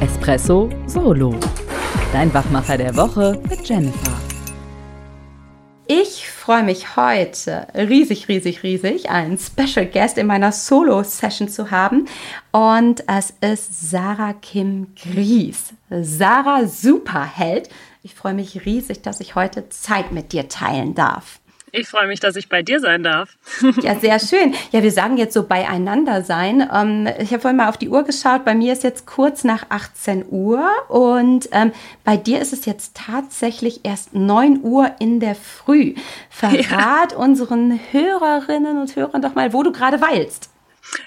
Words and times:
Espresso 0.00 0.70
Solo. 0.86 1.34
Dein 2.12 2.32
Wachmacher 2.32 2.78
der 2.78 2.96
Woche 2.96 3.40
mit 3.48 3.68
Jennifer. 3.68 4.12
Ich 5.86 6.28
freue 6.30 6.62
mich 6.62 6.96
heute 6.96 7.66
riesig, 7.74 8.28
riesig, 8.28 8.62
riesig, 8.62 9.10
einen 9.10 9.36
Special 9.36 9.84
Guest 9.84 10.16
in 10.16 10.26
meiner 10.26 10.50
Solo-Session 10.50 11.48
zu 11.48 11.70
haben. 11.70 12.06
Und 12.52 13.04
es 13.06 13.34
ist 13.42 13.90
Sarah 13.90 14.32
Kim 14.32 14.94
Gries. 14.94 15.74
Sarah 15.90 16.66
Superheld. 16.66 17.68
Ich 18.02 18.14
freue 18.14 18.34
mich 18.34 18.64
riesig, 18.64 19.02
dass 19.02 19.20
ich 19.20 19.34
heute 19.34 19.68
Zeit 19.68 20.12
mit 20.12 20.32
dir 20.32 20.48
teilen 20.48 20.94
darf. 20.94 21.41
Ich 21.74 21.88
freue 21.88 22.06
mich, 22.06 22.20
dass 22.20 22.36
ich 22.36 22.50
bei 22.50 22.62
dir 22.62 22.80
sein 22.80 23.02
darf. 23.02 23.38
Ja, 23.80 23.98
sehr 23.98 24.18
schön. 24.18 24.54
Ja, 24.72 24.82
wir 24.82 24.92
sagen 24.92 25.16
jetzt 25.16 25.32
so 25.32 25.44
beieinander 25.44 26.22
sein. 26.22 26.68
Ähm, 26.70 27.08
ich 27.18 27.32
habe 27.32 27.40
vorhin 27.40 27.56
mal 27.56 27.70
auf 27.70 27.78
die 27.78 27.88
Uhr 27.88 28.02
geschaut. 28.02 28.44
Bei 28.44 28.54
mir 28.54 28.74
ist 28.74 28.84
jetzt 28.84 29.06
kurz 29.06 29.42
nach 29.42 29.64
18 29.70 30.26
Uhr 30.28 30.68
und 30.88 31.48
ähm, 31.52 31.72
bei 32.04 32.18
dir 32.18 32.40
ist 32.40 32.52
es 32.52 32.66
jetzt 32.66 32.94
tatsächlich 32.94 33.80
erst 33.84 34.14
9 34.14 34.60
Uhr 34.62 34.90
in 34.98 35.18
der 35.18 35.34
Früh. 35.34 35.94
Verrat 36.28 37.12
ja. 37.12 37.16
unseren 37.16 37.80
Hörerinnen 37.90 38.78
und 38.78 38.94
Hörern 38.94 39.22
doch 39.22 39.34
mal, 39.34 39.54
wo 39.54 39.62
du 39.62 39.72
gerade 39.72 40.00
weilst. 40.02 40.50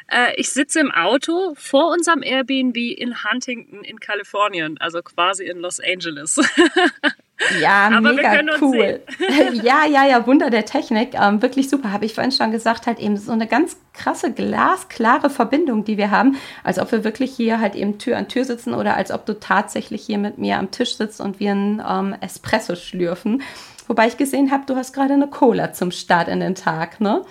Äh, 0.07 0.33
ich 0.37 0.49
sitze 0.49 0.79
im 0.79 0.91
Auto 0.91 1.53
vor 1.55 1.91
unserem 1.91 2.23
Airbnb 2.23 2.77
in 2.77 3.23
Huntington 3.23 3.83
in 3.83 3.99
Kalifornien, 3.99 4.79
also 4.79 5.03
quasi 5.03 5.45
in 5.45 5.59
Los 5.59 5.79
Angeles. 5.79 6.39
Ja, 7.61 7.87
Aber 7.87 8.13
mega 8.13 8.39
cool. 8.61 9.01
ja, 9.63 9.85
ja, 9.85 10.05
ja, 10.05 10.25
Wunder 10.25 10.49
der 10.49 10.65
Technik. 10.65 11.15
Ähm, 11.15 11.41
wirklich 11.41 11.69
super. 11.69 11.91
Habe 11.91 12.05
ich 12.05 12.13
vorhin 12.13 12.31
schon 12.31 12.51
gesagt, 12.51 12.87
halt 12.87 12.99
eben 12.99 13.17
so 13.17 13.31
eine 13.31 13.47
ganz 13.47 13.77
krasse, 13.93 14.31
glasklare 14.31 15.29
Verbindung, 15.29 15.83
die 15.83 15.97
wir 15.97 16.11
haben. 16.11 16.37
Als 16.63 16.79
ob 16.79 16.91
wir 16.91 17.03
wirklich 17.03 17.35
hier 17.35 17.59
halt 17.59 17.75
eben 17.75 17.97
Tür 17.97 18.17
an 18.17 18.29
Tür 18.29 18.45
sitzen 18.45 18.73
oder 18.73 18.95
als 18.95 19.11
ob 19.11 19.25
du 19.25 19.37
tatsächlich 19.37 20.05
hier 20.05 20.17
mit 20.17 20.37
mir 20.37 20.57
am 20.57 20.71
Tisch 20.71 20.95
sitzt 20.95 21.19
und 21.19 21.39
wir 21.39 21.51
einen 21.51 21.83
ähm, 21.87 22.15
Espresso 22.21 22.75
schlürfen. 22.75 23.41
Wobei 23.87 24.07
ich 24.07 24.17
gesehen 24.17 24.51
habe, 24.51 24.63
du 24.65 24.75
hast 24.75 24.93
gerade 24.93 25.13
eine 25.13 25.27
Cola 25.27 25.73
zum 25.73 25.91
Start 25.91 26.27
in 26.27 26.39
den 26.39 26.55
Tag, 26.55 27.01
ne? 27.01 27.23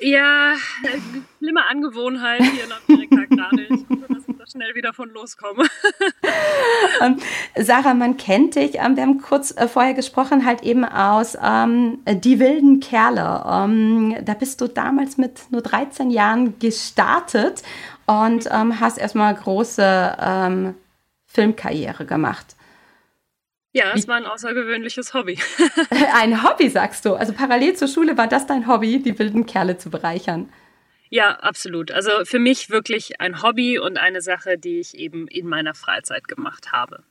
Ja, 0.00 0.54
schlimme 1.38 1.66
Angewohnheit 1.68 2.42
hier 2.42 2.64
in 2.64 2.72
Amerika 2.72 3.24
gerade. 3.28 3.62
Ich 3.64 3.88
hoffe, 3.88 4.14
dass 4.14 4.28
ich 4.28 4.36
da 4.36 4.46
schnell 4.46 4.74
wieder 4.74 4.94
von 4.94 5.10
loskomme. 5.10 5.64
ähm, 7.02 7.16
Sarah, 7.56 7.92
man 7.92 8.16
kennt 8.16 8.54
dich. 8.54 8.76
Ähm, 8.76 8.96
wir 8.96 9.02
haben 9.02 9.20
kurz 9.20 9.54
äh, 9.56 9.68
vorher 9.68 9.92
gesprochen, 9.92 10.46
halt 10.46 10.62
eben 10.62 10.84
aus 10.86 11.36
ähm, 11.42 11.98
Die 12.06 12.40
wilden 12.40 12.80
Kerle. 12.80 13.44
Ähm, 13.46 14.16
da 14.24 14.32
bist 14.32 14.60
du 14.62 14.68
damals 14.68 15.18
mit 15.18 15.50
nur 15.50 15.60
13 15.60 16.10
Jahren 16.10 16.58
gestartet 16.58 17.62
und 18.06 18.48
ähm, 18.50 18.80
hast 18.80 18.96
erstmal 18.96 19.34
große 19.34 20.16
ähm, 20.18 20.74
Filmkarriere 21.26 22.06
gemacht. 22.06 22.56
Ja, 23.72 23.92
es 23.94 24.08
war 24.08 24.16
ein 24.16 24.26
außergewöhnliches 24.26 25.14
Hobby. 25.14 25.38
ein 26.14 26.42
Hobby, 26.42 26.68
sagst 26.68 27.04
du. 27.04 27.14
Also 27.14 27.32
parallel 27.32 27.74
zur 27.74 27.88
Schule 27.88 28.16
war 28.16 28.26
das 28.26 28.46
dein 28.46 28.66
Hobby, 28.66 29.00
die 29.00 29.18
wilden 29.18 29.46
Kerle 29.46 29.78
zu 29.78 29.90
bereichern. 29.90 30.52
Ja, 31.08 31.36
absolut. 31.40 31.90
Also 31.90 32.10
für 32.24 32.38
mich 32.38 32.70
wirklich 32.70 33.20
ein 33.20 33.42
Hobby 33.42 33.78
und 33.78 33.98
eine 33.98 34.22
Sache, 34.22 34.58
die 34.58 34.78
ich 34.78 34.96
eben 34.96 35.26
in 35.28 35.46
meiner 35.46 35.74
Freizeit 35.74 36.28
gemacht 36.28 36.72
habe. 36.72 37.04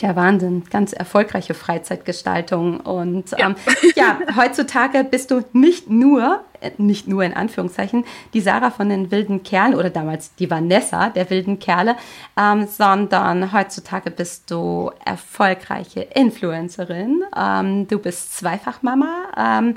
Ja, 0.00 0.16
Wahnsinn. 0.16 0.64
Ganz 0.70 0.92
erfolgreiche 0.92 1.54
Freizeitgestaltung. 1.54 2.80
Und 2.80 3.30
ja. 3.32 3.50
Ähm, 3.50 3.56
ja, 3.94 4.18
heutzutage 4.36 5.04
bist 5.04 5.30
du 5.30 5.44
nicht 5.52 5.90
nur, 5.90 6.44
nicht 6.78 7.08
nur 7.08 7.24
in 7.24 7.34
Anführungszeichen, 7.34 8.04
die 8.34 8.40
Sarah 8.40 8.70
von 8.70 8.88
den 8.88 9.10
wilden 9.10 9.42
Kerlen 9.42 9.74
oder 9.74 9.90
damals 9.90 10.34
die 10.36 10.50
Vanessa 10.50 11.10
der 11.10 11.30
wilden 11.30 11.58
Kerle, 11.58 11.96
ähm, 12.38 12.66
sondern 12.66 13.52
heutzutage 13.52 14.10
bist 14.10 14.50
du 14.50 14.90
erfolgreiche 15.04 16.00
Influencerin. 16.00 17.22
Ähm, 17.36 17.88
du 17.88 17.98
bist 17.98 18.36
Zweifachmama, 18.36 19.08
ähm, 19.36 19.74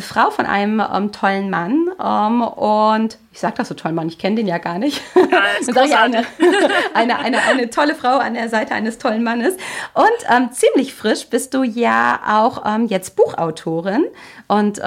Frau 0.00 0.30
von 0.30 0.46
einem 0.46 0.80
ähm, 0.80 1.12
tollen 1.12 1.50
Mann 1.50 1.88
ähm, 2.02 2.42
und 2.42 3.18
ich 3.30 3.40
sage 3.40 3.54
das 3.58 3.68
so 3.68 3.74
toll, 3.74 3.92
Mann, 3.92 4.08
ich 4.08 4.18
kenne 4.18 4.36
den 4.36 4.48
ja 4.48 4.58
gar 4.58 4.78
nicht. 4.78 5.00
Ja, 5.14 5.42
ist 5.60 5.68
eine, 5.76 6.24
eine, 6.94 7.18
eine, 7.18 7.42
eine, 7.42 7.70
tolle 7.70 7.94
Frau 7.94 8.18
an 8.18 8.34
der 8.34 8.48
Seite 8.48 8.74
eines 8.74 8.98
tollen 8.98 9.22
Mannes. 9.22 9.54
Und 9.94 10.06
ähm, 10.28 10.50
ziemlich 10.50 10.92
frisch 10.92 11.28
bist 11.28 11.54
du 11.54 11.62
ja 11.62 12.18
auch 12.26 12.64
jetzt 12.88 13.14
Buchautorin. 13.14 14.06
Und 14.48 14.78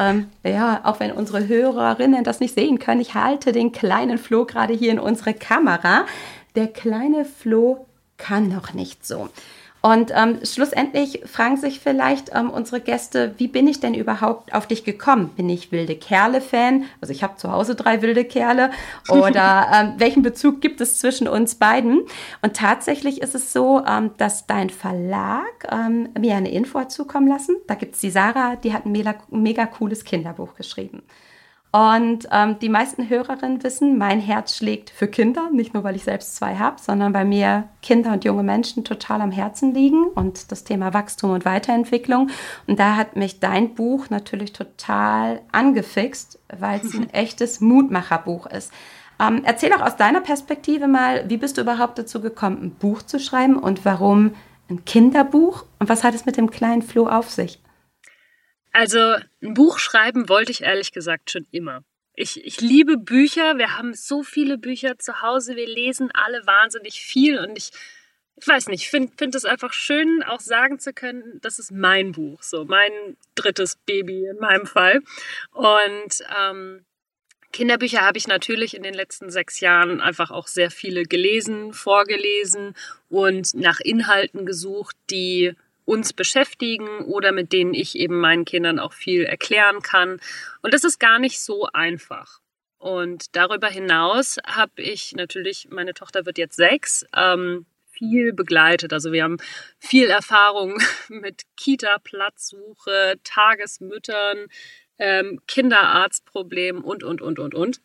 ja, 0.44 0.82
auch 0.84 1.00
wenn 1.00 1.12
unsere 1.12 1.41
Hörerinnen 1.48 2.24
das 2.24 2.40
nicht 2.40 2.56
sehen 2.56 2.80
können, 2.80 3.02
ich 3.02 3.14
halte 3.14 3.52
den 3.52 3.72
kleinen 3.72 4.18
Flo 4.18 4.46
gerade 4.46 4.74
hier 4.74 4.92
in 4.92 5.00
unsere 5.00 5.34
Kamera. 5.34 6.06
Der 6.56 6.68
kleine 6.68 7.26
Flo 7.26 7.86
kann 8.18 8.50
noch 8.50 8.74
nicht 8.74 9.06
so. 9.06 9.30
Und 9.82 10.12
ähm, 10.16 10.40
schlussendlich 10.44 11.24
fragen 11.26 11.58
sich 11.58 11.80
vielleicht 11.80 12.30
ähm, 12.36 12.52
unsere 12.52 12.82
Gäste, 12.82 13.34
wie 13.38 13.48
bin 13.48 13.68
ich 13.68 13.80
denn 13.80 13.96
überhaupt 13.96 14.54
auf 14.54 14.68
dich 14.68 14.84
gekommen? 14.84 15.30
Bin 15.30 15.50
ich 15.50 15.72
wilde 15.72 15.96
Kerle-Fan? 15.96 16.86
Also 17.02 17.12
ich 17.12 17.24
habe 17.24 17.38
zu 17.38 17.52
Hause 17.52 17.74
drei 17.74 18.04
wilde 18.04 18.24
Kerle. 18.24 18.70
Oder 19.10 19.72
ähm, 19.74 19.94
welchen 19.98 20.22
Bezug 20.22 20.62
gibt 20.62 20.82
es 20.82 21.00
zwischen 21.00 21.28
uns 21.28 21.56
beiden? 21.56 22.04
Und 22.44 22.56
tatsächlich 22.56 23.24
ist 23.24 23.34
es 23.34 23.52
so, 23.54 23.84
ähm, 23.84 24.12
dass 24.18 24.46
dein 24.46 24.70
Verlag 24.70 25.68
ähm, 25.72 26.10
mir 26.20 26.36
eine 26.36 26.52
Info 26.52 26.84
zukommen 26.86 27.28
lassen. 27.28 27.56
Da 27.66 27.74
gibt 27.74 27.96
es 27.96 28.02
die 28.02 28.12
Sarah, 28.12 28.58
die 28.58 28.74
hat 28.74 28.86
ein 28.86 28.92
mega, 28.92 29.16
mega 29.32 29.66
cooles 29.66 30.04
Kinderbuch 30.04 30.54
geschrieben. 30.54 31.02
Und 31.72 32.28
ähm, 32.32 32.60
die 32.60 32.68
meisten 32.68 33.10
Hörerinnen 33.10 33.64
wissen, 33.64 33.98
mein 33.98 34.20
Herz 34.20 34.58
schlägt 34.58 34.90
für 34.90 35.08
Kinder, 35.08 35.50
nicht 35.54 35.74
nur 35.74 35.86
weil 35.86 35.96
ich 35.96 36.04
selbst 36.04 36.36
zwei 36.36 36.56
habe, 36.56 36.82
sondern 36.82 37.14
bei 37.14 37.24
mir 37.24 37.70
Kinder 37.82 38.12
und 38.12 38.26
junge 38.26 38.44
Menschen 38.44 38.84
total 38.84 39.22
am 39.22 39.32
Herzen 39.32 39.74
liegen 39.74 40.04
und 40.04 40.52
das 40.52 40.66
Thema 40.66 40.94
Wachstum 40.94 41.32
und 41.32 41.46
Weiterentwicklung. 41.46 42.30
Und 42.68 42.78
da 42.78 42.98
hat 42.98 43.16
mich 43.16 43.40
dein 43.40 43.74
Buch 43.74 44.10
natürlich 44.10 44.52
total 44.52 45.42
angefixt, 45.54 46.40
weil 46.60 46.82
es 46.82 46.94
ein 46.94 47.10
echtes 47.14 47.62
Mutmacherbuch 47.62 48.48
ist. 48.48 48.74
Ähm, 49.22 49.44
erzähl 49.46 49.72
auch 49.72 49.82
aus 49.82 49.96
deiner 49.96 50.22
Perspektive 50.22 50.90
mal, 50.90 51.30
wie 51.30 51.38
bist 51.38 51.58
du 51.58 51.62
überhaupt 51.62 51.98
dazu 51.98 52.20
gekommen, 52.20 52.60
ein 52.62 52.72
Buch 52.72 53.02
zu 53.02 53.18
schreiben 53.18 53.56
und 53.56 53.86
warum 53.86 54.34
ein 54.70 54.84
Kinderbuch 54.84 55.64
und 55.80 55.88
was 55.88 56.04
hat 56.04 56.16
es 56.16 56.26
mit 56.26 56.36
dem 56.36 56.52
kleinen 56.52 56.82
Flo 56.82 57.08
auf 57.08 57.30
sich? 57.30 57.62
Also 58.72 59.16
ein 59.42 59.54
Buch 59.54 59.80
schreiben 59.80 60.30
wollte 60.30 60.52
ich 60.52 60.62
ehrlich 60.64 60.92
gesagt 60.92 61.32
schon 61.32 61.46
immer. 61.52 61.84
Ich, 62.16 62.44
ich 62.46 62.62
liebe 62.62 62.98
Bücher. 62.98 63.58
Wir 63.58 63.78
haben 63.78 63.94
so 63.94 64.24
viele 64.24 64.58
Bücher 64.58 64.98
zu 64.98 65.22
Hause. 65.22 65.56
Wir 65.56 65.68
lesen 65.68 66.12
alle 66.14 66.46
wahnsinnig 66.46 67.02
viel 67.02 67.40
und 67.40 67.58
ich, 67.58 67.72
ich 68.36 68.48
weiß 68.48 68.68
nicht, 68.68 68.90
finde 68.90 69.14
find 69.18 69.36
es 69.36 69.46
einfach 69.46 69.74
schön, 69.74 70.24
auch 70.24 70.40
sagen 70.40 70.80
zu 70.80 70.94
können, 70.94 71.40
das 71.42 71.60
ist 71.60 71.72
mein 71.72 72.12
Buch, 72.12 72.44
so 72.44 72.66
mein 72.66 72.92
drittes 73.36 73.76
Baby 73.86 74.26
in 74.26 74.38
meinem 74.38 74.66
Fall. 74.66 75.02
Und 75.52 76.24
ähm, 76.40 76.86
Kinderbücher 77.52 78.02
habe 78.02 78.18
ich 78.18 78.28
natürlich 78.28 78.76
in 78.76 78.84
den 78.84 78.94
letzten 78.94 79.30
sechs 79.30 79.60
Jahren 79.60 80.00
einfach 80.00 80.32
auch 80.32 80.48
sehr 80.48 80.72
viele 80.72 81.04
gelesen, 81.04 81.74
vorgelesen 81.74 82.76
und 83.10 83.54
nach 83.54 83.80
Inhalten 83.80 84.46
gesucht, 84.46 84.96
die 85.10 85.56
uns 85.86 86.14
beschäftigen 86.14 87.06
oder 87.06 87.32
mit 87.32 87.52
denen 87.54 87.74
ich 87.74 87.98
eben 87.98 88.20
meinen 88.20 88.46
Kindern 88.46 88.80
auch 88.80 88.94
viel 88.94 89.24
erklären 89.24 89.82
kann. 89.82 90.20
Und 90.62 90.74
das 90.74 90.84
ist 90.84 91.00
gar 91.00 91.20
nicht 91.20 91.42
so 91.42 91.68
einfach. 91.74 92.40
Und 92.78 93.36
darüber 93.36 93.68
hinaus 93.68 94.38
habe 94.46 94.82
ich 94.82 95.14
natürlich, 95.14 95.68
meine 95.70 95.94
Tochter 95.94 96.26
wird 96.26 96.38
jetzt 96.38 96.56
sechs, 96.56 97.06
ähm, 97.16 97.66
viel 97.92 98.34
begleitet. 98.34 98.94
Also 98.94 99.12
wir 99.12 99.24
haben 99.24 99.38
viel 99.78 100.08
Erfahrung 100.08 100.82
mit 101.10 101.44
Kita-Platzsuche, 101.58 103.20
Tagesmüttern, 103.24 104.48
ähm, 104.98 105.42
Kinderarztproblemen 105.48 106.84
und, 106.84 107.04
und, 107.04 107.22
und, 107.22 107.38
und, 107.38 107.54
und. 107.54 107.82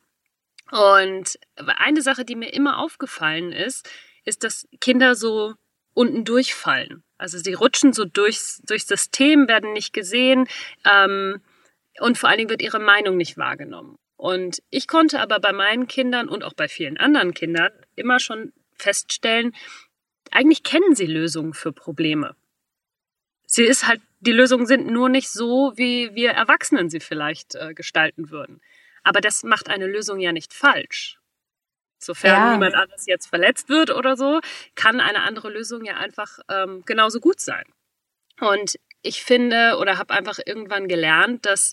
Und 0.71 1.39
eine 1.57 2.03
Sache, 2.03 2.25
die 2.25 2.35
mir 2.35 2.53
immer 2.53 2.79
aufgefallen 2.79 3.53
ist, 3.53 3.89
ist, 4.25 4.43
dass 4.43 4.67
Kinder 4.81 5.15
so 5.15 5.55
unten 5.95 6.25
durchfallen. 6.25 7.05
Also 7.19 7.39
sie 7.39 7.55
rutschen 7.55 7.93
so 7.93 8.05
durchs, 8.05 8.63
durchs 8.67 8.89
System, 8.89 9.49
werden 9.49 9.73
nicht 9.73 9.93
gesehen 9.93 10.49
ähm, 10.85 11.41
und 11.99 12.19
vor 12.19 12.29
allen 12.29 12.39
Dingen 12.39 12.51
wird 12.51 12.63
ihre 12.63 12.81
Meinung 12.81 13.17
nicht 13.17 13.39
wahrgenommen. 13.39 13.97
Und 14.17 14.63
ich 14.71 14.87
konnte 14.87 15.21
aber 15.21 15.41
bei 15.41 15.53
meinen 15.53 15.87
Kindern 15.87 16.29
und 16.29 16.43
auch 16.43 16.55
bei 16.55 16.69
vielen 16.69 16.97
anderen 16.97 17.35
Kindern 17.35 17.71
immer 17.97 18.19
schon 18.19 18.53
feststellen, 18.75 19.55
eigentlich 20.31 20.63
kennen 20.63 20.95
sie 20.95 21.07
Lösungen 21.07 21.55
für 21.55 21.73
Probleme. 21.73 22.35
Sie 23.47 23.65
ist 23.65 23.87
halt, 23.87 24.01
die 24.21 24.33
Lösungen 24.33 24.67
sind 24.67 24.87
nur 24.87 25.09
nicht 25.09 25.31
so, 25.31 25.73
wie 25.77 26.15
wir 26.15 26.31
Erwachsenen 26.31 26.91
sie 26.91 27.01
vielleicht 27.01 27.55
äh, 27.55 27.75
gestalten 27.75 28.31
würden. 28.31 28.61
Aber 29.05 29.21
das 29.21 29.45
macht 29.45 29.69
eine 29.69 29.87
Lösung 29.87 30.19
ja 30.19 30.33
nicht 30.33 30.53
falsch. 30.53 31.19
Sofern 31.99 32.31
ja. 32.31 32.53
niemand 32.53 32.75
anders 32.75 33.07
jetzt 33.07 33.27
verletzt 33.27 33.69
wird 33.69 33.91
oder 33.91 34.17
so, 34.17 34.41
kann 34.75 35.01
eine 35.01 35.23
andere 35.23 35.51
Lösung 35.51 35.85
ja 35.85 35.97
einfach 35.97 36.39
ähm, 36.49 36.83
genauso 36.87 37.21
gut 37.21 37.41
sein. 37.41 37.65
Und 38.41 38.77
ich 39.03 39.23
finde 39.23 39.79
oder 39.79 39.99
habe 39.99 40.13
einfach 40.15 40.39
irgendwann 40.45 40.89
gelernt, 40.89 41.47
dass, 41.47 41.73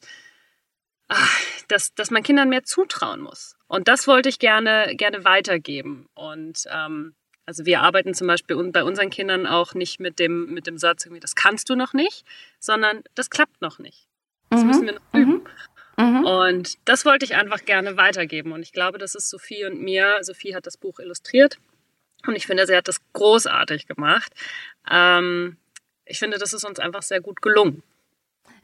ach, 1.07 1.41
dass, 1.67 1.93
dass 1.93 2.11
man 2.11 2.23
Kindern 2.23 2.49
mehr 2.49 2.63
zutrauen 2.63 3.21
muss. 3.21 3.55
Und 3.67 3.87
das 3.87 4.07
wollte 4.07 4.29
ich 4.29 4.39
gerne, 4.39 4.95
gerne 4.95 5.25
weitergeben. 5.25 6.07
Und 6.13 6.63
ähm, 6.71 7.15
Also 7.45 7.65
wir 7.65 7.81
arbeiten 7.81 8.13
zum 8.13 8.27
Beispiel 8.27 8.55
bei 8.71 8.83
unseren 8.83 9.09
Kindern 9.09 9.45
auch 9.45 9.73
nicht 9.73 9.99
mit 9.99 10.19
dem, 10.19 10.53
mit 10.53 10.65
dem 10.65 10.77
Satz, 10.77 11.05
irgendwie, 11.05 11.19
das 11.19 11.35
kannst 11.35 11.69
du 11.69 11.75
noch 11.75 11.93
nicht, 11.93 12.23
sondern 12.59 13.03
das 13.15 13.29
klappt 13.29 13.61
noch 13.61 13.79
nicht. 13.79 14.07
Das 14.49 14.61
mhm. 14.61 14.67
müssen 14.67 14.85
wir 14.85 14.93
noch 14.93 15.13
üben. 15.13 15.33
Mhm. 15.33 15.47
Mhm. 15.97 16.25
Und 16.25 16.77
das 16.85 17.05
wollte 17.05 17.25
ich 17.25 17.35
einfach 17.35 17.65
gerne 17.65 17.97
weitergeben. 17.97 18.51
Und 18.51 18.61
ich 18.61 18.73
glaube, 18.73 18.97
das 18.97 19.15
ist 19.15 19.29
Sophie 19.29 19.65
und 19.65 19.81
mir. 19.81 20.19
Sophie 20.21 20.55
hat 20.55 20.65
das 20.65 20.77
Buch 20.77 20.99
illustriert. 20.99 21.57
Und 22.25 22.35
ich 22.35 22.47
finde, 22.47 22.65
sie 22.65 22.75
hat 22.75 22.87
das 22.87 23.01
großartig 23.13 23.87
gemacht. 23.87 24.31
Ähm, 24.89 25.57
ich 26.05 26.19
finde, 26.19 26.37
das 26.37 26.53
ist 26.53 26.63
uns 26.63 26.79
einfach 26.79 27.01
sehr 27.01 27.21
gut 27.21 27.41
gelungen. 27.41 27.83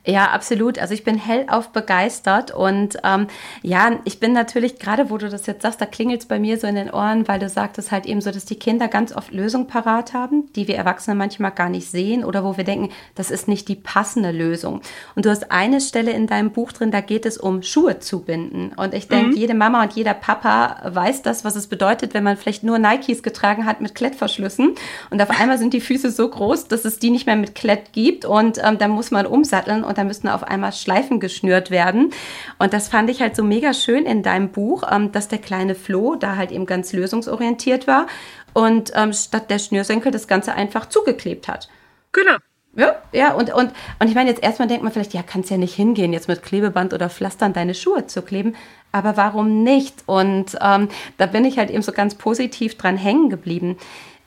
Ja, 0.09 0.31
absolut. 0.31 0.79
Also 0.79 0.95
ich 0.95 1.03
bin 1.03 1.17
hellauf 1.17 1.69
begeistert 1.69 2.51
und 2.51 2.97
ähm, 3.03 3.27
ja, 3.61 3.91
ich 4.05 4.19
bin 4.19 4.33
natürlich, 4.33 4.79
gerade 4.79 5.11
wo 5.11 5.17
du 5.17 5.29
das 5.29 5.45
jetzt 5.45 5.61
sagst, 5.61 5.79
da 5.79 5.85
klingelt 5.85 6.21
es 6.21 6.25
bei 6.25 6.39
mir 6.39 6.57
so 6.57 6.65
in 6.65 6.75
den 6.75 6.89
Ohren, 6.89 7.27
weil 7.27 7.39
du 7.39 7.47
sagtest 7.47 7.91
halt 7.91 8.07
eben 8.07 8.19
so, 8.19 8.31
dass 8.31 8.45
die 8.45 8.57
Kinder 8.57 8.87
ganz 8.87 9.15
oft 9.15 9.31
Lösungen 9.31 9.67
parat 9.67 10.13
haben, 10.13 10.51
die 10.53 10.67
wir 10.67 10.77
Erwachsene 10.77 11.15
manchmal 11.15 11.51
gar 11.51 11.69
nicht 11.69 11.91
sehen 11.91 12.25
oder 12.25 12.43
wo 12.43 12.57
wir 12.57 12.63
denken, 12.63 12.89
das 13.13 13.29
ist 13.29 13.47
nicht 13.47 13.67
die 13.67 13.75
passende 13.75 14.31
Lösung. 14.31 14.81
Und 15.15 15.25
du 15.25 15.29
hast 15.29 15.51
eine 15.51 15.79
Stelle 15.79 16.11
in 16.11 16.25
deinem 16.25 16.51
Buch 16.51 16.71
drin, 16.71 16.89
da 16.89 17.01
geht 17.01 17.27
es 17.27 17.37
um 17.37 17.61
Schuhe 17.61 17.99
zu 17.99 18.21
binden. 18.21 18.71
Und 18.75 18.95
ich 18.95 19.09
denke, 19.09 19.31
mhm. 19.31 19.37
jede 19.37 19.53
Mama 19.53 19.83
und 19.83 19.93
jeder 19.93 20.15
Papa 20.15 20.81
weiß 20.85 21.21
das, 21.21 21.45
was 21.45 21.55
es 21.55 21.67
bedeutet, 21.67 22.15
wenn 22.15 22.23
man 22.23 22.35
vielleicht 22.35 22.63
nur 22.63 22.79
Nikes 22.79 23.21
getragen 23.21 23.67
hat 23.67 23.79
mit 23.79 23.93
Klettverschlüssen 23.93 24.73
und 25.11 25.21
auf 25.21 25.29
einmal 25.29 25.59
sind 25.59 25.73
die 25.75 25.81
Füße 25.81 26.09
so 26.09 26.27
groß, 26.27 26.67
dass 26.67 26.83
es 26.83 26.97
die 26.97 27.11
nicht 27.11 27.27
mehr 27.27 27.35
mit 27.35 27.53
Klett 27.53 27.93
gibt 27.93 28.25
und 28.25 28.57
ähm, 28.63 28.79
dann 28.79 28.89
muss 28.89 29.11
man 29.11 29.27
umsatteln 29.27 29.83
und 29.83 29.98
da 29.99 30.03
müssen 30.05 30.29
auf 30.29 30.43
einmal 30.43 30.71
Schleifen 30.71 31.19
geschnürt 31.19 31.69
werden. 31.71 32.11
Und 32.57 32.73
das 32.73 32.87
fand 32.87 33.09
ich 33.09 33.21
halt 33.21 33.35
so 33.35 33.43
mega 33.43 33.73
schön 33.73 34.05
in 34.05 34.23
deinem 34.23 34.49
Buch, 34.49 34.83
ähm, 34.89 35.11
dass 35.11 35.27
der 35.27 35.39
kleine 35.39 35.75
Flo 35.75 36.15
da 36.15 36.37
halt 36.37 36.51
eben 36.51 36.65
ganz 36.65 36.93
lösungsorientiert 36.93 37.85
war 37.85 38.07
und 38.53 38.91
ähm, 38.95 39.13
statt 39.13 39.51
der 39.51 39.59
Schnürsenkel 39.59 40.11
das 40.11 40.27
Ganze 40.27 40.53
einfach 40.53 40.87
zugeklebt 40.87 41.47
hat. 41.47 41.69
Genau. 42.11 42.37
Ja, 42.75 42.95
ja, 43.11 43.33
und, 43.33 43.51
und, 43.51 43.73
und 43.99 44.07
ich 44.07 44.15
meine, 44.15 44.29
jetzt 44.29 44.43
erstmal 44.43 44.67
denkt 44.67 44.83
man 44.83 44.93
vielleicht, 44.93 45.13
ja, 45.13 45.23
kannst 45.23 45.49
ja 45.49 45.57
nicht 45.57 45.73
hingehen, 45.73 46.13
jetzt 46.13 46.27
mit 46.27 46.43
Klebeband 46.43 46.93
oder 46.93 47.09
Pflastern 47.09 47.51
deine 47.51 47.73
Schuhe 47.73 48.05
zu 48.05 48.21
kleben. 48.21 48.55
Aber 48.91 49.17
warum 49.17 49.63
nicht? 49.63 50.03
Und 50.05 50.57
ähm, 50.61 50.87
da 51.17 51.25
bin 51.25 51.45
ich 51.45 51.57
halt 51.57 51.71
eben 51.71 51.81
so 51.81 51.91
ganz 51.91 52.15
positiv 52.15 52.77
dran 52.77 52.95
hängen 52.95 53.29
geblieben. 53.29 53.77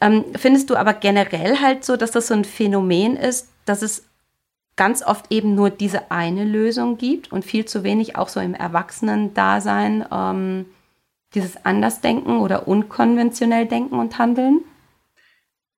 Ähm, 0.01 0.25
findest 0.37 0.71
du 0.71 0.77
aber 0.77 0.93
generell 0.93 1.61
halt 1.61 1.85
so, 1.85 1.97
dass 1.97 2.11
das 2.11 2.27
so 2.27 2.35
ein 2.35 2.45
Phänomen 2.45 3.17
ist, 3.17 3.49
dass 3.65 3.81
es 3.81 4.05
ganz 4.83 5.05
oft 5.05 5.31
eben 5.31 5.55
nur 5.55 5.71
diese 5.71 6.11
eine 6.11 6.43
Lösung 6.43 6.99
gibt 6.99 7.31
und 7.31 7.45
viel 7.45 7.65
zu 7.67 7.85
wenig 7.85 8.17
auch 8.17 8.29
so 8.29 8.41
im 8.41 8.53
Erwachsenen-Dasein 8.53 10.05
ähm, 10.11 10.67
dieses 11.35 11.65
Andersdenken 11.65 12.39
oder 12.39 12.67
unkonventionell 12.67 13.67
denken 13.67 14.01
und 14.01 14.19
handeln? 14.19 14.65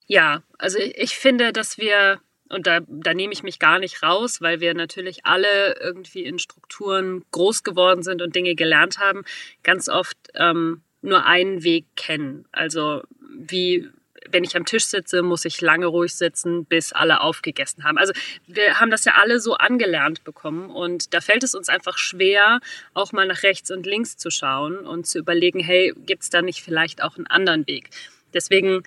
Ja, 0.06 0.42
also 0.56 0.78
ich 0.78 1.16
finde, 1.16 1.52
dass 1.52 1.76
wir, 1.76 2.18
und 2.48 2.66
da, 2.66 2.80
da 2.88 3.12
nehme 3.12 3.34
ich 3.34 3.42
mich 3.42 3.58
gar 3.58 3.78
nicht 3.78 4.02
raus, 4.02 4.40
weil 4.40 4.60
wir 4.60 4.72
natürlich 4.72 5.26
alle 5.26 5.78
irgendwie 5.82 6.24
in 6.24 6.38
Strukturen 6.38 7.26
groß 7.30 7.62
geworden 7.62 8.02
sind 8.02 8.22
und 8.22 8.34
Dinge 8.34 8.54
gelernt 8.54 9.00
haben, 9.00 9.24
ganz 9.62 9.90
oft 9.90 10.16
ähm, 10.32 10.80
nur 11.02 11.26
einen 11.26 11.62
Weg 11.62 11.84
kennen. 11.94 12.46
Also 12.52 13.02
wie 13.36 13.86
wenn 14.34 14.44
ich 14.44 14.56
am 14.56 14.66
Tisch 14.66 14.84
sitze, 14.84 15.22
muss 15.22 15.46
ich 15.46 15.60
lange 15.62 15.86
ruhig 15.86 16.14
sitzen, 16.14 16.66
bis 16.66 16.92
alle 16.92 17.20
aufgegessen 17.22 17.84
haben. 17.84 17.96
Also 17.96 18.12
wir 18.46 18.80
haben 18.80 18.90
das 18.90 19.06
ja 19.06 19.14
alle 19.14 19.40
so 19.40 19.54
angelernt 19.54 20.24
bekommen 20.24 20.68
und 20.68 21.14
da 21.14 21.22
fällt 21.22 21.44
es 21.44 21.54
uns 21.54 21.70
einfach 21.70 21.96
schwer, 21.96 22.60
auch 22.92 23.12
mal 23.12 23.26
nach 23.26 23.42
rechts 23.44 23.70
und 23.70 23.86
links 23.86 24.18
zu 24.18 24.30
schauen 24.30 24.78
und 24.86 25.06
zu 25.06 25.18
überlegen, 25.18 25.60
hey, 25.60 25.94
gibt 25.96 26.24
es 26.24 26.30
da 26.30 26.42
nicht 26.42 26.62
vielleicht 26.62 27.02
auch 27.02 27.16
einen 27.16 27.28
anderen 27.28 27.66
Weg? 27.66 27.88
Deswegen 28.34 28.82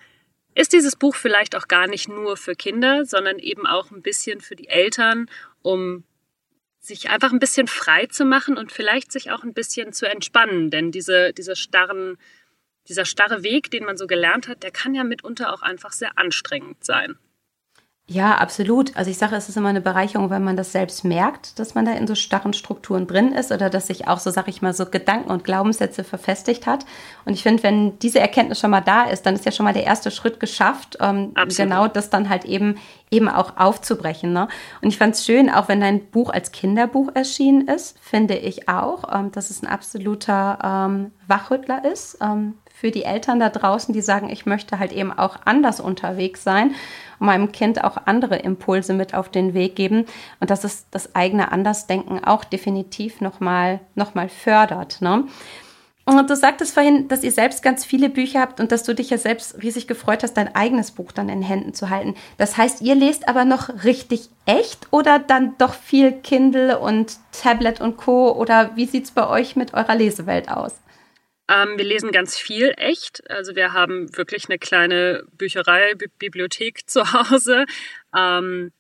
ist 0.53 0.73
dieses 0.73 0.95
Buch 0.95 1.15
vielleicht 1.15 1.55
auch 1.55 1.67
gar 1.67 1.87
nicht 1.87 2.09
nur 2.09 2.35
für 2.35 2.55
Kinder, 2.55 3.05
sondern 3.05 3.39
eben 3.39 3.65
auch 3.65 3.91
ein 3.91 4.01
bisschen 4.01 4.41
für 4.41 4.55
die 4.55 4.67
Eltern, 4.67 5.29
um 5.61 6.03
sich 6.79 7.09
einfach 7.09 7.31
ein 7.31 7.39
bisschen 7.39 7.67
frei 7.67 8.07
zu 8.07 8.25
machen 8.25 8.57
und 8.57 8.71
vielleicht 8.71 9.11
sich 9.11 9.31
auch 9.31 9.43
ein 9.43 9.53
bisschen 9.53 9.93
zu 9.93 10.09
entspannen. 10.09 10.71
Denn 10.71 10.91
diese, 10.91 11.33
diese 11.33 11.55
starren 11.55 12.17
dieser 12.89 13.05
starre 13.05 13.43
Weg, 13.43 13.71
den 13.71 13.85
man 13.85 13.97
so 13.97 14.07
gelernt 14.07 14.47
hat, 14.47 14.63
der 14.63 14.71
kann 14.71 14.93
ja 14.93 15.03
mitunter 15.03 15.53
auch 15.53 15.61
einfach 15.61 15.91
sehr 15.91 16.17
anstrengend 16.17 16.83
sein. 16.83 17.17
Ja, 18.09 18.35
absolut. 18.35 18.95
Also 18.95 19.11
ich 19.11 19.17
sage, 19.17 19.35
es 19.35 19.49
ist 19.49 19.57
immer 19.57 19.67
eine 19.67 19.81
Bereicherung, 19.81 20.29
wenn 20.29 20.41
man 20.41 20.55
das 20.55 20.71
selbst 20.71 21.03
merkt, 21.03 21.59
dass 21.59 21.75
man 21.75 21.83
da 21.83 21.91
in 21.91 22.07
so 22.07 22.15
starren 22.15 22.53
Strukturen 22.53 23.05
drin 23.05 23.33
ist 23.33 23.51
oder 23.51 23.69
dass 23.69 23.87
sich 23.87 24.07
auch 24.07 24.19
so, 24.19 24.29
sage 24.31 24.49
ich 24.49 24.61
mal, 24.61 24.73
so 24.73 24.85
Gedanken 24.85 25.29
und 25.29 25.43
Glaubenssätze 25.43 26.05
verfestigt 26.05 26.67
hat. 26.67 26.85
Und 27.25 27.33
ich 27.33 27.43
finde, 27.43 27.63
wenn 27.63 27.99
diese 27.99 28.21
Erkenntnis 28.21 28.61
schon 28.61 28.71
mal 28.71 28.79
da 28.79 29.03
ist, 29.03 29.25
dann 29.25 29.35
ist 29.35 29.43
ja 29.43 29.51
schon 29.51 29.65
mal 29.65 29.73
der 29.73 29.83
erste 29.83 30.09
Schritt 30.09 30.39
geschafft, 30.39 30.97
ähm, 31.01 31.33
genau 31.57 31.89
das 31.89 32.09
dann 32.09 32.29
halt 32.29 32.45
eben 32.45 32.77
eben 33.11 33.27
auch 33.27 33.57
aufzubrechen. 33.57 34.31
Ne? 34.31 34.47
Und 34.81 34.87
ich 34.87 34.97
fand 34.97 35.15
es 35.15 35.25
schön, 35.25 35.49
auch 35.49 35.67
wenn 35.67 35.81
dein 35.81 36.05
Buch 36.09 36.29
als 36.29 36.53
Kinderbuch 36.53 37.09
erschienen 37.13 37.67
ist, 37.67 37.97
finde 37.99 38.35
ich 38.35 38.69
auch, 38.69 39.13
ähm, 39.13 39.31
dass 39.33 39.49
es 39.49 39.61
ein 39.61 39.67
absoluter 39.67 40.59
ähm, 40.63 41.11
Wachrüttler 41.27 41.83
ist 41.83 42.17
ähm, 42.21 42.55
für 42.79 42.91
die 42.91 43.05
Eltern 43.05 43.39
da 43.39 43.49
draußen, 43.49 43.91
die 43.91 44.01
sagen, 44.01 44.29
ich 44.29 44.45
möchte 44.45 44.77
halt 44.77 44.91
eben 44.91 45.11
auch 45.11 45.37
anders 45.45 45.79
unterwegs 45.79 46.43
sein 46.43 46.75
und 47.19 47.25
meinem 47.25 47.51
Kind 47.51 47.83
auch 47.83 47.97
andere 48.05 48.35
Impulse 48.35 48.93
mit 48.93 49.15
auf 49.15 49.29
den 49.29 49.55
Weg 49.55 49.75
geben 49.75 50.05
und 50.39 50.51
dass 50.51 50.63
es 50.63 50.85
das 50.91 51.15
eigene 51.15 51.51
Andersdenken 51.51 52.23
auch 52.23 52.43
definitiv 52.43 53.19
nochmal 53.19 53.79
noch 53.95 54.13
mal 54.13 54.29
fördert. 54.29 55.01
Ne? 55.01 55.23
Und 56.05 56.29
du 56.29 56.35
sagtest 56.35 56.75
vorhin, 56.75 57.07
dass 57.07 57.23
ihr 57.23 57.31
selbst 57.31 57.63
ganz 57.63 57.83
viele 57.83 58.09
Bücher 58.09 58.41
habt 58.41 58.59
und 58.59 58.71
dass 58.71 58.83
du 58.83 58.93
dich 58.93 59.09
ja 59.09 59.17
selbst 59.17 59.61
riesig 59.63 59.87
gefreut 59.87 60.21
hast, 60.21 60.33
dein 60.33 60.53
eigenes 60.53 60.91
Buch 60.91 61.11
dann 61.11 61.29
in 61.29 61.41
Händen 61.41 61.73
zu 61.73 61.89
halten. 61.89 62.13
Das 62.37 62.57
heißt, 62.57 62.81
ihr 62.81 62.93
lest 62.93 63.27
aber 63.27 63.43
noch 63.43 63.83
richtig 63.85 64.29
echt 64.45 64.87
oder 64.91 65.17
dann 65.17 65.55
doch 65.57 65.73
viel 65.73 66.11
Kindle 66.11 66.77
und 66.77 67.17
Tablet 67.31 67.81
und 67.81 67.97
Co. 67.97 68.31
Oder 68.33 68.75
wie 68.75 68.85
sieht 68.85 69.05
es 69.05 69.11
bei 69.11 69.27
euch 69.27 69.55
mit 69.55 69.73
eurer 69.73 69.95
Lesewelt 69.95 70.49
aus? 70.49 70.75
Ähm, 71.49 71.77
wir 71.77 71.85
lesen 71.85 72.11
ganz 72.11 72.37
viel 72.37 72.73
echt. 72.77 73.29
Also 73.29 73.55
wir 73.55 73.73
haben 73.73 74.15
wirklich 74.17 74.49
eine 74.49 74.59
kleine 74.59 75.23
Bücherei, 75.31 75.93
B 75.95 76.07
Bibliothek 76.19 76.89
zu 76.89 77.13
Hause. 77.13 77.65
Ähm, 78.15 78.71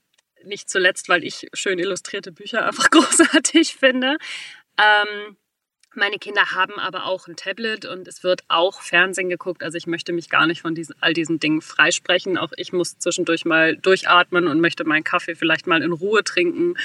nicht 0.43 0.69
zuletzt, 0.69 1.09
weil 1.09 1.23
ich 1.23 1.47
schön 1.53 1.79
illustrierte 1.79 2.31
Bücher 2.31 2.65
einfach 2.65 2.89
großartig 2.91 3.75
finde. 3.75 4.17
Ähm, 4.77 5.37
meine 5.97 6.17
Kinder 6.17 6.41
haben 6.55 6.79
aber 6.79 7.05
auch 7.05 7.27
ein 7.27 7.35
Tablet 7.35 7.85
und 7.85 8.07
es 8.07 8.23
wird 8.23 8.43
auch 8.47 8.81
Fernsehen 8.81 9.29
geguckt. 9.29 9.63
Also 9.63 9.77
ich 9.77 9.87
möchte 9.87 10.13
mich 10.13 10.29
gar 10.29 10.47
nicht 10.47 10.61
von 10.61 10.75
diesen, 10.75 10.95
all 11.01 11.13
diesen 11.13 11.39
Dingen 11.39 11.61
freisprechen. 11.61 12.37
Auch 12.37 12.51
ich 12.55 12.71
muss 12.71 12.97
zwischendurch 12.99 13.45
mal 13.45 13.75
durchatmen 13.75 14.47
und 14.47 14.61
möchte 14.61 14.83
meinen 14.85 15.03
Kaffee 15.03 15.35
vielleicht 15.35 15.67
mal 15.67 15.81
in 15.81 15.91
Ruhe 15.91 16.23
trinken. 16.23 16.75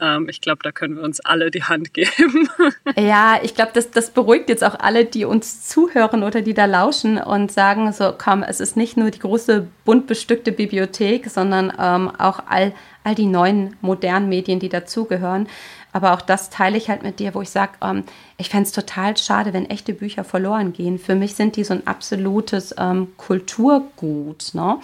Ähm, 0.00 0.28
ich 0.28 0.40
glaube, 0.40 0.60
da 0.62 0.70
können 0.70 0.96
wir 0.96 1.02
uns 1.02 1.20
alle 1.20 1.50
die 1.50 1.64
Hand 1.64 1.94
geben. 1.94 2.48
Ja, 2.96 3.40
ich 3.42 3.54
glaube, 3.54 3.72
das, 3.74 3.90
das 3.90 4.10
beruhigt 4.10 4.48
jetzt 4.48 4.62
auch 4.62 4.78
alle, 4.78 5.04
die 5.04 5.24
uns 5.24 5.66
zuhören 5.66 6.22
oder 6.22 6.42
die 6.42 6.54
da 6.54 6.66
lauschen 6.66 7.18
und 7.18 7.50
sagen 7.50 7.92
so, 7.92 8.14
komm, 8.16 8.42
es 8.42 8.60
ist 8.60 8.76
nicht 8.76 8.96
nur 8.96 9.10
die 9.10 9.18
große 9.18 9.66
bunt 9.84 10.06
bestückte 10.06 10.52
Bibliothek, 10.52 11.30
sondern 11.30 11.72
ähm, 11.78 12.10
auch 12.18 12.40
all, 12.46 12.74
all 13.04 13.14
die 13.14 13.26
neuen 13.26 13.76
modernen 13.80 14.28
Medien, 14.28 14.60
die 14.60 14.68
dazugehören. 14.68 15.48
Aber 15.92 16.12
auch 16.12 16.20
das 16.20 16.50
teile 16.50 16.76
ich 16.76 16.88
halt 16.90 17.02
mit 17.02 17.18
dir, 17.18 17.34
wo 17.34 17.42
ich 17.42 17.50
sage, 17.50 17.72
ähm, 17.82 18.04
ich 18.36 18.50
fände 18.50 18.64
es 18.64 18.72
total 18.72 19.16
schade, 19.16 19.52
wenn 19.52 19.70
echte 19.70 19.92
Bücher 19.94 20.24
verloren 20.24 20.72
gehen. 20.72 20.98
Für 20.98 21.14
mich 21.14 21.34
sind 21.34 21.56
die 21.56 21.64
so 21.64 21.74
ein 21.74 21.86
absolutes 21.86 22.74
ähm, 22.78 23.12
Kulturgut. 23.16 24.50
Ne? 24.54 24.78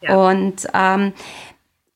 Ja. 0.00 0.16
Und 0.16 0.66
ähm, 0.74 1.12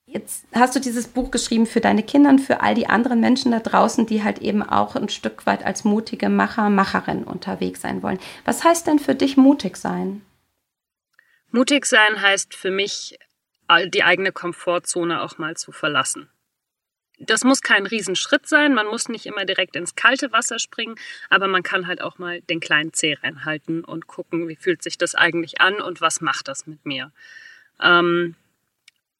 jetzt 0.07 0.45
hast 0.55 0.77
du 0.77 0.81
dieses 0.81 1.09
Buch 1.09 1.31
geschrieben 1.31 1.67
für 1.67 1.81
deine 1.81 2.03
Kinder 2.03 2.31
und 2.31 2.39
für 2.39 2.61
all 2.61 2.75
die 2.75 2.89
anderen 2.89 3.21
Menschen 3.21 3.51
da 3.51 3.59
draußen, 3.59 4.07
die 4.07 4.23
halt 4.23 4.39
eben 4.39 4.63
auch 4.63 4.95
ein 4.95 5.09
Stück 5.09 5.47
weit 5.47 5.65
als 5.65 5.85
mutige 5.85 6.29
Macher, 6.29 6.71
Macherin 6.71 7.25
unterwegs 7.25 7.81
sein 7.81 8.03
wollen. 8.03 8.21
Was 8.45 8.63
heißt 8.63 8.87
denn 8.87 9.01
für 9.01 9.15
dich 9.15 9.37
mutig 9.37 9.77
sein? 9.77 10.23
Mutig 11.51 11.87
sein 11.87 12.21
heißt 12.21 12.55
für 12.55 12.71
mich, 12.71 13.19
die 13.89 14.05
eigene 14.05 14.31
Komfortzone 14.31 15.23
auch 15.23 15.39
mal 15.39 15.57
zu 15.57 15.73
verlassen 15.73 16.29
das 17.19 17.45
muss 17.45 17.61
kein 17.61 17.87
Riesenschritt 17.87 18.49
sein. 18.49 18.75
Man 18.75 18.87
muss 18.87 19.09
nicht 19.09 19.27
immer 19.27 19.45
direkt 19.45 19.77
ins 19.77 19.95
kalte 19.95 20.33
Wasser 20.33 20.59
springen, 20.59 20.97
aber 21.31 21.47
man 21.47 21.63
kann 21.63 21.87
halt 21.87 22.01
auch 22.01 22.19
mal 22.19 22.41
den 22.43 22.61
kleinen 22.61 22.93
Zeh 22.93 23.15
reinhalten 23.23 23.85
und 23.85 24.07
gucken, 24.07 24.49
wie 24.49 24.57
fühlt 24.57 24.83
sich 24.83 24.99
das 24.99 25.15
eigentlich 25.15 25.61
an 25.61 25.81
und 25.81 26.01
was 26.01 26.21
macht 26.21 26.49
das 26.49 26.67
mit 26.67 26.85
mir. 26.85 27.13
Ähm, 27.81 28.35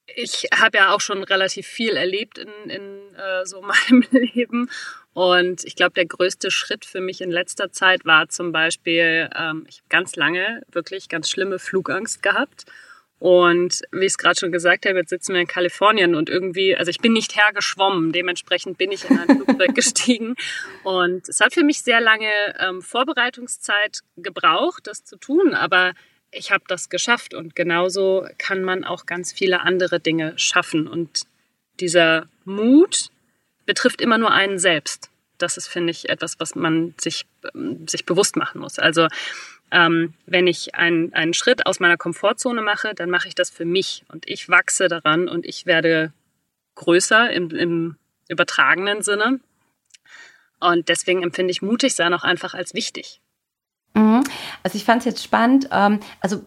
ich 0.07 0.49
habe 0.55 0.79
ja 0.79 0.93
auch 0.93 1.01
schon 1.01 1.23
relativ 1.23 1.67
viel 1.67 1.97
erlebt 1.97 2.39
in, 2.39 2.71
in 2.71 3.15
äh, 3.15 3.47
so 3.47 3.63
meinem 3.89 4.05
Leben 4.11 4.71
und 5.13 5.65
ich 5.65 5.77
glaube, 5.77 5.95
der 5.95 6.07
größte 6.07 6.51
Schritt 6.51 6.85
für 6.85 7.01
mich 7.01 7.21
in 7.21 7.31
letzter 7.31 7.71
Zeit 7.71 8.05
war 8.05 8.29
zum 8.29 8.51
Beispiel, 8.51 9.31
ähm, 9.35 9.65
ich 9.69 9.79
habe 9.79 9.89
ganz 9.89 10.17
lange 10.17 10.63
wirklich 10.73 11.09
ganz 11.09 11.31
schlimme 11.31 11.59
Flugangst 11.61 12.23
gehabt 12.23 12.67
und 13.25 13.81
wie 13.91 14.05
ich 14.05 14.13
es 14.13 14.19
gerade 14.19 14.39
schon 14.39 14.53
gesagt 14.53 14.85
habe, 14.85 14.99
jetzt 14.99 15.09
sitzen 15.09 15.33
wir 15.33 15.41
in 15.41 15.47
Kalifornien 15.47 16.15
und 16.15 16.29
irgendwie, 16.29 16.77
also 16.77 16.91
ich 16.91 16.99
bin 16.99 17.15
nicht 17.15 17.35
hergeschwommen, 17.35 18.13
dementsprechend 18.13 18.77
bin 18.77 18.93
ich 18.93 19.09
in 19.09 19.19
ein 19.19 19.39
Flugzeug 19.39 19.75
gestiegen. 19.75 20.35
Und 20.83 21.27
es 21.27 21.41
hat 21.41 21.55
für 21.55 21.65
mich 21.65 21.81
sehr 21.81 22.03
lange 22.03 22.29
ähm, 22.59 22.83
Vorbereitungszeit 22.83 24.01
gebraucht, 24.19 24.87
das 24.89 25.07
zu 25.07 25.17
tun, 25.17 25.55
aber 25.55 25.95
ich 26.33 26.51
habe 26.51 26.65
das 26.69 26.91
geschafft 26.91 27.33
und 27.33 27.57
genauso 27.57 28.29
kann 28.37 28.63
man 28.63 28.85
auch 28.85 29.07
ganz 29.07 29.33
viele 29.33 29.63
andere 29.63 30.01
Dinge 30.01 30.39
schaffen. 30.39 30.87
Und 30.87 31.23
dieser 31.81 32.29
Mut 32.45 33.09
betrifft 33.65 34.03
immer 34.03 34.19
nur 34.19 34.33
einen 34.33 34.59
selbst. 34.59 35.09
Das 35.39 35.57
ist, 35.57 35.69
finde 35.69 35.93
ich, 35.93 36.11
etwas, 36.11 36.39
was 36.41 36.57
man 36.57 36.95
sich, 37.01 37.25
ähm, 37.55 37.89
sich 37.89 38.05
bewusst 38.05 38.37
machen 38.37 38.61
muss. 38.61 38.79
Also 38.79 39.09
ähm, 39.71 40.15
wenn 40.27 40.47
ich 40.47 40.75
einen, 40.75 41.13
einen 41.15 41.35
Schritt 41.35 41.67
aus 41.67 41.81
meiner 41.81 41.97
Komfortzone 41.97 42.63
mache, 42.63 42.95
dann 42.95 43.11
mache 43.11 43.29
ich 43.29 43.35
das 43.35 43.51
für 43.51 43.65
mich 43.65 44.05
und 44.09 44.29
ich 44.29 44.49
wachse 44.49 44.89
daran 44.89 45.29
und 45.29 45.47
ich 45.47 45.67
werde 45.67 46.13
größer 46.77 47.31
im, 47.31 47.51
im 47.51 47.97
übertragenen 48.29 49.03
Sinne. 49.03 49.41
Und 50.61 50.89
deswegen 50.89 51.23
empfinde 51.23 51.51
ich 51.51 51.63
mutig 51.63 51.95
sein 51.95 52.15
auch 52.15 52.25
einfach 52.25 52.55
als 52.55 52.75
wichtig. 52.75 53.21
Mhm. 53.95 54.25
Also 54.63 54.77
ich 54.77 54.85
fand 54.85 55.01
es 55.01 55.07
jetzt 55.07 55.23
spannend. 55.23 55.69
Ähm, 55.71 56.01
also 56.21 56.43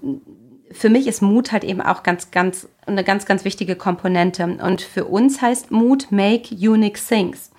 für 0.72 0.90
mich 0.90 1.08
ist 1.08 1.22
Mut 1.22 1.52
halt 1.52 1.64
eben 1.64 1.82
auch 1.82 2.04
ganz, 2.04 2.32
ganz 2.32 2.68
eine 2.86 3.04
ganz, 3.04 3.26
ganz 3.26 3.46
wichtige 3.46 3.76
Komponente. 3.76 4.44
Und 4.44 4.82
für 4.82 5.06
uns 5.06 5.42
heißt 5.42 5.72
Mut 5.72 6.12
make 6.12 6.54
unique 6.56 7.00
things 7.00 7.52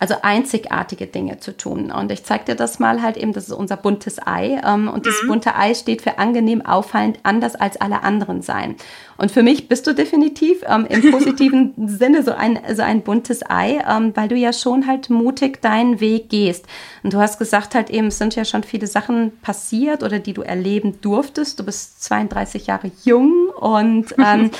also 0.00 0.16
einzigartige 0.22 1.06
Dinge 1.06 1.38
zu 1.38 1.54
tun. 1.56 1.92
Und 1.92 2.10
ich 2.10 2.24
zeige 2.24 2.46
dir 2.46 2.54
das 2.56 2.78
mal 2.78 3.02
halt 3.02 3.18
eben, 3.18 3.34
das 3.34 3.44
ist 3.44 3.52
unser 3.52 3.76
buntes 3.76 4.18
Ei. 4.26 4.60
Ähm, 4.66 4.88
und 4.88 5.04
dieses 5.04 5.22
mhm. 5.24 5.28
bunte 5.28 5.54
Ei 5.54 5.74
steht 5.74 6.00
für 6.00 6.18
angenehm, 6.18 6.64
auffallend, 6.64 7.18
anders 7.22 7.54
als 7.54 7.78
alle 7.80 8.02
anderen 8.02 8.40
sein. 8.40 8.76
Und 9.20 9.30
für 9.30 9.42
mich 9.42 9.68
bist 9.68 9.86
du 9.86 9.94
definitiv 9.94 10.62
ähm, 10.66 10.86
im 10.88 11.10
positiven 11.12 11.74
Sinne 11.86 12.22
so 12.22 12.32
ein, 12.32 12.58
so 12.72 12.80
ein 12.80 13.02
buntes 13.02 13.42
Ei, 13.46 13.78
ähm, 13.86 14.12
weil 14.16 14.28
du 14.28 14.34
ja 14.34 14.50
schon 14.54 14.86
halt 14.86 15.10
mutig 15.10 15.60
deinen 15.60 16.00
Weg 16.00 16.30
gehst. 16.30 16.64
Und 17.02 17.12
du 17.12 17.18
hast 17.18 17.38
gesagt 17.38 17.74
halt 17.74 17.90
eben, 17.90 18.06
es 18.06 18.16
sind 18.16 18.34
ja 18.34 18.46
schon 18.46 18.62
viele 18.62 18.86
Sachen 18.86 19.38
passiert 19.42 20.02
oder 20.02 20.20
die 20.20 20.32
du 20.32 20.40
erleben 20.40 21.02
durftest. 21.02 21.60
Du 21.60 21.64
bist 21.64 22.02
32 22.02 22.66
Jahre 22.66 22.90
jung 23.04 23.50
und 23.50 24.14
ähm, 24.18 24.50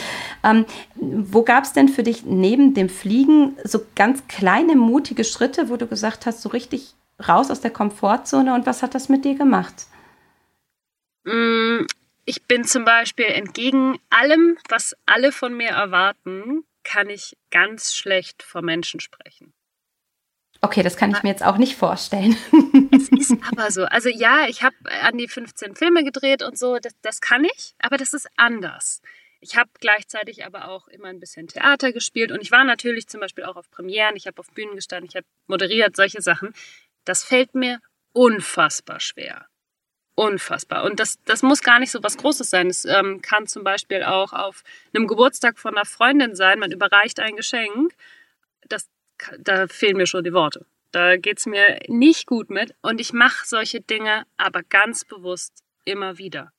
ähm, 0.44 0.66
wo 0.94 1.40
gab 1.40 1.64
es 1.64 1.72
denn 1.72 1.88
für 1.88 2.02
dich 2.02 2.26
neben 2.26 2.74
dem 2.74 2.90
Fliegen 2.90 3.56
so 3.64 3.80
ganz 3.96 4.26
kleine 4.28 4.76
mutige 4.76 5.24
Schritte, 5.24 5.70
wo 5.70 5.78
du 5.78 5.86
gesagt 5.86 6.26
hast, 6.26 6.42
so 6.42 6.50
richtig 6.50 6.92
raus 7.26 7.50
aus 7.50 7.62
der 7.62 7.70
Komfortzone 7.70 8.52
und 8.54 8.66
was 8.66 8.82
hat 8.82 8.94
das 8.94 9.08
mit 9.08 9.24
dir 9.24 9.36
gemacht? 9.36 9.86
Ich 12.24 12.44
bin 12.44 12.64
zum 12.64 12.84
Beispiel 12.84 13.26
entgegen 13.26 13.98
allem, 14.10 14.58
was 14.68 14.96
alle 15.06 15.32
von 15.32 15.56
mir 15.56 15.70
erwarten, 15.70 16.64
kann 16.82 17.10
ich 17.10 17.36
ganz 17.50 17.94
schlecht 17.94 18.42
vor 18.42 18.62
Menschen 18.62 19.00
sprechen. 19.00 19.52
Okay, 20.62 20.82
das 20.82 20.96
kann 20.96 21.10
ich 21.10 21.22
mir 21.22 21.30
jetzt 21.30 21.42
auch 21.42 21.56
nicht 21.56 21.76
vorstellen. 21.76 22.36
Es 22.92 23.08
ist 23.10 23.34
aber 23.50 23.70
so. 23.70 23.84
Also 23.84 24.10
ja, 24.10 24.46
ich 24.48 24.62
habe 24.62 24.76
an 25.02 25.16
die 25.16 25.28
15 25.28 25.74
Filme 25.74 26.04
gedreht 26.04 26.42
und 26.42 26.58
so, 26.58 26.78
das, 26.78 26.92
das 27.00 27.20
kann 27.20 27.44
ich, 27.44 27.74
aber 27.78 27.96
das 27.96 28.12
ist 28.12 28.28
anders. 28.36 29.00
Ich 29.40 29.56
habe 29.56 29.70
gleichzeitig 29.80 30.44
aber 30.44 30.68
auch 30.68 30.86
immer 30.88 31.08
ein 31.08 31.18
bisschen 31.18 31.48
Theater 31.48 31.92
gespielt 31.92 32.30
und 32.30 32.42
ich 32.42 32.50
war 32.50 32.64
natürlich 32.64 33.08
zum 33.08 33.20
Beispiel 33.20 33.44
auch 33.44 33.56
auf 33.56 33.70
Premieren, 33.70 34.16
ich 34.16 34.26
habe 34.26 34.38
auf 34.38 34.50
Bühnen 34.50 34.76
gestanden, 34.76 35.08
ich 35.08 35.16
habe 35.16 35.26
moderiert, 35.46 35.96
solche 35.96 36.20
Sachen. 36.20 36.52
Das 37.06 37.24
fällt 37.24 37.54
mir 37.54 37.80
unfassbar 38.12 39.00
schwer. 39.00 39.46
Unfassbar. 40.20 40.84
Und 40.84 41.00
das, 41.00 41.18
das 41.24 41.42
muss 41.42 41.62
gar 41.62 41.78
nicht 41.78 41.90
so 41.90 42.02
was 42.02 42.18
Großes 42.18 42.50
sein. 42.50 42.66
Es 42.66 42.84
ähm, 42.84 43.22
kann 43.22 43.46
zum 43.46 43.64
Beispiel 43.64 44.02
auch 44.02 44.34
auf 44.34 44.64
einem 44.92 45.06
Geburtstag 45.06 45.58
von 45.58 45.74
einer 45.74 45.86
Freundin 45.86 46.34
sein. 46.34 46.58
Man 46.58 46.70
überreicht 46.70 47.20
ein 47.20 47.36
Geschenk. 47.36 47.94
Das, 48.68 48.90
da 49.38 49.66
fehlen 49.66 49.96
mir 49.96 50.06
schon 50.06 50.22
die 50.22 50.34
Worte. 50.34 50.66
Da 50.92 51.16
geht 51.16 51.38
es 51.38 51.46
mir 51.46 51.78
nicht 51.88 52.26
gut 52.26 52.50
mit. 52.50 52.74
Und 52.82 53.00
ich 53.00 53.14
mache 53.14 53.46
solche 53.46 53.80
Dinge 53.80 54.26
aber 54.36 54.62
ganz 54.62 55.06
bewusst 55.06 55.64
immer 55.86 56.18
wieder. 56.18 56.52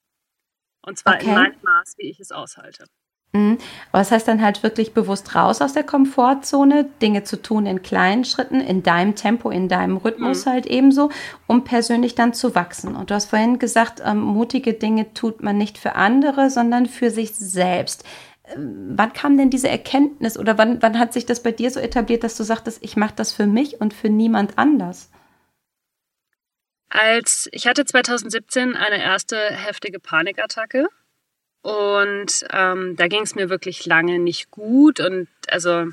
Und 0.82 0.98
zwar 0.98 1.18
okay. 1.18 1.27
in 1.27 1.34
meinem 1.36 1.62
Maß, 1.62 2.00
wie 2.00 2.10
ich 2.10 2.20
es 2.20 2.32
aushalte. 2.32 2.86
Mhm. 3.34 3.58
Aber 3.92 4.00
das 4.00 4.12
heißt 4.12 4.28
dann 4.28 4.42
halt 4.42 4.62
wirklich 4.62 4.94
bewusst 4.94 5.36
raus 5.36 5.62
aus 5.62 5.74
der 5.74 5.84
Komfortzone, 5.84 6.90
Dinge 7.02 7.24
zu 7.24 7.42
tun 7.42 7.66
in 7.66 7.82
kleinen 7.82 8.26
Schritten, 8.26 8.60
in 8.60 8.84
deinem 8.84 9.16
Tempo, 9.16 9.50
in 9.50 9.70
deinem 9.70 9.98
Rhythmus 9.98 10.46
mhm. 10.46 10.50
halt 10.50 10.66
ebenso, 10.66 11.10
um 11.48 11.64
persönlich 11.64 12.16
dann 12.16 12.34
zu 12.34 12.56
wachsen. 12.56 12.96
Und 12.96 13.10
du 13.10 13.16
hast 13.16 13.30
vorhin 13.30 13.58
gesagt, 13.58 14.02
ähm, 14.06 14.20
mutige 14.20 14.74
Dinge 14.74 15.14
tut 15.14 15.42
man 15.42 15.58
nicht 15.58 15.78
für 15.78 15.96
andere, 15.96 16.50
sondern 16.50 16.88
für 16.88 17.10
sich 17.10 17.34
selbst. 17.34 18.04
Ähm, 18.46 18.94
wann 18.96 19.14
kam 19.14 19.38
denn 19.38 19.50
diese 19.50 19.70
Erkenntnis 19.70 20.38
oder 20.38 20.58
wann, 20.58 20.82
wann 20.82 21.00
hat 21.00 21.14
sich 21.14 21.26
das 21.26 21.42
bei 21.42 21.54
dir 21.54 21.72
so 21.72 21.80
etabliert, 21.80 22.26
dass 22.26 22.36
du 22.36 22.44
sagtest, 22.44 22.80
ich 22.84 22.98
mache 22.98 23.14
das 23.16 23.32
für 23.32 23.48
mich 23.48 23.80
und 23.80 23.94
für 23.94 24.10
niemand 24.10 24.58
anders? 24.58 25.10
Als 26.90 27.48
ich 27.54 27.68
hatte 27.68 27.86
2017 27.86 28.76
eine 28.76 29.02
erste 29.02 29.38
heftige 29.38 30.02
Panikattacke 30.02 30.90
und 31.62 32.46
ähm, 32.51 32.96
da 32.96 33.08
ging 33.08 33.22
es 33.22 33.36
mir 33.36 33.50
wirklich 33.50 33.86
lange 33.86 34.20
nicht 34.20 34.50
gut. 34.51 35.00
Und 35.00 35.27
also 35.48 35.88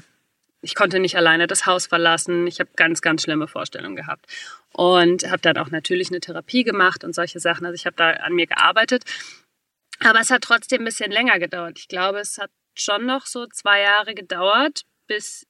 ich 0.62 0.74
konnte 0.74 0.98
nicht 0.98 1.16
alleine 1.16 1.46
das 1.46 1.66
Haus 1.66 1.86
verlassen. 1.86 2.46
Ich 2.46 2.60
habe 2.60 2.70
ganz, 2.76 3.02
ganz 3.02 3.22
schlimme 3.22 3.48
Vorstellungen 3.48 3.96
gehabt. 3.96 4.26
Und 4.72 5.28
habe 5.28 5.42
dann 5.42 5.58
auch 5.58 5.70
natürlich 5.70 6.08
eine 6.08 6.20
Therapie 6.20 6.64
gemacht 6.64 7.04
und 7.04 7.14
solche 7.14 7.40
Sachen. 7.40 7.66
Also 7.66 7.74
ich 7.74 7.86
habe 7.86 7.96
da 7.96 8.10
an 8.10 8.34
mir 8.34 8.46
gearbeitet. 8.46 9.04
Aber 10.00 10.20
es 10.20 10.30
hat 10.30 10.42
trotzdem 10.42 10.82
ein 10.82 10.84
bisschen 10.86 11.10
länger 11.10 11.38
gedauert. 11.38 11.78
Ich 11.78 11.88
glaube, 11.88 12.20
es 12.20 12.38
hat 12.38 12.50
schon 12.74 13.04
noch 13.04 13.26
so 13.26 13.46
zwei 13.46 13.80
Jahre 13.80 14.14
gedauert, 14.14 14.82
bis 15.06 15.46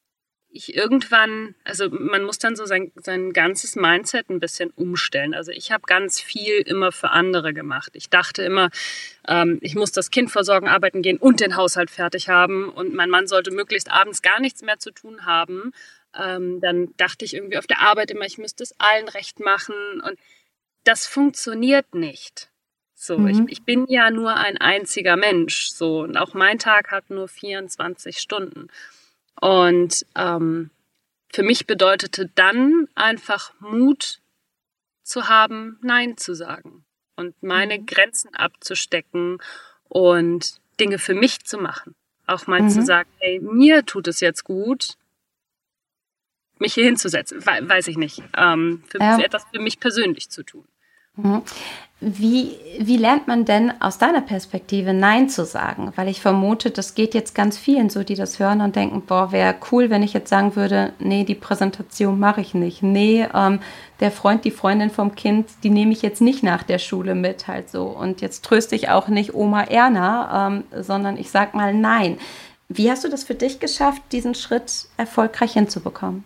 ich 0.51 0.75
irgendwann, 0.75 1.55
also 1.65 1.91
man 1.91 2.25
muss 2.25 2.39
dann 2.39 2.57
so 2.57 2.65
sein, 2.65 2.91
sein 2.97 3.33
ganzes 3.33 3.77
Mindset 3.77 4.31
ein 4.31 4.41
bisschen 4.41 4.71
umstellen. 4.71 5.35
Also 5.35 5.53
ich 5.53 5.71
habe 5.71 5.83
ganz 5.87 6.21
viel 6.21 6.61
immer 6.61 6.91
für 6.91 7.11
andere 7.11 7.53
gemacht. 7.53 7.91
Ich 7.95 8.09
dachte 8.09 8.43
immer, 8.43 8.71
ähm, 9.27 9.59
ich 9.61 9.75
muss 9.75 9.93
das 9.93 10.11
Kind 10.11 10.31
versorgen, 10.31 10.69
arbeiten 10.69 11.03
gehen 11.03 11.19
und 11.19 11.41
den 11.41 11.57
Haushalt 11.57 11.91
fertig 11.91 12.29
haben 12.29 12.71
und 12.71 12.95
mein 12.95 13.11
Mann 13.11 13.27
sollte 13.27 13.51
möglichst 13.51 13.91
abends 13.91 14.23
gar 14.23 14.41
nichts 14.41 14.63
mehr 14.63 14.79
zu 14.79 14.91
tun 14.91 15.27
haben. 15.27 15.73
Ähm, 16.19 16.61
dann 16.61 16.95
dachte 16.97 17.25
ich 17.25 17.35
irgendwie 17.35 17.59
auf 17.59 17.67
der 17.67 17.81
Arbeit 17.81 18.11
immer, 18.11 18.25
ich 18.25 18.39
müsste 18.39 18.63
es 18.63 18.75
allen 18.79 19.09
recht 19.09 19.41
machen 19.41 20.01
und 20.03 20.19
das 20.85 21.07
funktioniert 21.07 21.95
nicht. 21.95 22.49
So, 22.95 23.19
mhm. 23.19 23.29
ich, 23.29 23.53
ich 23.53 23.63
bin 23.65 23.87
ja 23.89 24.11
nur 24.11 24.35
ein 24.35 24.57
einziger 24.57 25.17
Mensch. 25.17 25.69
So, 25.69 26.01
und 26.01 26.17
auch 26.17 26.35
mein 26.35 26.59
Tag 26.59 26.91
hat 26.91 27.11
nur 27.11 27.29
24 27.29 28.19
Stunden. 28.19 28.69
Und 29.41 30.07
ähm, 30.15 30.71
für 31.33 31.43
mich 31.43 31.67
bedeutete 31.67 32.31
dann 32.35 32.89
einfach 32.95 33.53
Mut 33.61 34.21
zu 35.03 35.29
haben, 35.29 35.79
Nein 35.83 36.17
zu 36.17 36.35
sagen 36.35 36.85
und 37.17 37.43
meine 37.43 37.79
mhm. 37.79 37.87
Grenzen 37.87 38.35
abzustecken 38.35 39.39
und 39.89 40.61
Dinge 40.81 40.99
für 40.99 41.15
mich 41.15 41.45
zu 41.45 41.59
machen. 41.59 41.95
Auch 42.27 42.47
mal 42.47 42.63
mhm. 42.63 42.69
zu 42.69 42.83
sagen, 42.83 43.09
hey, 43.19 43.41
mir 43.41 43.85
tut 43.87 44.07
es 44.09 44.21
jetzt 44.21 44.45
gut, 44.45 44.97
mich 46.59 46.75
hier 46.75 46.85
hinzusetzen, 46.85 47.45
weiß 47.45 47.89
ich 47.89 47.97
nicht, 47.97 48.23
ähm, 48.37 48.83
für, 48.89 48.99
ja. 48.99 49.17
für 49.17 49.25
etwas 49.25 49.45
für 49.53 49.61
mich 49.61 49.81
persönlich 49.81 50.29
zu 50.29 50.43
tun. 50.43 50.67
Mhm. 51.19 51.43
Wie, 52.01 52.57
wie 52.79 52.97
lernt 52.97 53.27
man 53.27 53.45
denn 53.45 53.73
aus 53.81 53.99
deiner 53.99 54.21
Perspektive 54.21 54.93
Nein 54.95 55.29
zu 55.29 55.45
sagen? 55.45 55.93
Weil 55.97 56.07
ich 56.07 56.21
vermute, 56.21 56.71
das 56.71 56.95
geht 56.95 57.13
jetzt 57.13 57.35
ganz 57.35 57.59
vielen 57.59 57.91
so, 57.91 58.05
die 58.05 58.15
das 58.15 58.39
hören 58.39 58.61
und 58.61 58.77
denken, 58.77 59.03
boah, 59.03 59.33
wäre 59.33 59.57
cool, 59.73 59.91
wenn 59.91 60.05
ich 60.05 60.13
jetzt 60.13 60.31
sagen 60.31 60.55
würde, 60.55 60.93
nee, 61.01 61.25
die 61.25 61.35
Präsentation 61.35 62.21
mache 62.21 62.41
ich 62.41 62.55
nicht. 62.55 62.85
Nee, 62.85 63.27
ähm, 63.35 63.59
der 63.99 64.13
Freund, 64.13 64.45
die 64.45 64.53
Freundin 64.53 64.91
vom 64.91 65.17
Kind, 65.17 65.49
die 65.65 65.71
nehme 65.71 65.91
ich 65.91 66.03
jetzt 66.03 66.21
nicht 66.21 66.45
nach 66.45 66.63
der 66.63 66.79
Schule 66.79 67.17
mit, 67.17 67.49
halt 67.49 67.69
so. 67.69 67.87
Und 67.87 68.21
jetzt 68.21 68.45
tröste 68.45 68.77
ich 68.77 68.91
auch 68.91 69.09
nicht 69.09 69.35
Oma 69.35 69.65
Erna, 69.65 70.47
ähm, 70.47 70.65
sondern 70.81 71.17
ich 71.17 71.33
sag 71.33 71.55
mal 71.55 71.75
Nein. 71.75 72.19
Wie 72.69 72.93
hast 72.93 73.03
du 73.03 73.09
das 73.09 73.25
für 73.25 73.35
dich 73.35 73.59
geschafft, 73.59 74.03
diesen 74.13 74.37
Schritt 74.37 74.87
erfolgreich 74.99 75.55
hinzubekommen? 75.55 76.23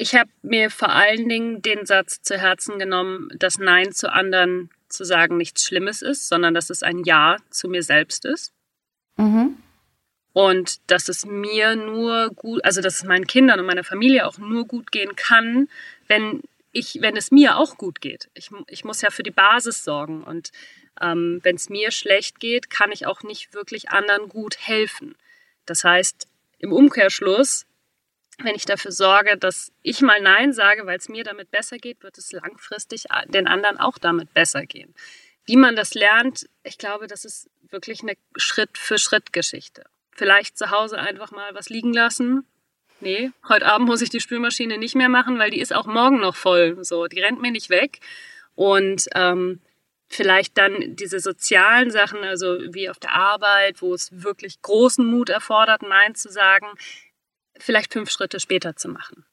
Ich 0.00 0.14
habe 0.14 0.30
mir 0.42 0.70
vor 0.70 0.90
allen 0.90 1.28
Dingen 1.28 1.60
den 1.60 1.84
Satz 1.84 2.22
zu 2.22 2.38
Herzen 2.38 2.78
genommen, 2.78 3.30
dass 3.36 3.58
Nein 3.58 3.90
zu 3.90 4.12
anderen 4.12 4.70
zu 4.88 5.02
sagen 5.02 5.36
nichts 5.36 5.64
Schlimmes 5.64 6.02
ist, 6.02 6.28
sondern 6.28 6.54
dass 6.54 6.70
es 6.70 6.84
ein 6.84 7.02
Ja 7.02 7.38
zu 7.50 7.68
mir 7.68 7.82
selbst 7.82 8.24
ist. 8.24 8.52
Mhm. 9.16 9.56
Und 10.32 10.78
dass 10.88 11.08
es 11.08 11.26
mir 11.26 11.74
nur 11.74 12.30
gut, 12.30 12.64
also 12.64 12.80
dass 12.80 12.98
es 12.98 13.04
meinen 13.04 13.26
Kindern 13.26 13.58
und 13.58 13.66
meiner 13.66 13.82
Familie 13.82 14.24
auch 14.28 14.38
nur 14.38 14.68
gut 14.68 14.92
gehen 14.92 15.16
kann, 15.16 15.68
wenn 16.06 16.42
ich, 16.70 16.98
wenn 17.00 17.16
es 17.16 17.32
mir 17.32 17.56
auch 17.56 17.76
gut 17.76 18.00
geht. 18.00 18.30
Ich, 18.34 18.50
ich 18.68 18.84
muss 18.84 19.02
ja 19.02 19.10
für 19.10 19.24
die 19.24 19.32
Basis 19.32 19.82
sorgen. 19.82 20.22
Und 20.22 20.52
ähm, 21.00 21.40
wenn 21.42 21.56
es 21.56 21.70
mir 21.70 21.90
schlecht 21.90 22.38
geht, 22.38 22.70
kann 22.70 22.92
ich 22.92 23.06
auch 23.06 23.24
nicht 23.24 23.52
wirklich 23.52 23.90
anderen 23.90 24.28
gut 24.28 24.58
helfen. 24.60 25.16
Das 25.66 25.82
heißt, 25.82 26.28
im 26.60 26.72
Umkehrschluss 26.72 27.66
wenn 28.38 28.54
ich 28.54 28.64
dafür 28.64 28.92
sorge, 28.92 29.36
dass 29.36 29.72
ich 29.82 30.00
mal 30.00 30.20
Nein 30.20 30.52
sage, 30.52 30.86
weil 30.86 30.98
es 30.98 31.08
mir 31.08 31.24
damit 31.24 31.50
besser 31.50 31.78
geht, 31.78 32.02
wird 32.02 32.18
es 32.18 32.32
langfristig 32.32 33.04
den 33.26 33.48
anderen 33.48 33.78
auch 33.78 33.98
damit 33.98 34.32
besser 34.32 34.64
gehen. 34.64 34.94
Wie 35.44 35.56
man 35.56 35.76
das 35.76 35.94
lernt, 35.94 36.48
ich 36.62 36.78
glaube, 36.78 37.06
das 37.06 37.24
ist 37.24 37.50
wirklich 37.70 38.02
eine 38.02 38.14
Schritt-für-Schritt-Geschichte. 38.36 39.84
Vielleicht 40.12 40.58
zu 40.58 40.70
Hause 40.70 40.98
einfach 40.98 41.30
mal 41.30 41.54
was 41.54 41.68
liegen 41.68 41.92
lassen. 41.92 42.44
Nee, 43.00 43.30
heute 43.48 43.66
Abend 43.66 43.88
muss 43.88 44.02
ich 44.02 44.10
die 44.10 44.20
Spülmaschine 44.20 44.76
nicht 44.76 44.96
mehr 44.96 45.08
machen, 45.08 45.38
weil 45.38 45.50
die 45.50 45.60
ist 45.60 45.72
auch 45.72 45.86
morgen 45.86 46.20
noch 46.20 46.34
voll. 46.34 46.82
So, 46.84 47.06
die 47.06 47.20
rennt 47.20 47.40
mir 47.40 47.52
nicht 47.52 47.70
weg. 47.70 48.00
Und 48.56 49.06
ähm, 49.14 49.60
vielleicht 50.08 50.58
dann 50.58 50.96
diese 50.96 51.20
sozialen 51.20 51.90
Sachen, 51.90 52.24
also 52.24 52.58
wie 52.74 52.90
auf 52.90 52.98
der 52.98 53.14
Arbeit, 53.14 53.82
wo 53.82 53.94
es 53.94 54.22
wirklich 54.22 54.60
großen 54.62 55.04
Mut 55.06 55.28
erfordert, 55.28 55.82
Nein 55.82 56.14
zu 56.14 56.30
sagen, 56.30 56.66
vielleicht 57.58 57.92
fünf 57.92 58.10
Schritte 58.10 58.40
später 58.40 58.76
zu 58.76 58.88
machen. 58.88 59.24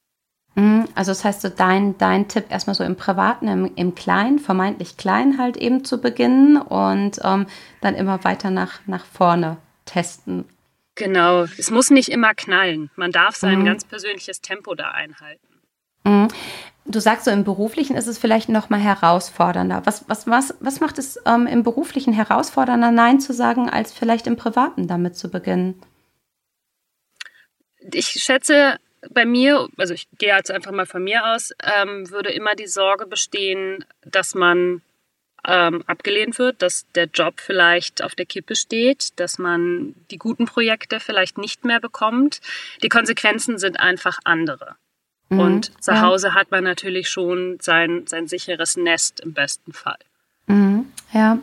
Mhm, 0.56 0.88
also 0.94 1.10
das 1.10 1.24
heißt 1.24 1.42
so 1.42 1.48
dein, 1.50 1.98
dein 1.98 2.28
Tipp 2.28 2.46
erstmal 2.48 2.74
so 2.74 2.82
im 2.82 2.96
Privaten, 2.96 3.46
im, 3.46 3.70
im 3.76 3.94
Kleinen, 3.94 4.38
vermeintlich 4.38 4.96
klein 4.96 5.38
halt 5.38 5.56
eben 5.58 5.84
zu 5.84 6.00
beginnen 6.00 6.56
und 6.56 7.20
ähm, 7.22 7.46
dann 7.82 7.94
immer 7.94 8.24
weiter 8.24 8.50
nach, 8.50 8.80
nach 8.86 9.04
vorne 9.04 9.58
testen. 9.84 10.46
Genau, 10.94 11.42
es 11.42 11.70
muss 11.70 11.90
nicht 11.90 12.08
immer 12.08 12.34
knallen. 12.34 12.90
Man 12.96 13.12
darf 13.12 13.36
sein 13.36 13.60
mhm. 13.60 13.64
ganz 13.66 13.84
persönliches 13.84 14.40
Tempo 14.40 14.74
da 14.74 14.92
einhalten. 14.92 15.46
Mhm. 16.04 16.28
Du 16.86 17.00
sagst 17.00 17.24
so, 17.24 17.32
im 17.32 17.44
Beruflichen 17.44 17.96
ist 17.96 18.06
es 18.06 18.16
vielleicht 18.16 18.48
noch 18.48 18.70
mal 18.70 18.80
herausfordernder. 18.80 19.82
Was, 19.84 20.08
was, 20.08 20.26
was, 20.26 20.54
was 20.60 20.80
macht 20.80 20.98
es 20.98 21.18
ähm, 21.26 21.46
im 21.46 21.64
Beruflichen 21.64 22.14
herausfordernder, 22.14 22.92
Nein 22.92 23.20
zu 23.20 23.34
sagen, 23.34 23.68
als 23.68 23.92
vielleicht 23.92 24.26
im 24.26 24.36
Privaten 24.36 24.86
damit 24.86 25.16
zu 25.16 25.28
beginnen? 25.28 25.74
Ich 27.92 28.06
schätze, 28.06 28.78
bei 29.10 29.24
mir, 29.24 29.68
also 29.76 29.94
ich 29.94 30.08
gehe 30.18 30.34
jetzt 30.34 30.50
einfach 30.50 30.72
mal 30.72 30.86
von 30.86 31.02
mir 31.04 31.26
aus, 31.34 31.52
ähm, 31.62 32.10
würde 32.10 32.30
immer 32.30 32.54
die 32.54 32.66
Sorge 32.66 33.06
bestehen, 33.06 33.84
dass 34.04 34.34
man 34.34 34.82
ähm, 35.46 35.84
abgelehnt 35.86 36.38
wird, 36.38 36.60
dass 36.60 36.86
der 36.94 37.06
Job 37.06 37.40
vielleicht 37.40 38.02
auf 38.02 38.14
der 38.14 38.26
Kippe 38.26 38.56
steht, 38.56 39.18
dass 39.20 39.38
man 39.38 39.94
die 40.10 40.18
guten 40.18 40.46
Projekte 40.46 40.98
vielleicht 40.98 41.38
nicht 41.38 41.64
mehr 41.64 41.80
bekommt. 41.80 42.40
Die 42.82 42.88
Konsequenzen 42.88 43.58
sind 43.58 43.78
einfach 43.78 44.18
andere. 44.24 44.76
Mhm. 45.28 45.38
Und 45.38 45.84
zu 45.84 46.00
Hause 46.00 46.34
hat 46.34 46.50
man 46.50 46.64
natürlich 46.64 47.08
schon 47.08 47.58
sein, 47.60 48.06
sein 48.06 48.26
sicheres 48.26 48.76
Nest 48.76 49.20
im 49.20 49.34
besten 49.34 49.72
Fall. 49.72 49.98
Mhm. 50.46 50.86
Ja. 51.12 51.38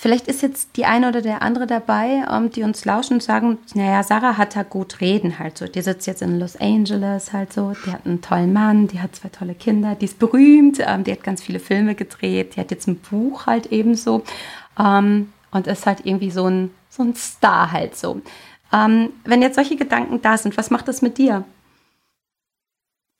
Vielleicht 0.00 0.28
ist 0.28 0.40
jetzt 0.40 0.78
die 0.78 0.86
eine 0.86 1.10
oder 1.10 1.20
der 1.20 1.42
andere 1.42 1.66
dabei, 1.66 2.24
ähm, 2.30 2.50
die 2.50 2.62
uns 2.62 2.86
lauschen 2.86 3.14
und 3.14 3.22
sagen, 3.22 3.58
naja, 3.74 4.02
Sarah 4.02 4.38
hat 4.38 4.56
da 4.56 4.62
gut 4.62 5.02
reden 5.02 5.38
halt 5.38 5.58
so. 5.58 5.66
Die 5.66 5.82
sitzt 5.82 6.06
jetzt 6.06 6.22
in 6.22 6.40
Los 6.40 6.56
Angeles 6.56 7.34
halt 7.34 7.52
so, 7.52 7.74
die 7.84 7.92
hat 7.92 8.06
einen 8.06 8.22
tollen 8.22 8.54
Mann, 8.54 8.88
die 8.88 8.98
hat 8.98 9.14
zwei 9.14 9.28
tolle 9.28 9.54
Kinder, 9.54 9.94
die 9.96 10.06
ist 10.06 10.18
berühmt, 10.18 10.78
ähm, 10.80 11.04
die 11.04 11.12
hat 11.12 11.22
ganz 11.22 11.42
viele 11.42 11.60
Filme 11.60 11.94
gedreht, 11.94 12.56
die 12.56 12.60
hat 12.60 12.70
jetzt 12.70 12.88
ein 12.88 12.98
Buch 12.98 13.44
halt 13.44 13.66
ebenso 13.72 14.24
ähm, 14.78 15.34
und 15.50 15.66
ist 15.66 15.84
halt 15.84 16.06
irgendwie 16.06 16.30
so 16.30 16.46
ein, 16.46 16.70
so 16.88 17.02
ein 17.02 17.14
Star 17.14 17.70
halt 17.70 17.94
so. 17.94 18.22
Wenn 18.72 19.42
jetzt 19.42 19.56
solche 19.56 19.76
Gedanken 19.76 20.22
da 20.22 20.38
sind, 20.38 20.56
was 20.56 20.70
macht 20.70 20.86
das 20.86 21.02
mit 21.02 21.18
dir? 21.18 21.44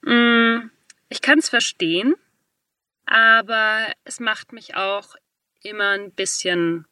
Mm, 0.03 0.71
ich 1.09 1.21
kann 1.21 1.41
es 1.41 1.49
verstehen, 1.49 2.15
aber 3.05 3.81
es 4.05 4.21
macht 4.21 4.53
mich 4.53 4.77
auch 4.77 5.17
immer 5.62 5.90
ein 5.90 6.12
bisschen 6.12 6.87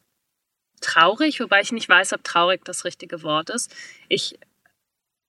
traurig, 0.81 1.41
wobei 1.41 1.61
ich 1.61 1.73
nicht 1.73 1.89
weiß, 1.89 2.13
ob 2.13 2.25
traurig 2.25 2.65
das 2.65 2.85
richtige 2.85 3.23
Wort 3.23 3.51
ist. 3.51 3.75
Ich 4.09 4.39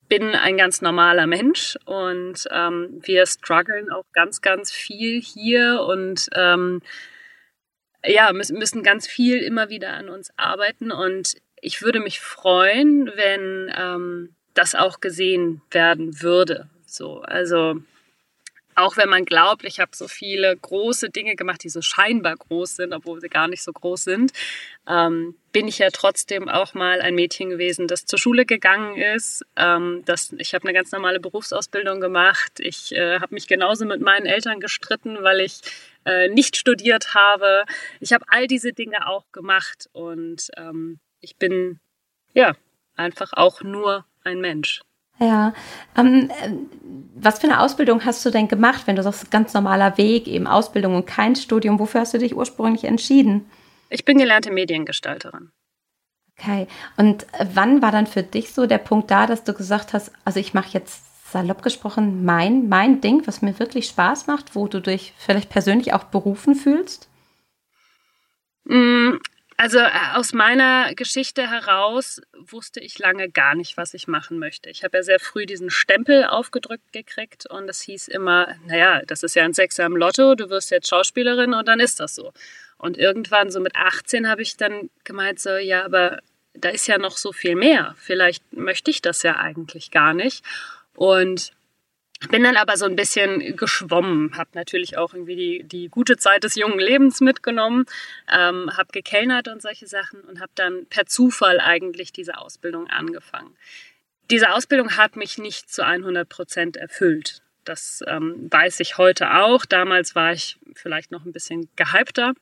bin 0.08 0.36
ein 0.36 0.58
ganz 0.58 0.82
normaler 0.82 1.28
Mensch 1.28 1.78
und 1.86 2.48
ähm, 2.52 3.00
wir 3.04 3.26
strugglen 3.28 3.92
auch 3.92 4.06
ganz, 4.12 4.42
ganz 4.42 4.72
viel 4.72 5.22
hier 5.22 5.86
und 5.88 6.28
ähm, 6.34 6.82
ja, 8.04 8.32
müssen, 8.34 8.84
ganz 8.84 9.08
viel 9.08 9.38
immer 9.38 9.70
wieder 9.70 9.94
an 9.94 10.10
uns 10.10 10.32
arbeiten 10.36 10.92
und 10.92 11.36
ich 11.62 11.82
würde 11.82 12.00
mich 12.00 12.20
freuen, 12.20 13.12
wenn 13.16 13.72
ähm, 13.76 14.36
das 14.54 14.74
auch 14.74 15.00
gesehen 15.00 15.62
werden 15.70 16.22
würde. 16.22 16.70
So, 16.86 17.22
also 17.22 17.82
auch 18.80 18.98
wenn 18.98 19.10
man 19.10 19.26
glaubt, 19.26 19.64
ich 19.64 19.80
habe 19.80 19.92
so 19.94 20.08
viele 20.08 20.56
große 20.56 21.10
Dinge 21.10 21.36
gemacht, 21.36 21.64
die 21.64 21.70
so 21.70 21.82
scheinbar 21.82 22.36
groß 22.36 22.78
sind, 22.78 22.94
obwohl 22.94 23.20
sie 23.22 23.30
gar 23.30 23.48
nicht 23.48 23.64
so 23.64 23.72
groß 23.72 24.04
sind, 24.04 24.32
ähm, 24.88 25.36
bin 25.52 25.68
ich 25.68 25.80
ja 25.80 25.90
trotzdem 25.92 26.50
auch 26.50 26.74
mal 26.74 27.02
ein 27.02 27.16
Mädchen 27.16 27.50
gewesen, 27.50 27.88
das 27.88 28.06
zur 28.06 28.20
Schule 28.20 28.46
gegangen 28.46 28.98
ist. 28.98 29.46
Ähm, 29.56 30.04
das, 30.06 30.34
ich 30.38 30.54
habe 30.54 30.66
eine 30.66 30.74
ganz 30.74 30.92
normale 30.92 31.20
Berufsausbildung 31.20 32.00
gemacht. 32.00 32.60
Ich 32.60 32.92
äh, 32.94 33.20
habe 33.20 33.34
mich 33.34 33.48
genauso 33.48 33.86
mit 33.86 34.02
meinen 34.02 34.26
Eltern 34.26 34.60
gestritten, 34.60 35.24
weil 35.24 35.42
ich 35.42 35.62
äh, 36.06 36.30
nicht 36.30 36.58
studiert 36.58 37.14
habe. 37.14 37.66
Ich 38.00 38.14
habe 38.14 38.26
all 38.30 38.48
diese 38.48 38.74
Dinge 38.74 39.08
auch 39.08 39.26
gemacht 39.32 39.90
und 39.92 40.50
ähm, 40.58 41.00
ich 41.20 41.36
bin 41.36 41.80
ja 42.34 42.56
einfach 42.96 43.34
auch 43.34 43.62
nur 43.62 44.06
ein 44.24 44.40
Mensch. 44.40 44.82
Ja, 45.20 45.54
ähm, 45.98 46.32
was 47.16 47.40
für 47.40 47.48
eine 47.48 47.60
Ausbildung 47.60 48.06
hast 48.06 48.26
du 48.26 48.30
denn 48.30 48.48
gemacht, 48.48 48.84
wenn 48.86 48.96
du 48.96 49.04
sagst, 49.04 49.30
ganz 49.32 49.54
normaler 49.54 49.98
Weg, 49.98 50.28
eben 50.28 50.48
Ausbildung 50.48 50.96
und 50.96 51.06
kein 51.06 51.36
Studium? 51.36 51.80
Wofür 51.80 52.02
hast 52.02 52.14
du 52.14 52.18
dich 52.18 52.36
ursprünglich 52.36 52.86
entschieden? 52.86 53.50
Ich 53.90 54.06
bin 54.06 54.18
gelernte 54.18 54.52
Mediengestalterin. 54.52 55.52
Okay, 56.38 56.68
und 56.96 57.28
wann 57.54 57.82
war 57.82 57.92
dann 57.92 58.08
für 58.08 58.24
dich 58.24 58.54
so 58.54 58.66
der 58.66 58.78
Punkt 58.78 59.12
da, 59.12 59.28
dass 59.28 59.44
du 59.44 59.54
gesagt 59.54 59.92
hast, 59.92 60.14
also 60.24 60.40
ich 60.40 60.54
mache 60.54 60.70
jetzt 60.72 61.04
salopp 61.32 61.62
gesprochen 61.62 62.24
mein, 62.24 62.70
mein 62.70 63.02
Ding, 63.02 63.28
was 63.28 63.42
mir 63.42 63.60
wirklich 63.60 63.88
Spaß 63.88 64.28
macht, 64.28 64.56
wo 64.56 64.68
du 64.68 64.80
dich 64.80 65.14
vielleicht 65.18 65.50
persönlich 65.50 65.94
auch 65.94 66.06
berufen 66.06 66.56
fühlst? 66.56 67.10
Also 69.60 69.80
äh, 69.80 69.90
aus 70.14 70.32
meiner 70.32 70.96
Geschichte 70.96 71.50
heraus 71.50 72.22
wusste 72.34 72.80
ich 72.80 72.98
lange 72.98 73.30
gar 73.30 73.56
nicht, 73.56 73.76
was 73.76 73.94
ich 73.94 74.08
machen 74.08 74.40
möchte. 74.40 74.70
Ich 74.70 74.86
habe 74.86 74.96
ja 74.96 75.04
sehr 75.04 75.20
früh 75.20 75.46
diesen 75.46 75.70
Stempel 75.70 76.24
aufgedrückt 76.24 76.94
gekriegt 76.94 77.46
und 77.46 77.68
das 77.68 77.82
hieß 77.82 78.08
immer, 78.08 78.56
naja, 78.68 79.02
das 79.06 79.22
ist 79.22 79.36
ja 79.36 79.44
ein 79.44 79.54
Sechser 79.54 79.86
im 79.86 79.98
Lotto, 79.98 80.36
du 80.36 80.50
wirst 80.50 80.72
jetzt 80.72 80.88
Schauspielerin 80.88 81.54
und 81.54 81.68
dann 81.68 81.82
ist 81.82 82.00
das 82.00 82.16
so. 82.16 82.32
Und 82.78 82.98
irgendwann 82.98 83.52
so 83.52 83.60
mit 83.60 83.76
18 83.76 84.30
habe 84.30 84.44
ich 84.44 84.56
dann 84.56 84.90
gemeint, 85.04 85.42
so, 85.42 85.50
ja, 85.58 85.84
aber 85.84 86.20
da 86.54 86.70
ist 86.70 86.88
ja 86.88 86.98
noch 86.98 87.18
so 87.18 87.34
viel 87.34 87.58
mehr. 87.58 87.96
Vielleicht 87.98 88.54
möchte 88.54 88.92
ich 88.92 89.02
das 89.02 89.24
ja 89.24 89.36
eigentlich 89.36 89.92
gar 89.92 90.14
nicht. 90.14 90.46
Und 90.96 91.52
bin 92.28 92.44
dann 92.44 92.58
aber 92.58 92.76
so 92.76 92.86
ein 92.86 92.98
bisschen 92.98 93.56
geschwommen, 93.56 94.36
habe 94.36 94.50
natürlich 94.54 94.98
auch 94.98 95.14
irgendwie 95.14 95.36
die, 95.36 95.64
die 95.64 95.88
gute 95.88 96.18
Zeit 96.18 96.44
des 96.44 96.56
jungen 96.56 96.80
Lebens 96.80 97.22
mitgenommen, 97.22 97.86
ähm, 98.30 98.70
habe 98.76 98.92
gekellnert 98.92 99.48
und 99.48 99.62
solche 99.62 99.88
Sachen 99.88 100.22
und 100.22 100.42
habe 100.42 100.52
dann 100.56 100.86
per 100.88 101.06
Zufall 101.06 101.62
eigentlich 101.62 102.12
diese 102.12 102.38
Ausbildung 102.38 102.88
angefangen. 102.88 103.56
Diese 104.30 104.52
Ausbildung 104.52 104.98
hat 104.98 105.16
mich 105.16 105.38
nicht 105.38 105.72
zu 105.72 105.86
100 105.86 106.28
Prozent 106.28 106.78
erfüllt. 106.78 107.42
Das 107.64 108.04
ähm, 108.08 108.48
weiß 108.52 108.80
ich 108.82 108.98
heute 108.98 109.36
auch. 109.36 109.66
Damals 109.66 110.14
war 110.14 110.34
ich 110.34 110.60
vielleicht 110.74 111.12
noch 111.12 111.26
ein 111.26 111.32
bisschen 111.32 111.70
gehypter. 111.76 112.34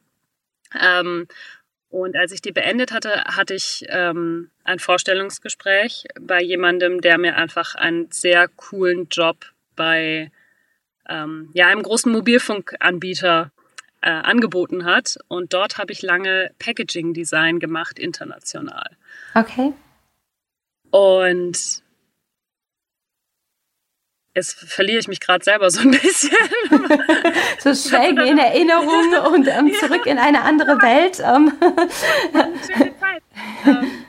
Ähm, 0.79 1.27
und 1.89 2.17
als 2.17 2.31
ich 2.31 2.41
die 2.41 2.51
beendet 2.51 2.91
hatte, 2.91 3.23
hatte 3.25 3.53
ich 3.53 3.85
ähm, 3.87 4.51
ein 4.63 4.79
Vorstellungsgespräch 4.79 6.05
bei 6.19 6.41
jemandem, 6.41 6.99
der 6.99 7.17
mir 7.17 7.37
einfach 7.37 7.75
einen 7.75 8.11
sehr 8.11 8.49
coolen 8.49 9.07
Job 9.09 9.45
bei 9.77 10.29
ähm, 11.07 11.49
ja, 11.53 11.67
einem 11.67 11.83
großen 11.83 12.11
Mobilfunkanbieter 12.11 13.51
äh, 14.01 14.09
angeboten 14.09 14.85
hat. 14.85 15.17
Und 15.27 15.53
dort 15.53 15.77
habe 15.77 15.93
ich 15.93 16.01
lange 16.01 16.51
Packaging-Design 16.59 17.59
gemacht, 17.59 17.97
international. 17.97 18.97
Okay. 19.33 19.73
Und 20.91 21.83
jetzt 24.35 24.53
verliere 24.53 24.99
ich 24.99 25.07
mich 25.07 25.19
gerade 25.19 25.43
selber 25.43 25.69
so 25.69 25.81
ein 25.81 25.91
bisschen. 25.91 26.31
so 27.59 27.73
schwelgen 27.73 28.27
in 28.27 28.37
Erinnerung 28.37 29.33
und 29.33 29.47
ähm, 29.47 29.71
zurück 29.79 30.05
in 30.05 30.17
eine 30.17 30.43
andere 30.43 30.81
Welt. 30.81 31.19
Ähm. 31.23 31.53
Schöne 32.67 32.99
Zeit. 32.99 33.23
Ähm, 33.65 34.06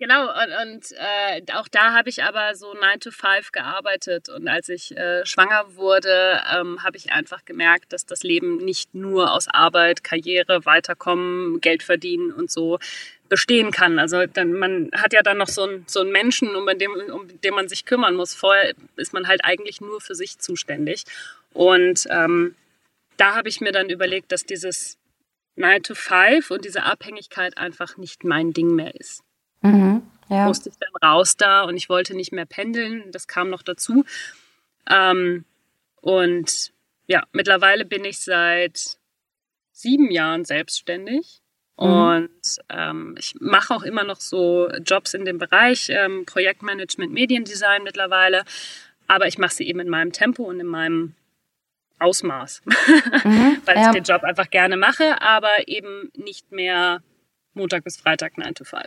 Genau, 0.00 0.28
und, 0.28 0.50
und 0.62 0.92
äh, 0.92 1.42
auch 1.52 1.68
da 1.68 1.92
habe 1.92 2.08
ich 2.08 2.24
aber 2.24 2.54
so 2.54 2.72
9 2.72 3.00
to 3.00 3.10
5 3.10 3.52
gearbeitet. 3.52 4.30
Und 4.30 4.48
als 4.48 4.70
ich 4.70 4.96
äh, 4.96 5.26
schwanger 5.26 5.76
wurde, 5.76 6.40
ähm, 6.50 6.82
habe 6.82 6.96
ich 6.96 7.12
einfach 7.12 7.44
gemerkt, 7.44 7.92
dass 7.92 8.06
das 8.06 8.22
Leben 8.22 8.56
nicht 8.64 8.94
nur 8.94 9.30
aus 9.30 9.46
Arbeit, 9.46 10.02
Karriere, 10.02 10.64
Weiterkommen, 10.64 11.60
Geld 11.60 11.82
verdienen 11.82 12.32
und 12.32 12.50
so 12.50 12.78
bestehen 13.28 13.72
kann. 13.72 13.98
Also 13.98 14.24
dann, 14.24 14.54
man 14.54 14.90
hat 14.94 15.12
ja 15.12 15.20
dann 15.20 15.36
noch 15.36 15.48
so 15.48 15.64
einen, 15.64 15.84
so 15.86 16.00
einen 16.00 16.12
Menschen, 16.12 16.56
um 16.56 16.66
den, 16.78 16.90
um 17.10 17.28
den 17.42 17.54
man 17.54 17.68
sich 17.68 17.84
kümmern 17.84 18.14
muss. 18.14 18.32
Vorher 18.32 18.72
ist 18.96 19.12
man 19.12 19.28
halt 19.28 19.44
eigentlich 19.44 19.82
nur 19.82 20.00
für 20.00 20.14
sich 20.14 20.38
zuständig. 20.38 21.04
Und 21.52 22.06
ähm, 22.08 22.54
da 23.18 23.34
habe 23.34 23.50
ich 23.50 23.60
mir 23.60 23.72
dann 23.72 23.90
überlegt, 23.90 24.32
dass 24.32 24.46
dieses 24.46 24.96
9 25.56 25.82
to 25.82 25.94
5 25.94 26.50
und 26.50 26.64
diese 26.64 26.84
Abhängigkeit 26.84 27.58
einfach 27.58 27.98
nicht 27.98 28.24
mein 28.24 28.54
Ding 28.54 28.74
mehr 28.74 28.94
ist. 28.94 29.22
Mhm, 29.62 30.02
ja. 30.28 30.46
Musste 30.46 30.70
ich 30.70 30.76
dann 30.78 31.10
raus 31.10 31.36
da 31.36 31.62
und 31.62 31.76
ich 31.76 31.88
wollte 31.88 32.14
nicht 32.14 32.32
mehr 32.32 32.46
pendeln. 32.46 33.10
Das 33.12 33.28
kam 33.28 33.50
noch 33.50 33.62
dazu. 33.62 34.04
Ähm, 34.88 35.44
und 36.00 36.72
ja, 37.06 37.24
mittlerweile 37.32 37.84
bin 37.84 38.04
ich 38.04 38.20
seit 38.20 38.98
sieben 39.72 40.10
Jahren 40.10 40.44
selbstständig. 40.44 41.40
Mhm. 41.78 41.86
Und 41.86 42.56
ähm, 42.68 43.14
ich 43.18 43.34
mache 43.40 43.74
auch 43.74 43.82
immer 43.82 44.04
noch 44.04 44.20
so 44.20 44.70
Jobs 44.84 45.14
in 45.14 45.24
dem 45.24 45.38
Bereich, 45.38 45.88
ähm, 45.90 46.24
Projektmanagement, 46.26 47.12
Mediendesign 47.12 47.82
mittlerweile. 47.82 48.44
Aber 49.08 49.26
ich 49.26 49.38
mache 49.38 49.54
sie 49.54 49.66
eben 49.66 49.80
in 49.80 49.88
meinem 49.88 50.12
Tempo 50.12 50.44
und 50.44 50.60
in 50.60 50.66
meinem 50.66 51.14
Ausmaß, 51.98 52.62
mhm, 53.24 53.58
weil 53.66 53.76
ja. 53.76 53.86
ich 53.86 53.92
den 53.92 54.04
Job 54.04 54.22
einfach 54.22 54.48
gerne 54.48 54.76
mache, 54.76 55.20
aber 55.20 55.68
eben 55.68 56.10
nicht 56.16 56.50
mehr 56.50 57.02
Montag 57.52 57.84
bis 57.84 57.98
Freitag 57.98 58.38
9 58.38 58.54
to 58.54 58.64
5. 58.64 58.84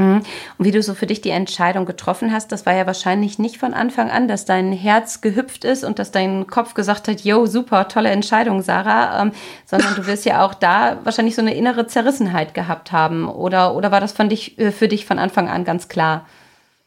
Mhm. 0.00 0.22
Und 0.56 0.64
wie 0.64 0.70
du 0.70 0.82
so 0.82 0.94
für 0.94 1.06
dich 1.06 1.20
die 1.20 1.30
Entscheidung 1.30 1.84
getroffen 1.84 2.32
hast, 2.32 2.50
das 2.52 2.64
war 2.64 2.74
ja 2.74 2.86
wahrscheinlich 2.86 3.38
nicht 3.38 3.58
von 3.58 3.74
Anfang 3.74 4.10
an, 4.10 4.28
dass 4.28 4.46
dein 4.46 4.72
Herz 4.72 5.20
gehüpft 5.20 5.64
ist 5.66 5.84
und 5.84 5.98
dass 5.98 6.10
dein 6.10 6.46
Kopf 6.46 6.72
gesagt 6.72 7.06
hat, 7.06 7.20
yo, 7.20 7.44
super, 7.44 7.86
tolle 7.86 8.08
Entscheidung, 8.08 8.62
Sarah, 8.62 9.20
ähm, 9.20 9.32
sondern 9.66 9.94
du 9.94 10.06
wirst 10.06 10.24
ja 10.24 10.44
auch 10.44 10.54
da 10.54 10.98
wahrscheinlich 11.04 11.34
so 11.34 11.42
eine 11.42 11.54
innere 11.54 11.86
Zerrissenheit 11.86 12.54
gehabt 12.54 12.92
haben. 12.92 13.28
Oder, 13.28 13.74
oder 13.74 13.92
war 13.92 14.00
das 14.00 14.12
von 14.12 14.30
dich, 14.30 14.58
äh, 14.58 14.72
für 14.72 14.88
dich 14.88 15.04
von 15.04 15.18
Anfang 15.18 15.48
an 15.50 15.64
ganz 15.64 15.88
klar? 15.88 16.26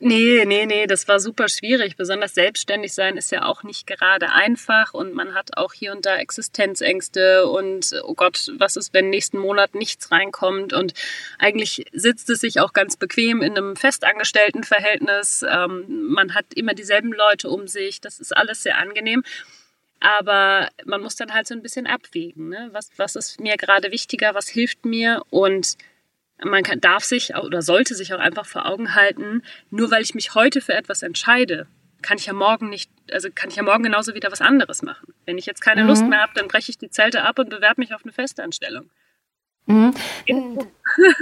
Nee, 0.05 0.43
nee, 0.43 0.65
nee, 0.65 0.85
das 0.85 1.07
war 1.07 1.21
super 1.21 1.47
schwierig. 1.47 1.95
Besonders 1.95 2.33
selbstständig 2.35 2.91
sein 2.91 3.15
ist 3.15 3.31
ja 3.31 3.45
auch 3.45 3.63
nicht 3.63 3.87
gerade 3.87 4.33
einfach 4.33 4.93
und 4.93 5.13
man 5.13 5.33
hat 5.33 5.55
auch 5.55 5.71
hier 5.71 5.93
und 5.93 6.05
da 6.05 6.17
Existenzängste 6.17 7.47
und 7.47 7.89
oh 8.03 8.13
Gott, 8.13 8.51
was 8.57 8.75
ist, 8.75 8.93
wenn 8.93 9.09
nächsten 9.09 9.37
Monat 9.37 9.75
nichts 9.75 10.11
reinkommt? 10.11 10.73
Und 10.73 10.93
eigentlich 11.39 11.85
sitzt 11.93 12.29
es 12.29 12.41
sich 12.41 12.59
auch 12.59 12.73
ganz 12.73 12.97
bequem 12.97 13.41
in 13.41 13.55
einem 13.55 13.77
festangestellten 13.77 14.65
Verhältnis. 14.65 15.45
Ähm, 15.49 15.85
man 16.09 16.35
hat 16.35 16.47
immer 16.53 16.73
dieselben 16.73 17.13
Leute 17.13 17.49
um 17.49 17.69
sich. 17.69 18.01
Das 18.01 18.19
ist 18.19 18.35
alles 18.35 18.61
sehr 18.61 18.79
angenehm. 18.79 19.23
Aber 20.01 20.67
man 20.83 21.01
muss 21.01 21.15
dann 21.15 21.33
halt 21.33 21.47
so 21.47 21.53
ein 21.53 21.61
bisschen 21.61 21.87
abwägen. 21.87 22.49
Ne? 22.49 22.67
Was, 22.73 22.89
was 22.97 23.15
ist 23.15 23.39
mir 23.39 23.55
gerade 23.55 23.89
wichtiger? 23.93 24.35
Was 24.35 24.49
hilft 24.49 24.83
mir? 24.83 25.21
Und 25.29 25.77
man 26.43 26.63
kann, 26.63 26.81
darf 26.81 27.03
sich 27.03 27.35
oder 27.35 27.61
sollte 27.61 27.95
sich 27.95 28.13
auch 28.13 28.19
einfach 28.19 28.45
vor 28.45 28.65
Augen 28.65 28.95
halten, 28.95 29.43
nur 29.69 29.91
weil 29.91 30.01
ich 30.01 30.15
mich 30.15 30.35
heute 30.35 30.61
für 30.61 30.73
etwas 30.73 31.03
entscheide, 31.03 31.67
kann 32.01 32.17
ich 32.17 32.25
ja 32.25 32.33
morgen 32.33 32.69
nicht, 32.69 32.91
also 33.11 33.29
kann 33.33 33.49
ich 33.49 33.55
ja 33.55 33.63
morgen 33.63 33.83
genauso 33.83 34.13
wieder 34.13 34.31
was 34.31 34.41
anderes 34.41 34.81
machen. 34.81 35.13
Wenn 35.25 35.37
ich 35.37 35.45
jetzt 35.45 35.61
keine 35.61 35.83
mhm. 35.83 35.89
Lust 35.89 36.05
mehr 36.05 36.21
habe, 36.21 36.33
dann 36.35 36.47
breche 36.47 36.69
ich 36.69 36.77
die 36.77 36.89
Zelte 36.89 37.23
ab 37.23 37.39
und 37.39 37.49
bewerbe 37.49 37.81
mich 37.81 37.95
auf 37.95 38.03
eine 38.03 38.11
Festanstellung. 38.11 38.89
Mhm. 39.65 39.93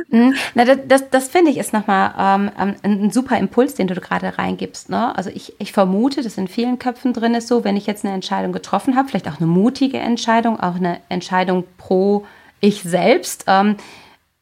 mhm. 0.10 0.34
Na, 0.56 0.66
das, 0.66 0.80
das, 0.88 1.10
das 1.10 1.30
finde 1.30 1.52
ich 1.52 1.58
ist 1.58 1.74
nochmal 1.74 2.14
ähm, 2.18 2.52
ähm, 2.60 2.76
ein 2.84 3.12
super 3.12 3.38
Impuls, 3.38 3.76
den 3.76 3.88
du 3.88 3.94
gerade 3.96 4.38
reingibst. 4.38 4.90
Ne? 4.90 5.16
Also 5.16 5.30
ich, 5.30 5.54
ich 5.60 5.72
vermute, 5.72 6.24
dass 6.24 6.38
in 6.38 6.48
vielen 6.48 6.80
Köpfen 6.80 7.14
drin 7.14 7.36
ist 7.36 7.48
so, 7.48 7.64
wenn 7.64 7.78
ich 7.78 7.86
jetzt 7.86 8.04
eine 8.04 8.16
Entscheidung 8.16 8.52
getroffen 8.52 8.96
habe, 8.96 9.10
vielleicht 9.10 9.28
auch 9.28 9.38
eine 9.38 9.48
mutige 9.48 10.00
Entscheidung, 10.00 10.60
auch 10.60 10.76
eine 10.76 11.00
Entscheidung 11.10 11.66
pro 11.78 12.26
ich 12.60 12.82
selbst, 12.84 13.46
ähm, 13.48 13.76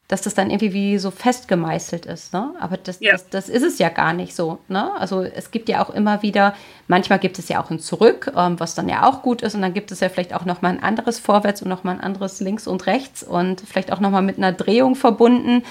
dass 0.09 0.23
das 0.23 0.33
dann 0.33 0.49
irgendwie 0.49 0.73
wie 0.73 0.97
so 0.97 1.11
festgemeißelt 1.11 2.07
ist. 2.07 2.33
Ne? 2.33 2.51
Aber 2.59 2.77
das, 2.77 2.99
ja. 2.99 3.11
das, 3.11 3.29
das 3.29 3.47
ist 3.47 3.61
es 3.61 3.77
ja 3.77 3.89
gar 3.89 4.11
nicht 4.11 4.35
so. 4.35 4.57
Ne? 4.67 4.91
Also 4.99 5.21
es 5.21 5.51
gibt 5.51 5.69
ja 5.69 5.85
auch 5.85 5.91
immer 5.91 6.23
wieder, 6.23 6.55
manchmal 6.87 7.19
gibt 7.19 7.37
es 7.37 7.47
ja 7.47 7.61
auch 7.61 7.69
ein 7.69 7.79
Zurück, 7.79 8.31
ähm, 8.35 8.59
was 8.59 8.73
dann 8.73 8.89
ja 8.89 9.07
auch 9.07 9.21
gut 9.21 9.43
ist. 9.43 9.53
Und 9.53 9.61
dann 9.61 9.75
gibt 9.75 9.91
es 9.91 9.99
ja 9.99 10.09
vielleicht 10.09 10.33
auch 10.33 10.45
nochmal 10.45 10.71
ein 10.73 10.83
anderes 10.83 11.19
Vorwärts 11.19 11.61
und 11.61 11.69
nochmal 11.69 11.93
ein 11.93 12.01
anderes 12.01 12.39
Links 12.39 12.65
und 12.65 12.87
Rechts 12.87 13.21
und 13.21 13.61
vielleicht 13.61 13.93
auch 13.93 13.99
nochmal 13.99 14.23
mit 14.23 14.37
einer 14.37 14.51
Drehung 14.51 14.95
verbunden, 14.95 15.63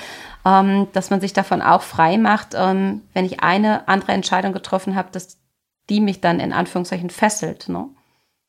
ähm, 0.46 0.87
dass 0.92 1.11
man 1.11 1.20
sich 1.20 1.33
davon 1.33 1.61
auch 1.61 1.83
frei 1.83 2.16
macht, 2.16 2.51
ähm, 2.55 3.03
wenn 3.14 3.24
ich 3.24 3.40
eine 3.40 3.88
andere 3.88 4.12
Entscheidung 4.12 4.53
getroffen 4.53 4.94
habe, 4.94 5.09
dass 5.11 5.37
die 5.90 5.98
mich 6.01 6.20
dann 6.20 6.38
in 6.38 6.53
Anführungszeichen 6.53 7.11
fesselt. 7.11 7.68
Ne? 7.68 7.88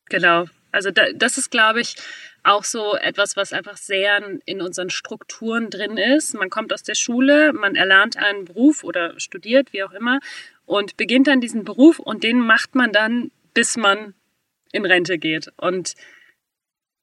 Genau. 0.08 0.44
Also 0.70 0.92
da, 0.92 1.02
das 1.12 1.36
ist, 1.36 1.50
glaube 1.50 1.80
ich, 1.80 1.96
auch 2.42 2.64
so 2.64 2.94
etwas, 2.96 3.36
was 3.36 3.52
einfach 3.52 3.76
sehr 3.76 4.22
in 4.44 4.62
unseren 4.62 4.90
Strukturen 4.90 5.70
drin 5.70 5.96
ist. 5.96 6.34
Man 6.34 6.50
kommt 6.50 6.72
aus 6.72 6.82
der 6.82 6.94
Schule, 6.94 7.52
man 7.52 7.76
erlernt 7.76 8.16
einen 8.16 8.44
Beruf 8.44 8.84
oder 8.84 9.18
studiert, 9.18 9.72
wie 9.72 9.82
auch 9.82 9.92
immer, 9.92 10.20
und 10.66 10.96
beginnt 10.96 11.26
dann 11.26 11.40
diesen 11.40 11.64
Beruf 11.64 11.98
und 11.98 12.22
den 12.22 12.40
macht 12.40 12.74
man 12.74 12.92
dann, 12.92 13.30
bis 13.54 13.76
man 13.76 14.14
in 14.72 14.84
Rente 14.86 15.18
geht. 15.18 15.52
Und 15.56 15.94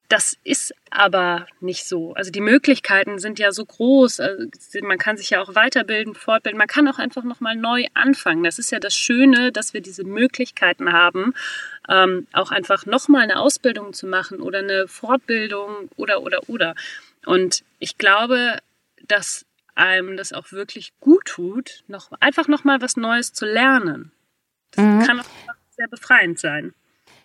das 0.10 0.38
ist 0.46 0.74
aber 0.90 1.48
nicht 1.60 1.86
so. 1.86 2.14
Also 2.14 2.32
die 2.32 2.40
Möglichkeiten 2.40 3.20
sind 3.20 3.40
ja 3.40 3.52
so 3.52 3.66
groß. 3.66 4.22
Also 4.22 4.48
man 4.84 4.98
kann 4.98 5.18
sich 5.18 5.32
ja 5.32 5.42
auch 5.42 5.54
weiterbilden, 5.54 6.16
fortbilden. 6.16 6.58
Man 6.58 6.68
kann 6.68 6.88
auch 6.88 6.98
einfach 6.98 7.24
nochmal 7.24 7.58
neu 7.58 7.86
anfangen. 7.94 8.44
Das 8.44 8.58
ist 8.58 8.72
ja 8.72 8.80
das 8.80 8.96
Schöne, 8.96 9.52
dass 9.52 9.74
wir 9.74 9.82
diese 9.82 10.06
Möglichkeiten 10.06 10.94
haben, 10.94 11.34
ähm, 11.90 12.28
auch 12.34 12.52
einfach 12.52 12.86
nochmal 12.86 13.24
eine 13.24 13.40
Ausbildung 13.40 13.94
zu 13.94 14.08
machen 14.08 14.42
oder 14.42 14.60
eine 14.60 14.88
Fortbildung 14.88 15.90
oder, 15.96 16.22
oder, 16.22 16.50
oder. 16.50 16.76
Und 17.26 17.64
ich 17.80 17.98
glaube, 17.98 18.58
dass 19.08 19.46
einem 19.76 20.18
das 20.18 20.34
auch 20.34 20.52
wirklich 20.52 20.94
gut 21.00 21.26
tut, 21.26 21.84
noch, 21.88 22.12
einfach 22.20 22.48
nochmal 22.48 22.82
was 22.82 22.98
Neues 22.98 23.34
zu 23.34 23.46
lernen. 23.46 24.12
Das 24.72 24.84
mhm. 24.84 25.04
kann 25.04 25.20
auch 25.20 25.26
sehr 25.76 25.88
befreiend 25.88 26.40
sein. 26.40 26.74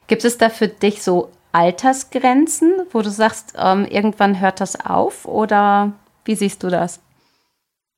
Gibt 0.07 0.25
es 0.25 0.39
da 0.39 0.51
für 0.51 0.69
dich 0.69 1.03
so 1.03 1.33
Altersgrenzen, 1.53 2.87
wo 2.91 3.03
du 3.03 3.11
sagst, 3.11 3.55
ähm, 3.57 3.87
irgendwann 3.87 4.41
hört 4.41 4.61
das 4.61 4.79
auf 4.79 5.25
oder 5.25 5.93
wie 6.25 6.35
siehst 6.35 6.63
du 6.63 6.69
das? 6.69 7.01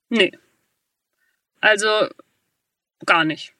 Nee. 0.08 0.32
Also 1.60 1.88
gar 3.06 3.24
nicht. 3.24 3.54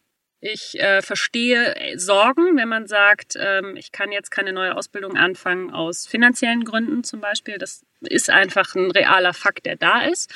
Ich 0.47 0.79
äh, 0.79 1.01
verstehe 1.01 1.75
Sorgen, 1.97 2.59
wenn 2.59 2.69
man 2.69 2.87
sagt, 2.87 3.33
ähm, 3.41 3.77
ich 3.79 3.93
kann 3.93 4.13
jetzt 4.13 4.31
keine 4.31 4.53
neue 4.53 4.77
Ausbildung 4.77 5.17
anfangen 5.17 5.71
aus 5.71 6.07
finanziellen 6.07 6.65
Gründen 6.65 7.03
zum 7.03 7.23
Beispiel. 7.23 7.57
Das 7.57 7.83
ist 8.03 8.29
einfach 8.29 8.75
ein 8.75 8.91
realer 8.91 9.33
Fakt, 9.33 9.65
der 9.65 9.77
da 9.77 10.03
ist. 10.03 10.35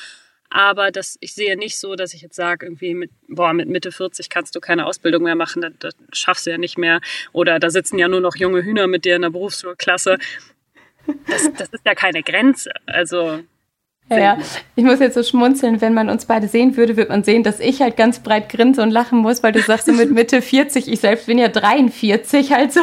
Aber 0.48 0.90
das, 0.92 1.18
ich 1.20 1.34
sehe 1.34 1.58
nicht 1.58 1.78
so, 1.78 1.94
dass 1.94 2.14
ich 2.14 2.22
jetzt 2.22 2.36
sage, 2.36 2.64
irgendwie 2.64 2.94
mit, 2.94 3.10
boah, 3.28 3.52
mit 3.52 3.68
Mitte 3.68 3.92
40 3.92 4.30
kannst 4.30 4.56
du 4.56 4.60
keine 4.60 4.86
Ausbildung 4.86 5.24
mehr 5.24 5.34
machen, 5.34 5.60
das, 5.60 5.74
das 5.78 5.94
schaffst 6.18 6.46
du 6.46 6.52
ja 6.52 6.56
nicht 6.56 6.78
mehr. 6.78 7.02
Oder 7.34 7.58
da 7.58 7.68
sitzen 7.68 7.98
ja 7.98 8.08
nur 8.08 8.22
noch 8.22 8.36
junge 8.36 8.64
Hühner 8.64 8.86
mit 8.86 9.04
dir 9.04 9.16
in 9.16 9.22
der 9.22 9.30
Berufsschulklasse. 9.30 10.16
Das, 11.26 11.52
das 11.52 11.68
ist 11.68 11.84
ja 11.84 11.94
keine 11.94 12.22
Grenze. 12.22 12.70
Also 12.86 13.40
ja, 14.10 14.38
ich 14.74 14.84
muss 14.84 15.00
jetzt 15.00 15.14
so 15.14 15.22
schmunzeln, 15.22 15.80
wenn 15.80 15.92
man 15.92 16.08
uns 16.08 16.24
beide 16.24 16.48
sehen 16.48 16.76
würde, 16.76 16.96
wird 16.96 17.10
man 17.10 17.24
sehen, 17.24 17.42
dass 17.42 17.60
ich 17.60 17.82
halt 17.82 17.96
ganz 17.96 18.20
breit 18.20 18.48
grinse 18.48 18.82
und 18.82 18.90
lachen 18.90 19.18
muss, 19.18 19.42
weil 19.42 19.52
du 19.52 19.60
sagst 19.60 19.86
so 19.86 19.92
mit 19.92 20.10
Mitte 20.10 20.40
40, 20.48 20.90
ich 20.90 21.00
selbst 21.00 21.26
bin 21.26 21.38
ja 21.38 21.48
43, 21.48 22.52
halt 22.52 22.72
so. 22.72 22.80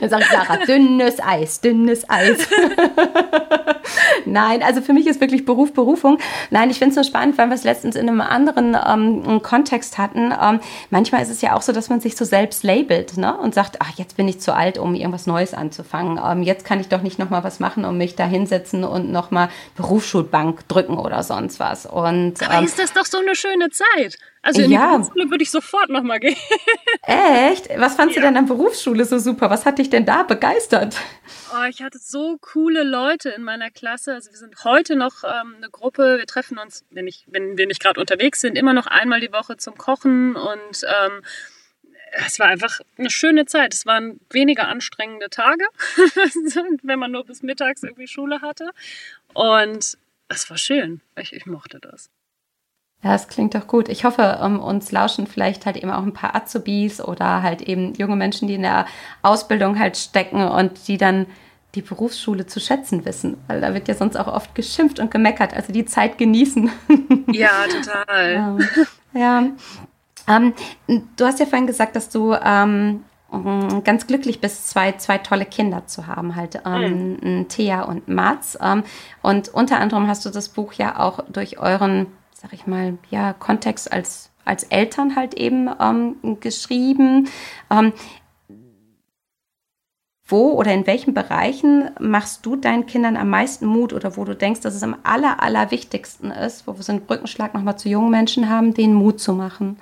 Dann 0.00 0.10
sagt 0.10 0.24
Sarah, 0.30 0.64
dünnes 0.66 1.20
Eis, 1.20 1.60
dünnes 1.60 2.08
Eis. 2.08 2.48
Nein, 4.26 4.62
also 4.62 4.80
für 4.80 4.92
mich 4.92 5.06
ist 5.06 5.20
wirklich 5.20 5.44
Beruf 5.44 5.72
Berufung. 5.72 6.18
Nein, 6.50 6.70
ich 6.70 6.78
finde 6.78 6.90
es 6.90 6.94
so 6.94 7.08
spannend, 7.08 7.38
weil 7.38 7.48
wir 7.48 7.54
es 7.54 7.64
letztens 7.64 7.96
in 7.96 8.08
einem 8.08 8.20
anderen 8.20 8.76
ähm, 8.86 9.42
Kontext 9.42 9.98
hatten. 9.98 10.32
Ähm, 10.40 10.60
manchmal 10.90 11.22
ist 11.22 11.30
es 11.30 11.40
ja 11.40 11.54
auch 11.54 11.62
so, 11.62 11.72
dass 11.72 11.88
man 11.88 12.00
sich 12.00 12.16
so 12.16 12.24
selbst 12.24 12.64
labelt 12.64 13.16
ne? 13.16 13.36
und 13.36 13.54
sagt, 13.54 13.76
ach, 13.80 13.92
jetzt 13.96 14.16
bin 14.16 14.26
ich 14.28 14.40
zu 14.40 14.54
alt, 14.54 14.78
um 14.78 14.94
irgendwas 14.94 15.26
Neues 15.26 15.54
anzufangen. 15.54 16.18
Ähm, 16.24 16.42
jetzt 16.42 16.64
kann 16.64 16.80
ich 16.80 16.88
doch 16.88 17.02
nicht 17.02 17.18
nochmal 17.18 17.44
was 17.44 17.60
machen 17.60 17.84
und 17.84 17.98
mich 17.98 18.16
da 18.16 18.24
hinsetzen 18.24 18.84
und 18.84 19.12
nochmal 19.12 19.48
Berufsschulbank 19.76 20.63
drücken 20.68 20.98
oder 20.98 21.22
sonst 21.22 21.60
was. 21.60 21.86
Und, 21.86 22.42
Aber 22.42 22.58
ähm, 22.58 22.64
ist 22.64 22.78
das 22.78 22.92
doch 22.92 23.04
so 23.04 23.18
eine 23.18 23.34
schöne 23.34 23.70
Zeit. 23.70 24.18
Also 24.42 24.62
in 24.62 24.70
ja. 24.70 24.86
die 24.86 24.92
Berufsschule 24.92 25.30
würde 25.30 25.42
ich 25.42 25.50
sofort 25.50 25.88
nochmal 25.88 26.20
gehen. 26.20 26.36
Echt? 27.02 27.68
Was 27.76 27.96
fandst 27.96 28.16
ja. 28.16 28.22
du 28.22 28.28
denn 28.28 28.36
an 28.36 28.46
Berufsschule 28.46 29.04
so 29.04 29.18
super? 29.18 29.50
Was 29.50 29.64
hat 29.64 29.78
dich 29.78 29.90
denn 29.90 30.04
da 30.04 30.22
begeistert? 30.22 30.96
Oh, 31.54 31.64
ich 31.68 31.82
hatte 31.82 31.98
so 31.98 32.36
coole 32.40 32.82
Leute 32.82 33.30
in 33.30 33.42
meiner 33.42 33.70
Klasse. 33.70 34.14
Also 34.14 34.30
wir 34.30 34.38
sind 34.38 34.64
heute 34.64 34.96
noch 34.96 35.24
ähm, 35.24 35.54
eine 35.56 35.70
Gruppe. 35.70 36.18
Wir 36.18 36.26
treffen 36.26 36.58
uns, 36.58 36.84
wenn, 36.90 37.06
ich, 37.06 37.24
wenn 37.28 37.56
wir 37.56 37.66
nicht 37.66 37.82
gerade 37.82 38.00
unterwegs 38.00 38.40
sind, 38.40 38.56
immer 38.56 38.74
noch 38.74 38.86
einmal 38.86 39.20
die 39.20 39.32
Woche 39.32 39.56
zum 39.56 39.76
Kochen 39.76 40.36
und 40.36 40.82
ähm, 40.82 41.22
es 42.26 42.38
war 42.38 42.46
einfach 42.46 42.80
eine 42.96 43.10
schöne 43.10 43.46
Zeit. 43.46 43.74
Es 43.74 43.86
waren 43.86 44.20
weniger 44.30 44.68
anstrengende 44.68 45.30
Tage, 45.30 45.64
wenn 46.82 46.98
man 46.98 47.10
nur 47.10 47.24
bis 47.24 47.42
mittags 47.42 47.82
irgendwie 47.82 48.06
Schule 48.06 48.40
hatte. 48.40 48.70
Und 49.32 49.98
es 50.28 50.48
war 50.50 50.58
schön. 50.58 51.00
Ich, 51.16 51.32
ich 51.32 51.46
mochte 51.46 51.80
das. 51.80 52.10
Ja, 53.02 53.12
das 53.12 53.28
klingt 53.28 53.54
doch 53.54 53.66
gut. 53.66 53.88
Ich 53.90 54.04
hoffe, 54.04 54.40
um, 54.42 54.60
uns 54.60 54.90
lauschen 54.90 55.26
vielleicht 55.26 55.66
halt 55.66 55.76
eben 55.76 55.90
auch 55.90 56.02
ein 56.02 56.14
paar 56.14 56.34
Azubis 56.34 57.00
oder 57.02 57.42
halt 57.42 57.60
eben 57.60 57.94
junge 57.94 58.16
Menschen, 58.16 58.48
die 58.48 58.54
in 58.54 58.62
der 58.62 58.86
Ausbildung 59.20 59.78
halt 59.78 59.96
stecken 59.96 60.42
und 60.42 60.88
die 60.88 60.96
dann 60.96 61.26
die 61.74 61.82
Berufsschule 61.82 62.46
zu 62.46 62.60
schätzen 62.60 63.04
wissen, 63.04 63.36
weil 63.46 63.60
da 63.60 63.74
wird 63.74 63.88
ja 63.88 63.94
sonst 63.94 64.16
auch 64.16 64.28
oft 64.28 64.54
geschimpft 64.54 65.00
und 65.00 65.10
gemeckert, 65.10 65.54
also 65.54 65.72
die 65.72 65.84
Zeit 65.84 66.18
genießen. 66.18 66.70
Ja, 67.32 67.64
total. 67.66 68.58
ja. 69.12 69.44
Ähm, 70.28 70.54
du 71.16 71.24
hast 71.24 71.40
ja 71.40 71.46
vorhin 71.46 71.66
gesagt, 71.66 71.96
dass 71.96 72.10
du 72.10 72.32
ähm, 72.32 73.02
ganz 73.84 74.06
glücklich 74.06 74.40
bist, 74.40 74.68
zwei, 74.68 74.92
zwei 74.92 75.18
tolle 75.18 75.46
Kinder 75.46 75.86
zu 75.86 76.06
haben, 76.06 76.36
halt 76.36 76.60
ähm, 76.66 77.18
mhm. 77.22 77.48
Thea 77.48 77.82
und 77.82 78.08
Mats. 78.08 78.58
Ähm, 78.60 78.84
und 79.22 79.48
unter 79.48 79.80
anderem 79.80 80.06
hast 80.06 80.24
du 80.24 80.30
das 80.30 80.48
Buch 80.48 80.72
ja 80.74 80.98
auch 80.98 81.20
durch 81.28 81.58
euren, 81.58 82.06
sag 82.32 82.52
ich 82.52 82.66
mal, 82.66 82.98
ja, 83.10 83.32
Kontext 83.32 83.92
als, 83.92 84.30
als 84.44 84.64
Eltern 84.64 85.16
halt 85.16 85.34
eben 85.34 85.68
ähm, 85.80 86.38
geschrieben. 86.40 87.28
Ähm, 87.70 87.92
wo 90.26 90.52
oder 90.52 90.72
in 90.72 90.86
welchen 90.86 91.12
Bereichen 91.12 91.90
machst 92.00 92.46
du 92.46 92.56
deinen 92.56 92.86
Kindern 92.86 93.16
am 93.16 93.28
meisten 93.28 93.66
Mut 93.66 93.92
oder 93.92 94.16
wo 94.16 94.24
du 94.24 94.34
denkst, 94.34 94.60
dass 94.60 94.74
es 94.74 94.82
am 94.82 94.96
aller, 95.02 95.42
allerwichtigsten 95.42 96.30
ist, 96.30 96.66
wo 96.66 96.76
wir 96.76 96.82
so 96.82 96.92
einen 96.92 97.04
Brückenschlag 97.04 97.52
nochmal 97.52 97.76
zu 97.76 97.90
jungen 97.90 98.10
Menschen 98.10 98.48
haben, 98.48 98.72
denen 98.72 98.94
Mut 98.94 99.20
zu 99.20 99.34
machen? 99.34 99.78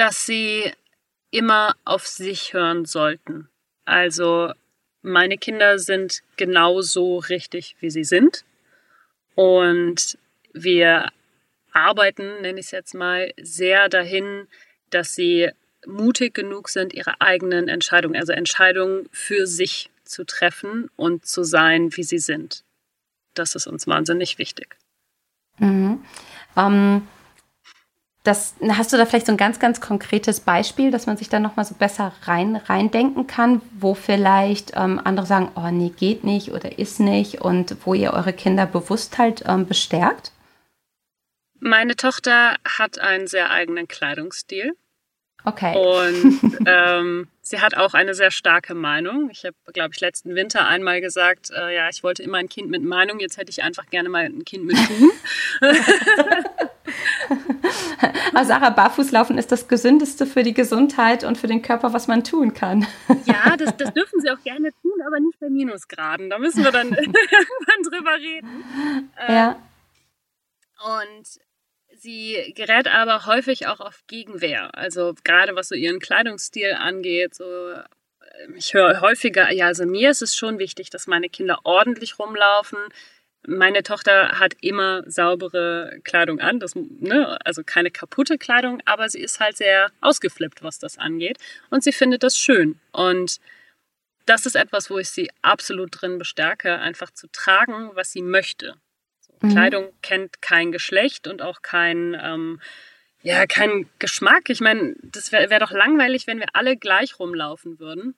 Dass 0.00 0.24
sie 0.24 0.72
immer 1.30 1.76
auf 1.84 2.06
sich 2.06 2.54
hören 2.54 2.86
sollten. 2.86 3.50
Also 3.84 4.50
meine 5.02 5.36
Kinder 5.36 5.78
sind 5.78 6.22
genauso 6.38 7.18
richtig, 7.18 7.76
wie 7.80 7.90
sie 7.90 8.04
sind. 8.04 8.46
Und 9.34 10.16
wir 10.54 11.10
arbeiten, 11.72 12.40
nenne 12.40 12.60
ich 12.60 12.66
es 12.66 12.70
jetzt 12.70 12.94
mal, 12.94 13.34
sehr 13.42 13.90
dahin, 13.90 14.48
dass 14.88 15.14
sie 15.14 15.50
mutig 15.86 16.32
genug 16.32 16.70
sind, 16.70 16.94
ihre 16.94 17.20
eigenen 17.20 17.68
Entscheidungen, 17.68 18.18
also 18.18 18.32
Entscheidungen 18.32 19.06
für 19.12 19.46
sich 19.46 19.90
zu 20.04 20.24
treffen 20.24 20.88
und 20.96 21.26
zu 21.26 21.44
sein, 21.44 21.94
wie 21.94 22.04
sie 22.04 22.18
sind. 22.18 22.64
Das 23.34 23.54
ist 23.54 23.66
uns 23.66 23.86
wahnsinnig 23.86 24.38
wichtig. 24.38 24.78
Mhm. 25.58 26.02
Ähm, 26.56 27.06
das, 28.22 28.54
hast 28.68 28.92
du 28.92 28.98
da 28.98 29.06
vielleicht 29.06 29.26
so 29.26 29.32
ein 29.32 29.38
ganz, 29.38 29.58
ganz 29.58 29.80
konkretes 29.80 30.40
Beispiel, 30.40 30.90
dass 30.90 31.06
man 31.06 31.16
sich 31.16 31.30
da 31.30 31.40
nochmal 31.40 31.64
so 31.64 31.74
besser 31.74 32.12
rein, 32.24 32.56
reindenken 32.56 33.26
kann, 33.26 33.62
wo 33.72 33.94
vielleicht 33.94 34.72
ähm, 34.76 35.00
andere 35.02 35.26
sagen, 35.26 35.50
oh 35.54 35.70
nee, 35.70 35.90
geht 35.96 36.22
nicht 36.22 36.52
oder 36.52 36.78
ist 36.78 37.00
nicht 37.00 37.40
und 37.40 37.76
wo 37.84 37.94
ihr 37.94 38.12
eure 38.12 38.34
Kinder 38.34 38.66
bewusst 38.66 39.16
halt 39.16 39.44
ähm, 39.46 39.66
bestärkt? 39.66 40.32
Meine 41.60 41.96
Tochter 41.96 42.56
hat 42.66 42.98
einen 42.98 43.26
sehr 43.26 43.50
eigenen 43.50 43.88
Kleidungsstil. 43.88 44.76
Okay. 45.44 45.74
Und 45.76 46.58
ähm, 46.66 47.28
sie 47.40 47.60
hat 47.60 47.74
auch 47.74 47.94
eine 47.94 48.12
sehr 48.12 48.30
starke 48.30 48.74
Meinung. 48.74 49.30
Ich 49.30 49.44
habe, 49.44 49.56
glaube 49.72 49.90
ich, 49.94 50.00
letzten 50.00 50.34
Winter 50.34 50.66
einmal 50.66 51.00
gesagt, 51.00 51.50
äh, 51.50 51.74
ja, 51.74 51.88
ich 51.88 52.02
wollte 52.02 52.22
immer 52.22 52.36
ein 52.36 52.50
Kind 52.50 52.68
mit 52.68 52.82
Meinung, 52.82 53.18
jetzt 53.18 53.38
hätte 53.38 53.50
ich 53.50 53.62
einfach 53.62 53.86
gerne 53.86 54.10
mal 54.10 54.24
ein 54.24 54.44
Kind 54.44 54.66
mit 54.66 54.76
Schuhen. 54.76 55.10
also 58.34 58.48
Sarah, 58.48 58.70
Barfußlaufen 58.70 59.38
ist 59.38 59.52
das 59.52 59.68
Gesündeste 59.68 60.26
für 60.26 60.42
die 60.42 60.54
Gesundheit 60.54 61.24
und 61.24 61.38
für 61.38 61.46
den 61.46 61.62
Körper, 61.62 61.92
was 61.92 62.08
man 62.08 62.24
tun 62.24 62.54
kann. 62.54 62.86
ja, 63.24 63.56
das, 63.56 63.76
das 63.76 63.92
dürfen 63.92 64.20
sie 64.20 64.30
auch 64.30 64.42
gerne 64.42 64.70
tun, 64.82 64.92
aber 65.06 65.20
nicht 65.20 65.38
bei 65.40 65.48
Minusgraden. 65.48 66.30
Da 66.30 66.38
müssen 66.38 66.64
wir 66.64 66.72
dann 66.72 66.88
irgendwann 66.88 67.82
drüber 67.90 68.14
reden. 68.16 68.64
Ja. 69.28 69.50
Ähm, 69.50 69.56
und 70.98 71.40
Sie 72.02 72.54
gerät 72.56 72.88
aber 72.88 73.26
häufig 73.26 73.66
auch 73.66 73.80
auf 73.80 74.04
Gegenwehr. 74.06 74.74
Also 74.74 75.14
gerade 75.22 75.54
was 75.54 75.68
so 75.68 75.74
ihren 75.74 75.98
Kleidungsstil 76.00 76.72
angeht, 76.72 77.34
so 77.34 77.44
ähm, 77.44 78.54
ich 78.56 78.72
höre 78.72 79.02
häufiger, 79.02 79.50
ja, 79.52 79.66
also 79.66 79.84
mir 79.84 80.10
ist 80.10 80.22
es 80.22 80.34
schon 80.34 80.58
wichtig, 80.58 80.88
dass 80.88 81.06
meine 81.06 81.28
Kinder 81.28 81.58
ordentlich 81.64 82.18
rumlaufen. 82.18 82.78
Meine 83.46 83.82
Tochter 83.82 84.38
hat 84.38 84.54
immer 84.60 85.02
saubere 85.06 85.98
Kleidung 86.04 86.40
an, 86.40 86.60
das, 86.60 86.74
ne, 86.74 87.38
also 87.44 87.62
keine 87.64 87.90
kaputte 87.90 88.36
Kleidung, 88.36 88.82
aber 88.84 89.08
sie 89.08 89.20
ist 89.20 89.40
halt 89.40 89.56
sehr 89.56 89.90
ausgeflippt, 90.00 90.62
was 90.62 90.78
das 90.78 90.98
angeht. 90.98 91.38
Und 91.70 91.82
sie 91.82 91.92
findet 91.92 92.22
das 92.22 92.36
schön. 92.36 92.78
Und 92.92 93.40
das 94.26 94.46
ist 94.46 94.56
etwas, 94.56 94.90
wo 94.90 94.98
ich 94.98 95.08
sie 95.08 95.30
absolut 95.42 96.00
drin 96.00 96.18
bestärke, 96.18 96.78
einfach 96.78 97.10
zu 97.10 97.28
tragen, 97.28 97.90
was 97.94 98.12
sie 98.12 98.22
möchte. 98.22 98.74
Mhm. 99.40 99.50
Kleidung 99.50 99.88
kennt 100.02 100.42
kein 100.42 100.70
Geschlecht 100.70 101.26
und 101.26 101.42
auch 101.42 101.62
kein, 101.62 102.16
ähm, 102.22 102.60
ja, 103.22 103.46
kein 103.46 103.88
Geschmack. 103.98 104.48
Ich 104.48 104.60
meine, 104.60 104.94
das 105.02 105.32
wäre 105.32 105.50
wär 105.50 105.58
doch 105.58 105.72
langweilig, 105.72 106.26
wenn 106.26 106.38
wir 106.38 106.54
alle 106.54 106.76
gleich 106.76 107.18
rumlaufen 107.18 107.78
würden. 107.78 108.14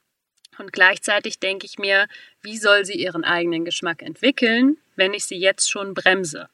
Und 0.62 0.72
gleichzeitig 0.72 1.40
denke 1.40 1.66
ich 1.66 1.76
mir, 1.76 2.06
wie 2.40 2.56
soll 2.56 2.84
sie 2.84 2.94
ihren 2.94 3.24
eigenen 3.24 3.64
Geschmack 3.64 4.00
entwickeln, 4.00 4.76
wenn 4.94 5.12
ich 5.12 5.24
sie 5.24 5.36
jetzt 5.36 5.68
schon 5.68 5.92
bremse? 5.92 6.48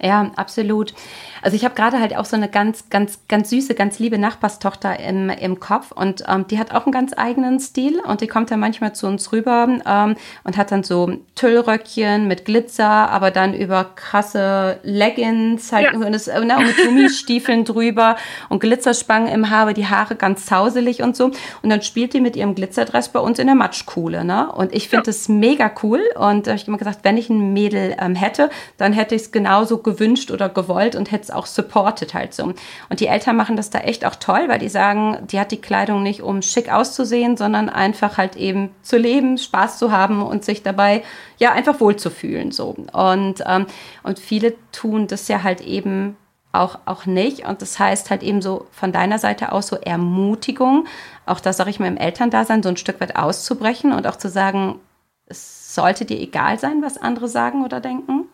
Ja, 0.00 0.30
absolut. 0.36 0.94
Also 1.42 1.56
ich 1.56 1.64
habe 1.64 1.74
gerade 1.74 1.98
halt 1.98 2.16
auch 2.16 2.24
so 2.24 2.36
eine 2.36 2.48
ganz, 2.48 2.88
ganz, 2.88 3.18
ganz 3.26 3.50
süße, 3.50 3.74
ganz 3.74 3.98
liebe 3.98 4.16
Nachbarstochter 4.16 5.00
im, 5.00 5.28
im 5.28 5.58
Kopf 5.58 5.90
und 5.90 6.22
ähm, 6.28 6.46
die 6.46 6.58
hat 6.58 6.72
auch 6.72 6.84
einen 6.84 6.92
ganz 6.92 7.12
eigenen 7.16 7.58
Stil 7.58 8.00
und 8.00 8.20
die 8.20 8.28
kommt 8.28 8.52
dann 8.52 8.60
manchmal 8.60 8.94
zu 8.94 9.08
uns 9.08 9.32
rüber 9.32 9.68
ähm, 9.84 10.16
und 10.44 10.56
hat 10.56 10.70
dann 10.70 10.84
so 10.84 11.18
Tüllröckchen 11.34 12.28
mit 12.28 12.44
Glitzer, 12.44 12.88
aber 12.88 13.32
dann 13.32 13.54
über 13.54 13.86
krasse 13.96 14.78
Leggings, 14.84 15.72
halt 15.72 15.92
ja. 15.92 15.98
und, 15.98 16.12
das, 16.12 16.28
äh, 16.28 16.44
ne, 16.44 16.56
mit 16.58 16.76
Gummistiefeln 16.76 17.64
drüber 17.64 18.16
und 18.48 18.60
Glitzerspangen 18.60 19.28
im 19.28 19.50
Haar, 19.50 19.74
die 19.74 19.86
Haare 19.86 20.14
ganz 20.14 20.46
zauselig 20.46 21.02
und 21.02 21.16
so. 21.16 21.32
Und 21.62 21.70
dann 21.70 21.82
spielt 21.82 22.14
die 22.14 22.20
mit 22.20 22.36
ihrem 22.36 22.54
Glitzerdress 22.54 23.08
bei 23.08 23.20
uns 23.20 23.40
in 23.40 23.46
der 23.46 23.56
Matschkuhle. 23.56 24.24
Ne? 24.24 24.50
Und 24.52 24.72
ich 24.72 24.88
finde 24.88 25.06
ja. 25.06 25.06
das 25.06 25.28
mega 25.28 25.70
cool 25.82 26.00
und 26.16 26.46
da 26.46 26.52
habe 26.52 26.60
ich 26.60 26.68
immer 26.68 26.78
gesagt, 26.78 27.00
wenn 27.02 27.16
ich 27.16 27.28
ein 27.30 27.52
Mädel 27.52 27.96
ähm, 28.00 28.14
hätte, 28.14 28.50
dann 28.76 28.92
hätte 28.92 29.16
ich 29.16 29.22
es 29.22 29.32
genauso 29.32 29.78
gewünscht 29.88 30.30
oder 30.30 30.48
gewollt 30.48 30.94
und 30.94 31.10
hätte 31.10 31.24
es 31.24 31.30
auch 31.30 31.46
supported 31.46 32.12
halt 32.14 32.34
so. 32.34 32.44
Und 32.44 33.00
die 33.00 33.06
Eltern 33.06 33.36
machen 33.36 33.56
das 33.56 33.70
da 33.70 33.78
echt 33.78 34.04
auch 34.04 34.16
toll, 34.16 34.48
weil 34.48 34.58
die 34.58 34.68
sagen, 34.68 35.18
die 35.30 35.40
hat 35.40 35.50
die 35.50 35.60
Kleidung 35.60 36.02
nicht, 36.02 36.22
um 36.22 36.42
schick 36.42 36.70
auszusehen, 36.70 37.36
sondern 37.36 37.68
einfach 37.68 38.18
halt 38.18 38.36
eben 38.36 38.70
zu 38.82 38.98
leben, 38.98 39.38
Spaß 39.38 39.78
zu 39.78 39.90
haben 39.92 40.22
und 40.22 40.44
sich 40.44 40.62
dabei 40.62 41.02
ja 41.38 41.52
einfach 41.52 41.80
wohlzufühlen 41.80 42.50
so. 42.50 42.76
Und, 42.92 43.42
ähm, 43.46 43.66
und 44.02 44.18
viele 44.18 44.54
tun 44.72 45.06
das 45.06 45.28
ja 45.28 45.42
halt 45.42 45.60
eben 45.60 46.16
auch, 46.52 46.78
auch 46.84 47.06
nicht. 47.06 47.46
Und 47.46 47.62
das 47.62 47.78
heißt 47.78 48.10
halt 48.10 48.22
eben 48.22 48.42
so 48.42 48.66
von 48.70 48.92
deiner 48.92 49.18
Seite 49.18 49.52
aus 49.52 49.68
so 49.68 49.76
Ermutigung, 49.76 50.86
auch 51.26 51.40
da 51.40 51.52
sage 51.52 51.70
ich 51.70 51.80
mal 51.80 51.88
im 51.88 51.96
Elterndasein 51.96 52.62
so 52.62 52.68
ein 52.68 52.76
Stück 52.76 53.00
weit 53.00 53.16
auszubrechen 53.16 53.92
und 53.92 54.06
auch 54.06 54.16
zu 54.16 54.28
sagen, 54.28 54.80
es 55.26 55.74
sollte 55.74 56.04
dir 56.04 56.18
egal 56.18 56.58
sein, 56.58 56.82
was 56.82 56.98
andere 56.98 57.28
sagen 57.28 57.64
oder 57.64 57.80
denken. 57.80 58.28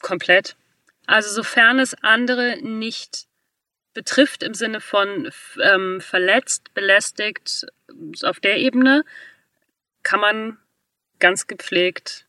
Komplett. 0.00 0.56
Also 1.06 1.30
sofern 1.30 1.78
es 1.78 1.94
andere 2.02 2.58
nicht 2.62 3.26
betrifft 3.94 4.42
im 4.42 4.54
Sinne 4.54 4.80
von 4.80 5.30
ähm, 5.62 6.00
verletzt, 6.00 6.74
belästigt, 6.74 7.66
auf 8.22 8.40
der 8.40 8.58
Ebene, 8.58 9.04
kann 10.02 10.20
man 10.20 10.58
ganz 11.18 11.46
gepflegt 11.46 12.26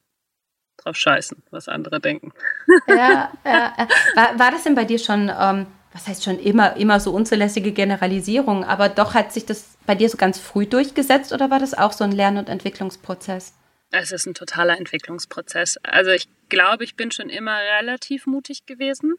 drauf 0.77 0.95
scheißen, 0.95 1.43
was 1.51 1.67
andere 1.67 1.99
denken. 1.99 2.31
Ja, 2.87 3.31
ja. 3.45 3.87
War, 4.15 4.39
war 4.39 4.51
das 4.51 4.63
denn 4.63 4.75
bei 4.75 4.85
dir 4.85 4.99
schon, 4.99 5.29
ähm, 5.29 5.67
was 5.91 6.07
heißt 6.07 6.23
schon 6.23 6.39
immer, 6.39 6.77
immer 6.77 6.99
so 6.99 7.11
unzulässige 7.11 7.71
Generalisierung, 7.71 8.63
aber 8.63 8.87
doch 8.87 9.13
hat 9.13 9.33
sich 9.33 9.45
das 9.45 9.77
bei 9.85 9.95
dir 9.95 10.09
so 10.09 10.17
ganz 10.17 10.39
früh 10.39 10.65
durchgesetzt 10.65 11.33
oder 11.33 11.49
war 11.49 11.59
das 11.59 11.73
auch 11.73 11.91
so 11.91 12.03
ein 12.03 12.11
Lern- 12.11 12.37
und 12.37 12.49
Entwicklungsprozess? 12.49 13.53
Es 13.91 14.11
ist 14.11 14.25
ein 14.25 14.33
totaler 14.33 14.77
Entwicklungsprozess. 14.77 15.77
Also 15.83 16.11
ich 16.11 16.27
glaube, 16.49 16.83
ich 16.83 16.95
bin 16.95 17.11
schon 17.11 17.29
immer 17.29 17.57
relativ 17.79 18.25
mutig 18.25 18.65
gewesen. 18.65 19.15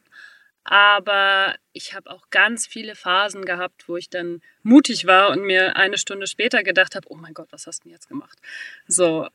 Aber 0.71 1.55
ich 1.73 1.95
habe 1.95 2.11
auch 2.11 2.29
ganz 2.31 2.67
viele 2.67 2.95
Phasen 2.95 3.47
gehabt, 3.47 3.89
wo 3.89 3.97
ich 3.97 4.11
dann 4.11 4.43
mutig 4.63 5.07
war 5.07 5.31
und 5.31 5.41
mir 5.41 5.77
eine 5.77 5.97
Stunde 5.97 6.27
später 6.27 6.63
gedacht 6.63 6.95
habe, 6.95 7.07
oh 7.09 7.17
mein 7.17 7.33
Gott, 7.33 7.49
was 7.53 7.67
hast 7.67 7.81
du 7.81 7.85
denn 7.85 7.93
jetzt 7.93 8.09
gemacht? 8.09 8.39
So. 8.87 9.27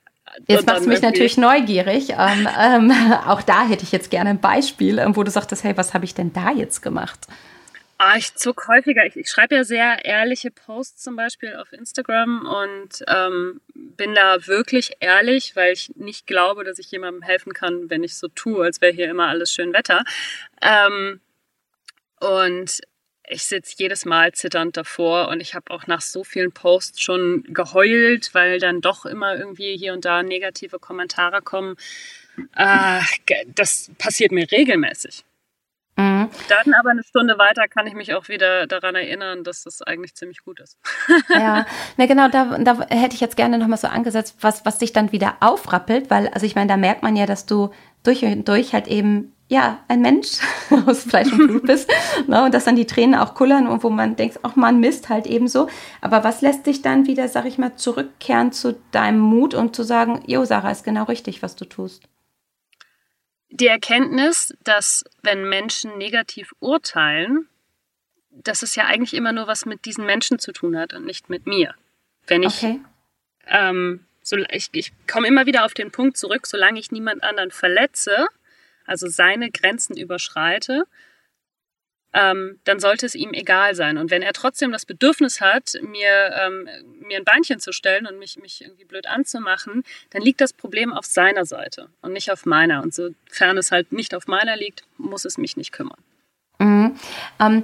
Jetzt 0.47 0.67
machst 0.67 0.85
du 0.85 0.89
mich 0.89 1.01
natürlich 1.01 1.37
neugierig. 1.37 2.11
Ähm, 2.11 2.47
ähm, 2.59 2.91
auch 3.25 3.41
da 3.41 3.67
hätte 3.67 3.83
ich 3.83 3.91
jetzt 3.91 4.11
gerne 4.11 4.29
ein 4.29 4.41
Beispiel, 4.41 4.99
ähm, 4.99 5.15
wo 5.15 5.23
du 5.23 5.31
sagtest, 5.31 5.63
hey, 5.63 5.75
was 5.75 5.95
habe 5.95 6.05
ich 6.05 6.13
denn 6.13 6.33
da 6.33 6.51
jetzt 6.51 6.81
gemacht? 6.81 7.25
Ah, 8.05 8.17
ich 8.17 8.35
zuck 8.35 8.67
häufiger. 8.67 9.05
Ich, 9.05 9.15
ich 9.15 9.29
schreibe 9.29 9.55
ja 9.55 9.63
sehr 9.63 10.03
ehrliche 10.03 10.51
Posts 10.51 11.03
zum 11.03 11.15
Beispiel 11.15 11.55
auf 11.55 11.71
Instagram 11.71 12.45
und 12.45 13.01
ähm, 13.07 13.61
bin 13.73 14.13
da 14.13 14.45
wirklich 14.45 14.97
ehrlich, 14.99 15.55
weil 15.55 15.71
ich 15.71 15.95
nicht 15.95 16.27
glaube, 16.27 16.65
dass 16.65 16.79
ich 16.79 16.91
jemandem 16.91 17.21
helfen 17.21 17.53
kann, 17.53 17.89
wenn 17.89 18.03
ich 18.03 18.17
so 18.17 18.27
tue, 18.27 18.65
als 18.65 18.81
wäre 18.81 18.91
hier 18.91 19.09
immer 19.09 19.29
alles 19.29 19.53
schön 19.53 19.71
Wetter. 19.71 20.03
Ähm, 20.61 21.21
und 22.19 22.81
ich 23.29 23.43
sitze 23.45 23.75
jedes 23.77 24.03
Mal 24.03 24.33
zitternd 24.33 24.75
davor 24.75 25.29
und 25.29 25.39
ich 25.39 25.55
habe 25.55 25.71
auch 25.71 25.87
nach 25.87 26.01
so 26.01 26.25
vielen 26.25 26.51
Posts 26.51 26.99
schon 26.99 27.45
geheult, 27.53 28.33
weil 28.33 28.59
dann 28.59 28.81
doch 28.81 29.05
immer 29.05 29.37
irgendwie 29.37 29.77
hier 29.77 29.93
und 29.93 30.03
da 30.03 30.23
negative 30.23 30.77
Kommentare 30.77 31.41
kommen. 31.41 31.77
Äh, 32.57 32.99
das 33.55 33.91
passiert 33.97 34.33
mir 34.33 34.51
regelmäßig. 34.51 35.23
Mhm. 35.95 36.29
Dann 36.49 36.73
aber 36.73 36.89
eine 36.89 37.03
Stunde 37.03 37.37
weiter 37.37 37.67
kann 37.67 37.85
ich 37.85 37.93
mich 37.93 38.15
auch 38.15 38.27
wieder 38.27 38.65
daran 38.65 38.95
erinnern, 38.95 39.43
dass 39.43 39.63
das 39.63 39.81
eigentlich 39.83 40.15
ziemlich 40.15 40.43
gut 40.43 40.59
ist. 40.59 40.79
ja, 41.29 41.65
na 41.97 42.05
genau, 42.07 42.29
da, 42.29 42.57
da 42.57 42.81
hätte 42.89 43.13
ich 43.13 43.21
jetzt 43.21 43.35
gerne 43.35 43.59
nochmal 43.59 43.77
so 43.77 43.87
angesetzt, 43.87 44.37
was, 44.41 44.65
was 44.65 44.79
dich 44.79 44.93
dann 44.93 45.11
wieder 45.11 45.37
aufrappelt, 45.39 46.09
weil, 46.09 46.29
also 46.29 46.45
ich 46.45 46.55
meine, 46.55 46.67
da 46.67 46.77
merkt 46.77 47.03
man 47.03 47.15
ja, 47.15 47.27
dass 47.27 47.45
du 47.45 47.69
durch 48.03 48.23
und 48.23 48.47
durch 48.47 48.73
halt 48.73 48.87
eben, 48.87 49.33
ja, 49.49 49.79
ein 49.87 50.01
Mensch 50.01 50.39
aus 50.87 51.03
Fleisch 51.03 51.31
und 51.31 51.47
Blut 51.47 51.63
bist, 51.67 51.91
ne, 52.27 52.43
und 52.43 52.55
dass 52.55 52.65
dann 52.65 52.75
die 52.75 52.87
Tränen 52.87 53.13
auch 53.13 53.35
kullern 53.35 53.67
und 53.67 53.83
wo 53.83 53.91
man 53.91 54.15
denkt, 54.15 54.39
ach 54.41 54.55
man, 54.55 54.79
Mist, 54.79 55.09
halt 55.09 55.27
eben 55.27 55.47
so. 55.47 55.67
Aber 56.01 56.23
was 56.23 56.41
lässt 56.41 56.65
dich 56.65 56.81
dann 56.81 57.05
wieder, 57.05 57.27
sag 57.27 57.45
ich 57.45 57.59
mal, 57.59 57.75
zurückkehren 57.75 58.51
zu 58.51 58.79
deinem 58.91 59.19
Mut 59.19 59.53
und 59.53 59.75
zu 59.75 59.83
sagen, 59.83 60.23
jo, 60.25 60.43
Sarah, 60.43 60.71
ist 60.71 60.83
genau 60.83 61.03
richtig, 61.03 61.43
was 61.43 61.55
du 61.55 61.65
tust? 61.65 62.03
Die 63.53 63.67
Erkenntnis, 63.67 64.55
dass 64.63 65.05
wenn 65.21 65.47
Menschen 65.47 65.97
negativ 65.99 66.53
urteilen, 66.59 67.47
dass 68.31 68.63
es 68.63 68.75
ja 68.75 68.85
eigentlich 68.85 69.13
immer 69.13 69.31
nur 69.31 69.45
was 69.45 69.67
mit 69.67 69.85
diesen 69.85 70.07
Menschen 70.07 70.39
zu 70.39 70.51
tun 70.53 70.75
hat 70.75 70.93
und 70.93 71.05
nicht 71.05 71.29
mit 71.29 71.45
mir. 71.45 71.75
Wenn 72.25 72.41
ich, 72.41 72.63
okay. 72.63 72.79
ähm, 73.45 74.05
so, 74.23 74.37
ich, 74.49 74.69
ich 74.71 74.91
komme 75.05 75.27
immer 75.27 75.45
wieder 75.45 75.65
auf 75.65 75.75
den 75.75 75.91
Punkt 75.91 76.17
zurück, 76.17 76.47
solange 76.47 76.79
ich 76.79 76.91
niemand 76.91 77.23
anderen 77.23 77.51
verletze, 77.51 78.27
also 78.87 79.07
seine 79.07 79.51
Grenzen 79.51 79.95
überschreite, 79.95 80.85
ähm, 82.13 82.59
dann 82.63 82.79
sollte 82.79 83.05
es 83.05 83.15
ihm 83.15 83.33
egal 83.33 83.75
sein. 83.75 83.97
Und 83.97 84.11
wenn 84.11 84.21
er 84.21 84.33
trotzdem 84.33 84.71
das 84.71 84.85
Bedürfnis 84.85 85.41
hat, 85.41 85.73
mir, 85.81 86.33
ähm, 86.41 86.67
mir 86.99 87.17
ein 87.17 87.23
Beinchen 87.23 87.59
zu 87.59 87.71
stellen 87.71 88.05
und 88.05 88.19
mich, 88.19 88.37
mich 88.37 88.61
irgendwie 88.61 88.85
blöd 88.85 89.07
anzumachen, 89.07 89.83
dann 90.11 90.21
liegt 90.21 90.41
das 90.41 90.53
Problem 90.53 90.93
auf 90.93 91.05
seiner 91.05 91.45
Seite 91.45 91.89
und 92.01 92.13
nicht 92.13 92.31
auf 92.31 92.45
meiner. 92.45 92.83
Und 92.83 92.93
sofern 92.93 93.57
es 93.57 93.71
halt 93.71 93.91
nicht 93.91 94.13
auf 94.15 94.27
meiner 94.27 94.55
liegt, 94.55 94.83
muss 94.97 95.25
es 95.25 95.37
mich 95.37 95.57
nicht 95.57 95.71
kümmern. 95.71 95.99
Mhm. 96.59 96.95
Ähm, 97.39 97.63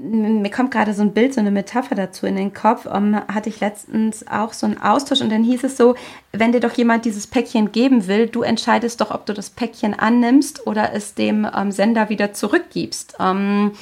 mir 0.00 0.50
kommt 0.50 0.70
gerade 0.70 0.94
so 0.94 1.02
ein 1.02 1.12
Bild, 1.12 1.34
so 1.34 1.40
eine 1.40 1.50
Metapher 1.50 1.94
dazu 1.94 2.26
in 2.26 2.36
den 2.36 2.52
Kopf. 2.52 2.86
Um, 2.86 3.16
hatte 3.16 3.48
ich 3.48 3.60
letztens 3.60 4.26
auch 4.28 4.52
so 4.52 4.66
einen 4.66 4.80
Austausch 4.80 5.20
und 5.20 5.30
dann 5.30 5.42
hieß 5.42 5.64
es 5.64 5.76
so, 5.76 5.96
wenn 6.32 6.52
dir 6.52 6.60
doch 6.60 6.72
jemand 6.74 7.04
dieses 7.04 7.26
Päckchen 7.26 7.72
geben 7.72 8.06
will, 8.06 8.28
du 8.28 8.42
entscheidest 8.42 9.00
doch, 9.00 9.10
ob 9.10 9.26
du 9.26 9.34
das 9.34 9.50
Päckchen 9.50 9.94
annimmst 9.94 10.66
oder 10.66 10.92
es 10.92 11.14
dem 11.14 11.48
ähm, 11.52 11.72
Sender 11.72 12.08
wieder 12.10 12.32
zurückgibst. 12.32 13.16
Ähm, 13.18 13.72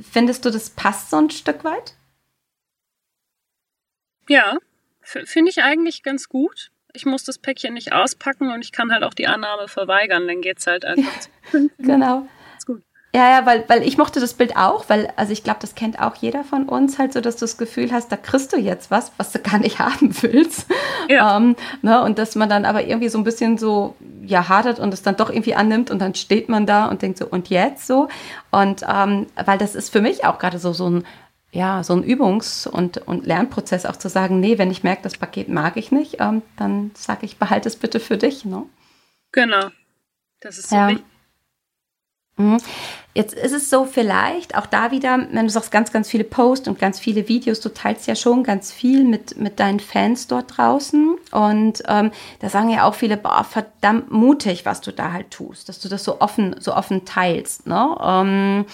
findest 0.00 0.44
du, 0.44 0.50
das 0.50 0.70
passt 0.70 1.10
so 1.10 1.16
ein 1.16 1.30
Stück 1.30 1.64
weit? 1.64 1.94
Ja, 4.28 4.58
finde 5.02 5.50
ich 5.50 5.62
eigentlich 5.62 6.02
ganz 6.02 6.28
gut. 6.28 6.70
Ich 6.92 7.04
muss 7.04 7.24
das 7.24 7.38
Päckchen 7.38 7.74
nicht 7.74 7.92
auspacken 7.92 8.52
und 8.52 8.62
ich 8.62 8.72
kann 8.72 8.92
halt 8.92 9.02
auch 9.02 9.14
die 9.14 9.26
Annahme 9.26 9.68
verweigern, 9.68 10.26
dann 10.28 10.40
geht 10.40 10.58
es 10.58 10.66
halt 10.66 10.84
einfach. 10.84 11.12
Ja, 11.50 11.60
genau. 11.78 12.28
Ja, 13.14 13.30
ja, 13.30 13.46
weil, 13.46 13.64
weil 13.68 13.82
ich 13.84 13.96
mochte 13.96 14.20
das 14.20 14.34
Bild 14.34 14.56
auch, 14.56 14.84
weil, 14.88 15.10
also 15.16 15.32
ich 15.32 15.42
glaube, 15.42 15.60
das 15.62 15.74
kennt 15.74 15.98
auch 15.98 16.14
jeder 16.16 16.44
von 16.44 16.68
uns 16.68 16.98
halt 16.98 17.14
so, 17.14 17.22
dass 17.22 17.36
du 17.36 17.40
das 17.40 17.56
Gefühl 17.56 17.90
hast, 17.90 18.12
da 18.12 18.18
kriegst 18.18 18.52
du 18.52 18.58
jetzt 18.58 18.90
was, 18.90 19.12
was 19.16 19.32
du 19.32 19.38
gar 19.42 19.58
nicht 19.58 19.78
haben 19.78 20.14
willst. 20.22 20.66
Ja. 21.08 21.36
Ähm, 21.36 21.56
ne, 21.80 22.02
und 22.02 22.18
dass 22.18 22.34
man 22.34 22.50
dann 22.50 22.66
aber 22.66 22.84
irgendwie 22.84 23.08
so 23.08 23.16
ein 23.16 23.24
bisschen 23.24 23.56
so, 23.56 23.94
ja, 24.22 24.50
hadert 24.50 24.78
und 24.78 24.92
es 24.92 25.02
dann 25.02 25.16
doch 25.16 25.30
irgendwie 25.30 25.54
annimmt 25.54 25.90
und 25.90 26.00
dann 26.00 26.14
steht 26.14 26.50
man 26.50 26.66
da 26.66 26.86
und 26.86 27.00
denkt 27.00 27.16
so, 27.16 27.26
und 27.26 27.48
jetzt 27.48 27.86
so? 27.86 28.08
Und 28.50 28.84
ähm, 28.86 29.26
weil 29.42 29.56
das 29.56 29.74
ist 29.74 29.90
für 29.90 30.02
mich 30.02 30.26
auch 30.26 30.38
gerade 30.38 30.58
so, 30.58 30.74
so 30.74 30.90
ein, 30.90 31.04
ja, 31.50 31.82
so 31.82 31.94
ein 31.94 32.04
Übungs- 32.04 32.68
und, 32.68 32.98
und 33.08 33.26
Lernprozess 33.26 33.86
auch 33.86 33.96
zu 33.96 34.10
sagen, 34.10 34.38
nee, 34.38 34.58
wenn 34.58 34.70
ich 34.70 34.82
merke, 34.82 35.02
das 35.02 35.16
Paket 35.16 35.48
mag 35.48 35.78
ich 35.78 35.90
nicht, 35.90 36.20
ähm, 36.20 36.42
dann 36.58 36.90
sage 36.94 37.24
ich, 37.24 37.38
behalte 37.38 37.70
es 37.70 37.76
bitte 37.76 38.00
für 38.00 38.18
dich, 38.18 38.44
ne? 38.44 38.64
Genau. 39.32 39.68
Das 40.40 40.58
ist 40.58 40.68
so 40.68 40.76
ja. 40.76 40.88
wichtig. 40.88 41.04
Mhm. 42.38 42.58
Jetzt 43.14 43.34
ist 43.34 43.52
es 43.52 43.68
so 43.68 43.84
vielleicht, 43.84 44.56
auch 44.56 44.66
da 44.66 44.92
wieder, 44.92 45.18
wenn 45.32 45.46
du 45.46 45.50
sagst, 45.50 45.72
ganz, 45.72 45.90
ganz 45.90 46.08
viele 46.08 46.22
Posts 46.22 46.68
und 46.68 46.78
ganz 46.78 47.00
viele 47.00 47.28
Videos, 47.28 47.58
du 47.58 47.68
teilst 47.68 48.06
ja 48.06 48.14
schon 48.14 48.44
ganz 48.44 48.70
viel 48.70 49.02
mit, 49.02 49.36
mit 49.36 49.58
deinen 49.58 49.80
Fans 49.80 50.28
dort 50.28 50.56
draußen. 50.56 51.16
Und 51.32 51.82
ähm, 51.88 52.12
da 52.38 52.48
sagen 52.48 52.70
ja 52.70 52.84
auch 52.84 52.94
viele, 52.94 53.16
boah, 53.16 53.42
verdammt 53.42 54.12
mutig, 54.12 54.64
was 54.64 54.80
du 54.80 54.92
da 54.92 55.12
halt 55.12 55.32
tust, 55.32 55.68
dass 55.68 55.80
du 55.80 55.88
das 55.88 56.04
so 56.04 56.20
offen, 56.20 56.54
so 56.60 56.74
offen 56.76 57.04
teilst. 57.06 57.66
Ne? 57.66 57.96
Ähm, 58.00 58.66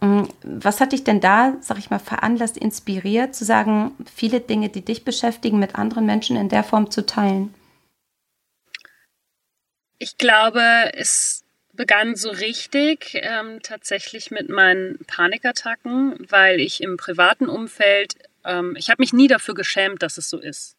mm, 0.00 0.28
was 0.42 0.82
hat 0.82 0.92
dich 0.92 1.04
denn 1.04 1.20
da, 1.22 1.54
sag 1.60 1.78
ich 1.78 1.88
mal, 1.88 1.98
veranlasst, 1.98 2.58
inspiriert, 2.58 3.34
zu 3.34 3.46
sagen, 3.46 3.92
viele 4.14 4.40
Dinge, 4.40 4.68
die 4.68 4.84
dich 4.84 5.06
beschäftigen, 5.06 5.58
mit 5.58 5.74
anderen 5.74 6.04
Menschen 6.04 6.36
in 6.36 6.50
der 6.50 6.64
Form 6.64 6.90
zu 6.90 7.06
teilen? 7.06 7.54
Ich 9.98 10.18
glaube, 10.18 10.60
es 10.92 11.45
begann 11.76 12.16
so 12.16 12.30
richtig 12.30 13.10
ähm, 13.14 13.60
tatsächlich 13.62 14.30
mit 14.30 14.48
meinen 14.48 14.98
Panikattacken, 15.06 16.16
weil 16.28 16.60
ich 16.60 16.82
im 16.82 16.96
privaten 16.96 17.48
Umfeld, 17.48 18.14
ähm, 18.44 18.74
ich 18.76 18.90
habe 18.90 19.02
mich 19.02 19.12
nie 19.12 19.28
dafür 19.28 19.54
geschämt, 19.54 20.02
dass 20.02 20.18
es 20.18 20.28
so 20.28 20.38
ist. 20.38 20.76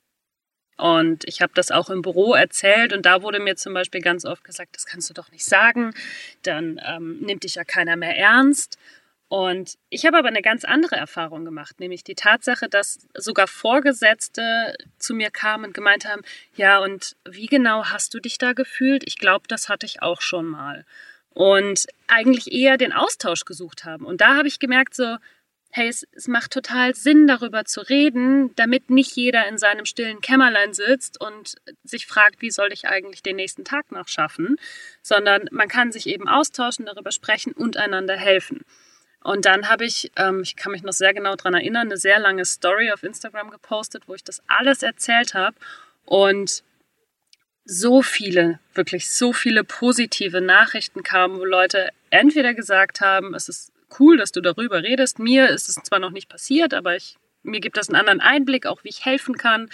Und 0.77 1.27
ich 1.27 1.41
habe 1.41 1.53
das 1.55 1.71
auch 1.71 1.89
im 1.89 2.03
Büro 2.03 2.35
erzählt 2.35 2.93
und 2.93 3.05
da 3.05 3.23
wurde 3.23 3.39
mir 3.39 3.55
zum 3.55 3.73
Beispiel 3.73 4.01
ganz 4.01 4.25
oft 4.25 4.43
gesagt, 4.43 4.75
das 4.75 4.85
kannst 4.85 5.09
du 5.09 5.13
doch 5.13 5.31
nicht 5.31 5.43
sagen, 5.43 5.93
dann 6.43 6.79
ähm, 6.85 7.19
nimmt 7.19 7.43
dich 7.43 7.55
ja 7.55 7.63
keiner 7.63 7.95
mehr 7.95 8.15
ernst. 8.15 8.77
Und 9.29 9.77
ich 9.89 10.05
habe 10.05 10.17
aber 10.17 10.29
eine 10.29 10.41
ganz 10.41 10.63
andere 10.63 10.95
Erfahrung 10.95 11.43
gemacht, 11.43 11.79
nämlich 11.79 12.03
die 12.03 12.15
Tatsache, 12.15 12.69
dass 12.69 12.99
sogar 13.13 13.47
Vorgesetzte 13.47 14.73
zu 14.99 15.13
mir 15.13 15.31
kamen 15.31 15.65
und 15.65 15.73
gemeint 15.73 16.05
haben, 16.05 16.21
ja, 16.55 16.79
und 16.79 17.15
wie 17.29 17.47
genau 17.47 17.85
hast 17.85 18.13
du 18.13 18.19
dich 18.19 18.37
da 18.37 18.53
gefühlt? 18.53 19.03
Ich 19.05 19.17
glaube, 19.17 19.47
das 19.49 19.67
hatte 19.67 19.85
ich 19.85 20.01
auch 20.01 20.21
schon 20.21 20.45
mal. 20.45 20.85
Und 21.33 21.87
eigentlich 22.07 22.53
eher 22.53 22.77
den 22.77 22.93
Austausch 22.93 23.43
gesucht 23.43 23.83
haben. 23.83 24.05
Und 24.05 24.21
da 24.21 24.37
habe 24.37 24.47
ich 24.47 24.59
gemerkt, 24.59 24.95
so, 24.95 25.17
hey, 25.71 25.89
es, 25.89 26.07
es 26.13 26.29
macht 26.29 26.51
total 26.51 26.95
Sinn, 26.95 27.27
darüber 27.27 27.65
zu 27.65 27.81
reden, 27.81 28.55
damit 28.55 28.89
nicht 28.89 29.15
jeder 29.15 29.47
in 29.47 29.57
seinem 29.57 29.85
stillen 29.85 30.21
Kämmerlein 30.21 30.73
sitzt 30.73 31.19
und 31.19 31.55
sich 31.83 32.07
fragt, 32.07 32.41
wie 32.41 32.49
soll 32.49 32.71
ich 32.71 32.87
eigentlich 32.87 33.23
den 33.23 33.35
nächsten 33.35 33.65
Tag 33.65 33.91
noch 33.91 34.07
schaffen, 34.07 34.55
sondern 35.01 35.49
man 35.51 35.67
kann 35.67 35.91
sich 35.91 36.07
eben 36.07 36.29
austauschen, 36.29 36.85
darüber 36.85 37.11
sprechen 37.11 37.51
und 37.51 37.75
einander 37.75 38.15
helfen. 38.15 38.65
Und 39.23 39.45
dann 39.45 39.67
habe 39.69 39.85
ich, 39.85 40.11
ähm, 40.15 40.41
ich 40.41 40.55
kann 40.55 40.71
mich 40.71 40.83
noch 40.83 40.93
sehr 40.93 41.13
genau 41.13 41.35
daran 41.35 41.55
erinnern, 41.55 41.87
eine 41.87 41.97
sehr 41.97 42.19
lange 42.19 42.45
Story 42.45 42.91
auf 42.91 43.03
Instagram 43.03 43.49
gepostet, 43.49 44.03
wo 44.07 44.13
ich 44.13 44.23
das 44.23 44.41
alles 44.47 44.83
erzählt 44.83 45.33
habe. 45.33 45.55
Und 46.05 46.63
so 47.65 48.01
viele, 48.01 48.59
wirklich 48.73 49.11
so 49.11 49.33
viele 49.33 49.63
positive 49.63 50.39
Nachrichten 50.39 51.03
kamen, 51.03 51.37
wo 51.37 51.45
Leute 51.45 51.89
entweder 52.09 52.53
gesagt 52.53 53.01
haben, 53.01 53.35
es 53.35 53.49
ist 53.49 53.73
cool, 53.99 54.17
dass 54.17 54.31
du 54.31 54.41
darüber 54.41 54.83
redest. 54.83 55.19
Mir 55.19 55.49
ist 55.49 55.67
es 55.67 55.75
zwar 55.75 55.99
noch 55.99 56.11
nicht 56.11 56.29
passiert, 56.29 56.73
aber 56.73 56.95
ich, 56.95 57.17
mir 57.43 57.59
gibt 57.59 57.77
das 57.77 57.89
einen 57.89 57.97
anderen 57.97 58.21
Einblick, 58.21 58.65
auch 58.65 58.83
wie 58.83 58.89
ich 58.89 59.05
helfen 59.05 59.37
kann. 59.37 59.69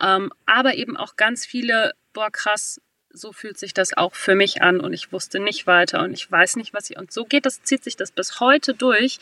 Ähm, 0.00 0.32
aber 0.46 0.74
eben 0.74 0.96
auch 0.96 1.16
ganz 1.16 1.44
viele, 1.44 1.92
boah, 2.14 2.30
krass, 2.30 2.80
so 3.14 3.32
fühlt 3.32 3.58
sich 3.58 3.72
das 3.72 3.96
auch 3.96 4.14
für 4.14 4.34
mich 4.34 4.60
an 4.60 4.80
und 4.80 4.92
ich 4.92 5.12
wusste 5.12 5.38
nicht 5.38 5.66
weiter 5.66 6.02
und 6.02 6.12
ich 6.12 6.30
weiß 6.30 6.56
nicht, 6.56 6.74
was 6.74 6.90
ich. 6.90 6.98
Und 6.98 7.12
so 7.12 7.24
geht 7.24 7.46
das, 7.46 7.62
zieht 7.62 7.84
sich 7.84 7.96
das 7.96 8.10
bis 8.10 8.40
heute 8.40 8.74
durch, 8.74 9.18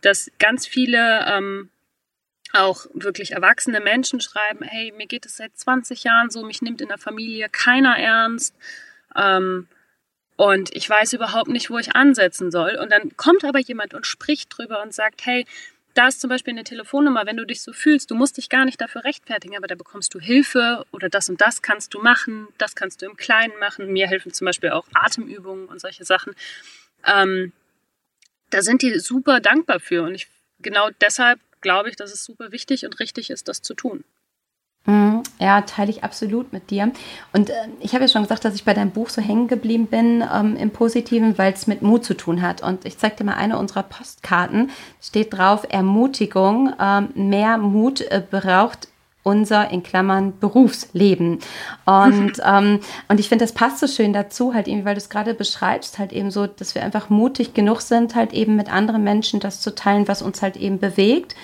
dass 0.00 0.30
ganz 0.38 0.66
viele 0.66 1.26
ähm, 1.26 1.70
auch 2.52 2.86
wirklich 2.94 3.32
erwachsene 3.32 3.80
Menschen 3.80 4.20
schreiben, 4.20 4.64
hey, 4.64 4.92
mir 4.96 5.06
geht 5.06 5.26
es 5.26 5.36
seit 5.36 5.56
20 5.56 6.04
Jahren 6.04 6.30
so, 6.30 6.44
mich 6.44 6.62
nimmt 6.62 6.80
in 6.80 6.88
der 6.88 6.98
Familie 6.98 7.48
keiner 7.50 7.98
ernst. 7.98 8.54
Ähm, 9.16 9.66
und 10.36 10.74
ich 10.74 10.88
weiß 10.88 11.12
überhaupt 11.12 11.48
nicht, 11.48 11.70
wo 11.70 11.78
ich 11.78 11.94
ansetzen 11.94 12.50
soll. 12.50 12.76
Und 12.76 12.90
dann 12.90 13.16
kommt 13.16 13.44
aber 13.44 13.60
jemand 13.60 13.94
und 13.94 14.06
spricht 14.06 14.56
drüber 14.56 14.82
und 14.82 14.92
sagt, 14.94 15.26
hey, 15.26 15.46
da 15.94 16.08
ist 16.08 16.20
zum 16.20 16.28
Beispiel 16.28 16.52
eine 16.52 16.64
Telefonnummer, 16.64 17.24
wenn 17.24 17.36
du 17.36 17.46
dich 17.46 17.62
so 17.62 17.72
fühlst, 17.72 18.10
du 18.10 18.14
musst 18.14 18.36
dich 18.36 18.48
gar 18.48 18.64
nicht 18.64 18.80
dafür 18.80 19.04
rechtfertigen, 19.04 19.56
aber 19.56 19.68
da 19.68 19.76
bekommst 19.76 20.12
du 20.14 20.20
Hilfe 20.20 20.84
oder 20.90 21.08
das 21.08 21.28
und 21.28 21.40
das 21.40 21.62
kannst 21.62 21.94
du 21.94 22.00
machen, 22.00 22.48
das 22.58 22.74
kannst 22.74 23.00
du 23.00 23.06
im 23.06 23.16
Kleinen 23.16 23.56
machen. 23.60 23.92
Mir 23.92 24.08
helfen 24.08 24.32
zum 24.32 24.44
Beispiel 24.44 24.70
auch 24.70 24.86
Atemübungen 24.92 25.66
und 25.66 25.80
solche 25.80 26.04
Sachen. 26.04 26.34
Ähm, 27.06 27.52
da 28.50 28.62
sind 28.62 28.82
die 28.82 28.98
super 28.98 29.40
dankbar 29.40 29.80
für 29.80 30.02
und 30.02 30.14
ich 30.14 30.28
genau 30.60 30.90
deshalb 31.00 31.40
glaube 31.60 31.88
ich, 31.88 31.96
dass 31.96 32.12
es 32.12 32.24
super 32.24 32.52
wichtig 32.52 32.84
und 32.84 33.00
richtig 33.00 33.30
ist, 33.30 33.48
das 33.48 33.62
zu 33.62 33.74
tun. 33.74 34.04
Mhm. 34.86 35.22
Ja, 35.38 35.62
teile 35.62 35.90
ich 35.90 36.04
absolut 36.04 36.52
mit 36.52 36.70
dir. 36.70 36.92
Und 37.32 37.48
äh, 37.48 37.54
ich 37.80 37.94
habe 37.94 38.04
ja 38.04 38.08
schon 38.08 38.22
gesagt, 38.22 38.44
dass 38.44 38.54
ich 38.54 38.64
bei 38.64 38.74
deinem 38.74 38.90
Buch 38.90 39.08
so 39.08 39.22
hängen 39.22 39.48
geblieben 39.48 39.86
bin 39.86 40.22
ähm, 40.32 40.56
im 40.56 40.70
Positiven, 40.70 41.38
weil 41.38 41.54
es 41.54 41.66
mit 41.66 41.80
Mut 41.80 42.04
zu 42.04 42.14
tun 42.14 42.42
hat. 42.42 42.62
Und 42.62 42.84
ich 42.84 42.98
zeige 42.98 43.16
dir 43.16 43.24
mal 43.24 43.34
eine 43.34 43.58
unserer 43.58 43.82
Postkarten. 43.82 44.70
Steht 45.00 45.32
drauf, 45.32 45.66
Ermutigung. 45.68 46.74
Ähm, 46.78 47.08
mehr 47.14 47.56
Mut 47.56 48.02
äh, 48.02 48.22
braucht 48.30 48.88
unser 49.22 49.70
in 49.70 49.82
Klammern 49.82 50.38
Berufsleben. 50.38 51.38
Und, 51.86 52.32
ähm, 52.44 52.80
und 53.08 53.20
ich 53.20 53.30
finde, 53.30 53.46
das 53.46 53.52
passt 53.52 53.78
so 53.78 53.86
schön 53.86 54.12
dazu, 54.12 54.52
halt 54.52 54.68
irgendwie, 54.68 54.84
weil 54.84 54.94
du 54.94 55.00
es 55.00 55.08
gerade 55.08 55.32
beschreibst, 55.32 55.98
halt 55.98 56.12
eben 56.12 56.30
so, 56.30 56.46
dass 56.46 56.74
wir 56.74 56.84
einfach 56.84 57.08
mutig 57.08 57.54
genug 57.54 57.80
sind, 57.80 58.14
halt 58.14 58.34
eben 58.34 58.54
mit 58.54 58.70
anderen 58.70 59.02
Menschen 59.02 59.40
das 59.40 59.62
zu 59.62 59.74
teilen, 59.74 60.06
was 60.08 60.20
uns 60.20 60.42
halt 60.42 60.58
eben 60.58 60.78
bewegt 60.78 61.34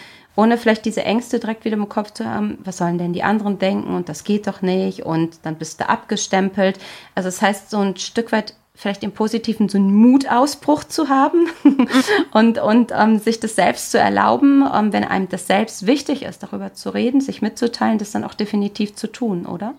ohne 0.41 0.57
vielleicht 0.57 0.87
diese 0.87 1.05
Ängste 1.05 1.39
direkt 1.39 1.67
wieder 1.67 1.77
im 1.77 1.91
Kopf 1.91 2.13
zu 2.13 2.25
haben, 2.25 2.57
was 2.65 2.79
sollen 2.79 2.97
denn 2.97 3.13
die 3.13 3.23
anderen 3.23 3.59
denken 3.59 3.95
und 3.95 4.09
das 4.09 4.25
geht 4.25 4.47
doch 4.47 4.63
nicht 4.63 5.03
und 5.03 5.39
dann 5.43 5.57
bist 5.57 5.81
du 5.81 5.89
abgestempelt. 5.89 6.79
Also 7.15 7.29
das 7.29 7.43
heißt, 7.43 7.69
so 7.69 7.79
ein 7.79 7.97
Stück 7.99 8.33
weit 8.33 8.55
vielleicht 8.75 9.03
im 9.03 9.13
Positiven 9.13 9.69
so 9.69 9.77
einen 9.77 9.93
Mutausbruch 9.93 10.85
zu 10.85 11.11
haben 11.11 11.51
und, 12.33 12.59
und 12.59 12.91
ähm, 12.97 13.19
sich 13.19 13.39
das 13.39 13.55
selbst 13.55 13.91
zu 13.91 13.99
erlauben, 13.99 14.67
ähm, 14.73 14.95
wenn 14.95 15.05
einem 15.05 15.29
das 15.29 15.47
selbst 15.47 15.87
wichtig 15.87 16.23
ist, 16.23 16.43
darüber 16.43 16.73
zu 16.73 16.89
reden, 16.89 17.21
sich 17.21 17.43
mitzuteilen, 17.43 17.99
das 17.99 18.13
dann 18.13 18.25
auch 18.25 18.33
definitiv 18.33 18.95
zu 18.95 19.13
tun, 19.13 19.45
oder? 19.45 19.75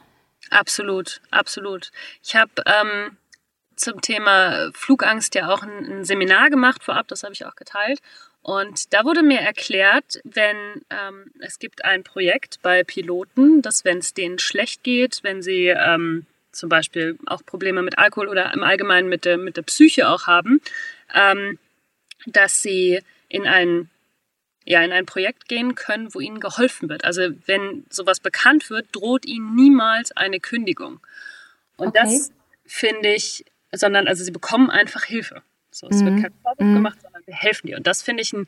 Absolut, 0.52 1.22
absolut. 1.32 1.92
Ich 2.22 2.36
habe 2.36 2.52
ähm, 2.68 3.18
zum 3.76 4.00
Thema 4.02 4.70
Flugangst 4.76 5.34
ja 5.34 5.50
auch 5.50 5.64
ein, 5.64 5.92
ein 5.92 6.06
Seminar 6.06 6.52
gemacht 6.52 6.84
vorab, 6.84 7.08
das 7.08 7.24
habe 7.24 7.34
ich 7.34 7.48
auch 7.48 7.56
geteilt. 7.56 8.00
Und 8.44 8.94
da 8.94 9.06
wurde 9.06 9.22
mir 9.22 9.40
erklärt, 9.40 10.20
wenn 10.24 10.58
ähm, 10.90 11.32
es 11.40 11.60
gibt 11.60 11.86
ein 11.86 12.04
Projekt 12.04 12.60
bei 12.62 12.84
Piloten, 12.84 13.62
dass 13.62 13.86
wenn 13.86 14.00
es 14.00 14.14
denen 14.14 14.40
schlecht 14.40 14.84
geht, 14.84 15.20
wenn 15.22 15.44
sie 15.44 15.68
ähm, 15.68 16.26
zum 16.52 16.70
Beispiel 16.70 17.18
auch 17.28 17.46
Probleme 17.46 17.82
mit 17.82 17.98
Alkohol 17.98 18.28
oder 18.28 18.52
im 18.54 18.64
Allgemeinen 18.64 19.10
mit 19.10 19.26
der, 19.26 19.38
mit 19.38 19.58
der 19.58 19.62
Psyche 19.62 20.10
auch 20.10 20.28
haben, 20.28 20.60
ähm, 21.14 21.60
dass 22.26 22.62
sie 22.62 23.02
in 23.30 23.46
ein, 23.46 23.90
ja, 24.66 24.82
in 24.82 24.92
ein 24.92 25.06
Projekt 25.06 25.48
gehen 25.48 25.76
können, 25.76 26.14
wo 26.14 26.20
ihnen 26.20 26.40
geholfen 26.40 26.90
wird. 26.90 27.06
Also 27.06 27.30
wenn 27.46 27.86
sowas 27.90 28.20
bekannt 28.20 28.70
wird, 28.70 28.88
droht 28.92 29.26
ihnen 29.26 29.56
niemals 29.56 30.12
eine 30.12 30.40
Kündigung. 30.40 31.00
Und 31.78 31.90
okay. 31.90 32.00
das 32.02 32.32
finde 32.66 33.14
ich, 33.14 33.46
sondern 33.72 34.08
also 34.08 34.24
sie 34.24 34.32
bekommen 34.32 34.70
einfach 34.70 35.06
Hilfe. 35.06 35.44
So, 35.72 35.88
es 35.90 36.02
mhm. 36.02 36.06
wird 36.06 36.24
kein 36.24 36.34
Vorwurf 36.42 36.68
mhm. 36.68 36.74
gemacht, 36.76 37.02
sondern 37.02 37.24
wir 37.26 37.36
helfen 37.36 37.68
dir. 37.68 37.78
Und 37.78 37.88
das 37.88 38.02
finde 38.02 38.24
ich 38.24 38.34
einen 38.34 38.48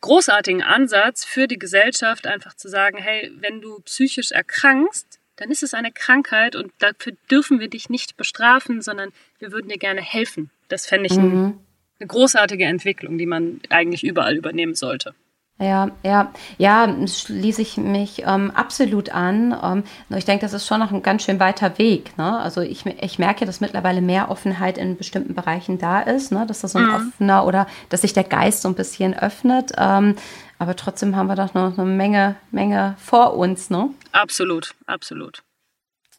großartigen 0.00 0.62
Ansatz 0.62 1.24
für 1.24 1.46
die 1.46 1.58
Gesellschaft, 1.58 2.26
einfach 2.26 2.54
zu 2.54 2.68
sagen, 2.68 2.98
hey, 2.98 3.32
wenn 3.40 3.60
du 3.60 3.80
psychisch 3.80 4.32
erkrankst, 4.32 5.18
dann 5.36 5.50
ist 5.50 5.62
es 5.62 5.74
eine 5.74 5.92
Krankheit 5.92 6.56
und 6.56 6.72
dafür 6.78 7.14
dürfen 7.30 7.58
wir 7.58 7.68
dich 7.68 7.88
nicht 7.88 8.16
bestrafen, 8.16 8.82
sondern 8.82 9.10
wir 9.38 9.52
würden 9.52 9.68
dir 9.68 9.78
gerne 9.78 10.02
helfen. 10.02 10.50
Das 10.68 10.86
fände 10.86 11.06
ich 11.06 11.16
mhm. 11.16 11.24
ein, 11.24 11.58
eine 12.00 12.06
großartige 12.06 12.64
Entwicklung, 12.64 13.18
die 13.18 13.26
man 13.26 13.60
eigentlich 13.70 14.04
überall 14.04 14.36
übernehmen 14.36 14.74
sollte. 14.74 15.14
Ja, 15.60 15.90
ja, 16.02 16.32
ja, 16.58 17.06
schließe 17.06 17.62
ich 17.62 17.76
mich 17.76 18.24
ähm, 18.26 18.50
absolut 18.50 19.10
an. 19.10 19.56
Ähm, 19.62 19.84
nur 20.08 20.18
ich 20.18 20.24
denke, 20.24 20.44
das 20.44 20.52
ist 20.52 20.66
schon 20.66 20.80
noch 20.80 20.90
ein 20.90 21.02
ganz 21.02 21.22
schön 21.22 21.38
weiter 21.38 21.78
Weg. 21.78 22.18
Ne? 22.18 22.38
Also 22.40 22.60
ich, 22.60 22.84
ich 22.86 23.20
merke, 23.20 23.46
dass 23.46 23.60
mittlerweile 23.60 24.00
mehr 24.00 24.32
Offenheit 24.32 24.78
in 24.78 24.96
bestimmten 24.96 25.34
Bereichen 25.34 25.78
da 25.78 26.00
ist, 26.00 26.32
ne? 26.32 26.44
dass 26.44 26.62
das 26.62 26.72
so 26.72 26.80
ein 26.80 26.86
mhm. 26.86 26.94
offener 26.94 27.46
oder 27.46 27.68
dass 27.88 28.00
sich 28.00 28.12
der 28.12 28.24
Geist 28.24 28.62
so 28.62 28.68
ein 28.68 28.74
bisschen 28.74 29.16
öffnet. 29.16 29.72
Ähm, 29.78 30.16
aber 30.58 30.74
trotzdem 30.74 31.14
haben 31.14 31.28
wir 31.28 31.36
doch 31.36 31.54
noch 31.54 31.78
eine 31.78 31.86
Menge, 31.86 32.34
Menge 32.50 32.96
vor 32.98 33.34
uns. 33.34 33.70
Ne? 33.70 33.90
Absolut, 34.10 34.74
absolut. 34.86 35.44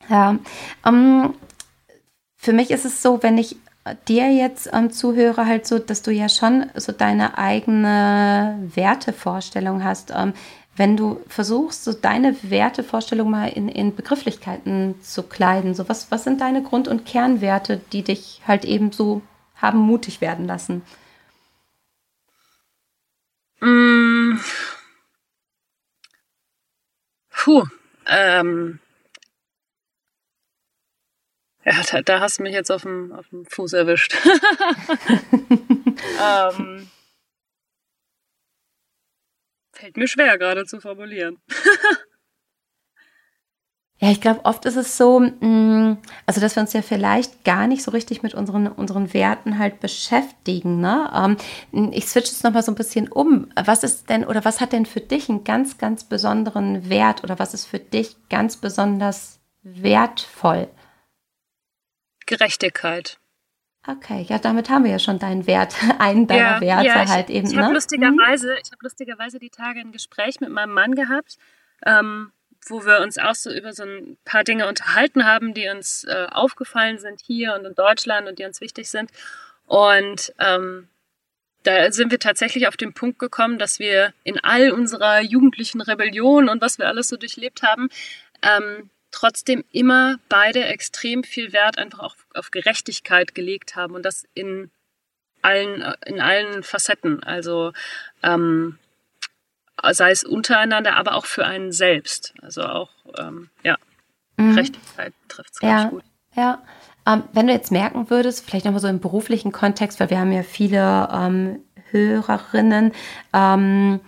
Ja, 0.09 0.38
ähm, 0.86 1.33
für 2.38 2.53
mich 2.53 2.71
ist 2.71 2.86
es 2.86 3.01
so, 3.01 3.21
wenn 3.21 3.38
ich 3.38 3.57
dir 4.07 4.31
jetzt 4.31 4.69
ähm, 4.73 4.91
zuhöre, 4.91 5.45
halt 5.45 5.67
so, 5.67 5.79
dass 5.79 6.01
du 6.01 6.11
ja 6.11 6.29
schon 6.29 6.65
so 6.75 6.91
deine 6.91 7.38
eigene 7.38 8.57
Wertevorstellung 8.73 9.83
hast. 9.83 10.11
Ähm, 10.15 10.33
wenn 10.75 10.97
du 10.97 11.21
versuchst, 11.27 11.83
so 11.86 11.93
deine 11.93 12.36
Wertevorstellung 12.41 13.29
mal 13.29 13.47
in, 13.47 13.69
in 13.69 13.95
Begrifflichkeiten 13.95 15.01
zu 15.01 15.23
kleiden, 15.23 15.73
so 15.73 15.88
was, 15.88 16.11
was 16.11 16.23
sind 16.23 16.41
deine 16.41 16.63
Grund- 16.63 16.88
und 16.88 17.05
Kernwerte, 17.05 17.79
die 17.93 18.03
dich 18.03 18.41
halt 18.45 18.65
eben 18.65 18.91
so 18.91 19.21
haben 19.55 19.79
mutig 19.79 20.19
werden 20.19 20.45
lassen? 20.45 20.81
Mm. 23.61 24.38
Puh, 27.29 27.63
ähm, 28.07 28.79
ja, 31.66 31.82
da, 31.91 32.01
da, 32.01 32.20
hast 32.20 32.38
du 32.38 32.43
mich 32.43 32.53
jetzt 32.53 32.72
auf 32.72 32.84
dem, 32.84 33.11
auf 33.11 33.28
dem 33.30 33.45
Fuß 33.45 33.74
erwischt. 33.74 34.16
ähm, 36.22 36.88
fällt 39.74 39.97
mir 39.97 40.07
schwer 40.07 40.38
gerade 40.38 40.66
zu 40.66 40.80
formulieren. 40.80 41.39
ja, 43.97 44.11
ich 44.11 44.22
glaube, 44.22 44.45
oft 44.45 44.66
ist 44.66 44.76
es 44.76 44.95
so, 44.95 45.20
mm, 45.20 45.97
also 46.28 46.39
dass 46.39 46.55
wir 46.55 46.61
uns 46.61 46.74
ja 46.74 46.84
vielleicht 46.84 47.43
gar 47.43 47.66
nicht 47.66 47.82
so 47.82 47.89
richtig 47.89 48.22
mit 48.22 48.36
unseren, 48.36 48.68
unseren 48.68 49.11
Werten 49.16 49.57
halt 49.57 49.80
beschäftigen. 49.80 50.82
Ne? 50.82 51.36
Ähm, 51.72 51.91
ich 51.91 52.07
switche 52.07 52.32
es 52.32 52.43
nochmal 52.43 52.61
so 52.61 52.72
ein 52.72 52.76
bisschen 52.76 53.07
um. 53.07 53.49
Was 53.55 53.84
ist 53.84 54.11
denn 54.11 54.24
oder 54.24 54.45
was 54.45 54.61
hat 54.61 54.72
denn 54.72 54.86
für 54.86 55.01
dich 55.01 55.30
einen 55.30 55.43
ganz, 55.43 55.80
ganz 55.80 56.03
besonderen 56.03 56.89
Wert 56.89 57.24
oder 57.24 57.39
was 57.39 57.55
ist 57.55 57.66
für 57.66 57.80
dich 57.80 58.18
ganz 58.30 58.57
besonders 58.57 59.39
wertvoll? 59.63 60.68
Gerechtigkeit. 62.26 63.17
Okay, 63.88 64.26
ja, 64.28 64.39
damit 64.39 64.69
haben 64.69 64.84
wir 64.84 64.91
ja 64.91 64.99
schon 64.99 65.19
deinen 65.19 65.45
Wert, 65.45 65.76
einen 65.99 66.28
deiner 66.28 66.55
ja, 66.55 66.61
Werte 66.61 66.88
ja, 66.88 67.03
ich, 67.03 67.09
halt 67.09 67.30
eben. 67.30 67.47
Ich 67.47 67.55
habe 67.55 67.67
ne? 67.67 67.73
lustigerweise, 67.73 68.47
mhm. 68.47 68.59
ich 68.63 68.71
habe 68.71 68.80
lustigerweise 68.82 69.39
die 69.39 69.49
Tage 69.49 69.80
ein 69.80 69.91
Gespräch 69.91 70.39
mit 70.39 70.49
meinem 70.49 70.73
Mann 70.73 70.95
gehabt, 70.95 71.38
ähm, 71.86 72.32
wo 72.67 72.84
wir 72.84 73.01
uns 73.01 73.19
auch 73.19 73.36
so 73.36 73.51
über 73.51 73.73
so 73.73 73.84
ein 73.84 74.17
paar 74.26 74.43
Dinge 74.43 74.67
unterhalten 74.67 75.26
haben, 75.26 75.53
die 75.53 75.69
uns 75.69 76.03
äh, 76.05 76.28
aufgefallen 76.32 76.97
sind 76.97 77.21
hier 77.21 77.53
und 77.53 77.65
in 77.65 77.76
Deutschland 77.76 78.28
und 78.28 78.39
die 78.39 78.45
uns 78.45 78.59
wichtig 78.59 78.89
sind. 78.89 79.11
Und 79.67 80.34
ähm, 80.39 80.88
da 81.61 81.91
sind 81.91 82.11
wir 82.11 82.19
tatsächlich 82.19 82.67
auf 82.67 82.78
den 82.78 82.93
Punkt 82.93 83.19
gekommen, 83.19 83.59
dass 83.59 83.80
wir 83.80 84.13
in 84.23 84.39
all 84.43 84.71
unserer 84.71 85.21
jugendlichen 85.21 85.82
Rebellion 85.82 86.49
und 86.49 86.61
was 86.61 86.80
wir 86.80 86.88
alles 86.88 87.07
so 87.07 87.17
durchlebt 87.17 87.61
haben, 87.61 87.89
ähm, 88.41 88.89
trotzdem 89.16 89.63
immer 89.72 90.18
beide 90.28 90.66
extrem 90.66 91.24
viel 91.24 91.53
Wert 91.53 91.78
einfach 91.78 91.99
auch 91.99 92.16
auf 92.34 92.51
Gerechtigkeit 92.51 93.34
gelegt 93.34 93.76
haben 93.76 93.95
und 93.95 94.03
das 94.03 94.28
in 94.34 94.70
allen, 95.41 95.84
in 96.05 96.20
allen 96.20 96.63
Facetten. 96.63 97.24
Also 97.24 97.72
ähm, 98.24 98.78
sei 99.91 100.11
es 100.11 100.24
untereinander, 100.24 100.97
aber 100.97 101.16
auch 101.16 101.26
für 101.26 101.45
einen 101.45 101.72
selbst. 101.72 102.34
Also 102.41 102.63
auch, 102.63 102.89
ähm, 103.18 103.49
ja, 103.63 103.78
mhm. 104.36 104.51
Gerechtigkeit 104.51 105.13
trifft 105.30 105.53
es 105.53 105.59
ganz 105.59 105.84
ja, 105.84 105.89
gut. 105.89 106.03
Ja, 106.36 106.61
ähm, 107.07 107.24
wenn 107.32 107.47
du 107.47 107.53
jetzt 107.53 107.72
merken 107.72 108.09
würdest, 108.09 108.45
vielleicht 108.45 108.66
nochmal 108.66 108.82
so 108.82 108.88
im 108.89 108.99
beruflichen 108.99 109.53
Kontext, 109.53 109.99
weil 110.01 110.09
wir 110.09 110.20
haben 110.20 110.34
ja 110.34 110.43
viele 110.43 111.07
ähm, 111.11 111.63
Hörerinnen, 111.91 112.91
ähm, 113.34 114.01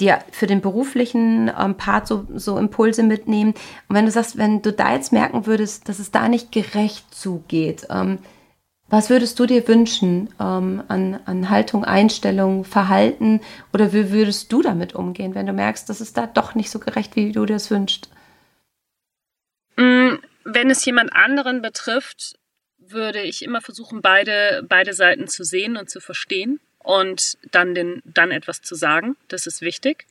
dir 0.00 0.20
für 0.32 0.46
den 0.46 0.60
beruflichen 0.60 1.50
ähm, 1.58 1.76
Part 1.76 2.06
so, 2.06 2.26
so 2.34 2.58
Impulse 2.58 3.02
mitnehmen. 3.02 3.54
Und 3.88 3.96
wenn 3.96 4.06
du 4.06 4.10
sagst, 4.10 4.38
wenn 4.38 4.62
du 4.62 4.72
da 4.72 4.94
jetzt 4.94 5.12
merken 5.12 5.46
würdest, 5.46 5.88
dass 5.88 5.98
es 5.98 6.10
da 6.10 6.28
nicht 6.28 6.52
gerecht 6.52 7.14
zugeht, 7.14 7.86
ähm, 7.90 8.18
was 8.88 9.08
würdest 9.08 9.38
du 9.38 9.46
dir 9.46 9.68
wünschen 9.68 10.30
ähm, 10.40 10.82
an, 10.88 11.20
an 11.24 11.48
Haltung, 11.48 11.84
Einstellung, 11.84 12.64
Verhalten 12.64 13.40
oder 13.72 13.92
wie 13.92 14.10
würdest 14.10 14.50
du 14.50 14.62
damit 14.62 14.94
umgehen, 14.94 15.36
wenn 15.36 15.46
du 15.46 15.52
merkst, 15.52 15.88
dass 15.88 16.00
es 16.00 16.12
da 16.12 16.26
doch 16.26 16.56
nicht 16.56 16.70
so 16.70 16.80
gerecht, 16.80 17.14
wie 17.14 17.30
du 17.30 17.46
dir 17.46 17.54
das 17.54 17.70
wünschst? 17.70 18.10
Mm, 19.76 20.14
wenn 20.44 20.70
es 20.70 20.84
jemand 20.84 21.12
anderen 21.12 21.62
betrifft, 21.62 22.34
würde 22.78 23.22
ich 23.22 23.44
immer 23.44 23.60
versuchen, 23.60 24.02
beide, 24.02 24.64
beide 24.68 24.92
Seiten 24.92 25.28
zu 25.28 25.44
sehen 25.44 25.76
und 25.76 25.88
zu 25.88 26.00
verstehen 26.00 26.58
und 26.80 27.38
dann, 27.50 27.74
den, 27.74 28.02
dann 28.04 28.30
etwas 28.30 28.62
zu 28.62 28.74
sagen. 28.74 29.16
Das 29.28 29.46
ist 29.46 29.60
wichtig. 29.62 30.06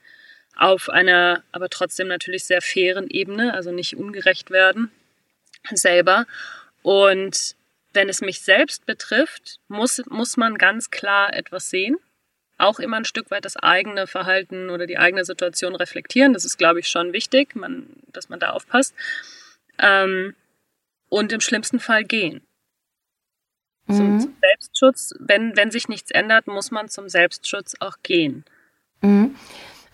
Auf 0.56 0.90
einer 0.90 1.44
aber 1.52 1.70
trotzdem 1.70 2.08
natürlich 2.08 2.46
sehr 2.46 2.62
fairen 2.62 3.10
Ebene, 3.10 3.54
also 3.54 3.72
nicht 3.72 3.98
ungerecht 3.98 4.52
werden 4.52 4.92
selber. 5.72 6.26
Und 6.82 7.56
wenn 7.94 8.10
es 8.10 8.22
mich 8.22 8.42
selbst 8.42 8.86
betrifft, 8.86 9.60
muss, 9.68 10.02
muss 10.10 10.38
man 10.38 10.58
ganz 10.58 10.92
klar 10.92 11.34
etwas 11.34 11.70
sehen. 11.70 11.98
Auch 12.58 12.80
immer 12.80 12.98
ein 12.98 13.06
Stück 13.06 13.32
weit 13.32 13.46
das 13.46 13.56
eigene 13.56 14.06
Verhalten 14.06 14.70
oder 14.70 14.86
die 14.86 14.98
eigene 14.98 15.24
Situation 15.26 15.76
reflektieren. 15.76 16.34
Das 16.34 16.46
ist, 16.46 16.58
glaube 16.58 16.80
ich, 16.82 16.90
schon 16.90 17.14
wichtig, 17.14 17.56
man, 17.56 17.88
dass 18.08 18.30
man 18.30 18.40
da 18.40 18.52
aufpasst. 18.52 18.94
Ähm, 19.78 20.36
und 21.08 21.32
im 21.32 21.42
schlimmsten 21.42 21.80
Fall 21.80 22.04
gehen. 22.04 22.42
Zum, 23.90 24.14
mhm. 24.14 24.20
zum, 24.20 24.36
Selbstschutz, 24.42 25.14
wenn, 25.20 25.56
wenn 25.58 25.72
sich 25.72 25.90
nichts 25.90 26.12
ändert, 26.12 26.48
muss 26.48 26.72
man 26.72 26.90
zum 26.90 27.10
Selbstschutz 27.10 27.76
auch 27.80 27.98
gehen. 28.04 28.46
Mhm. 29.02 29.36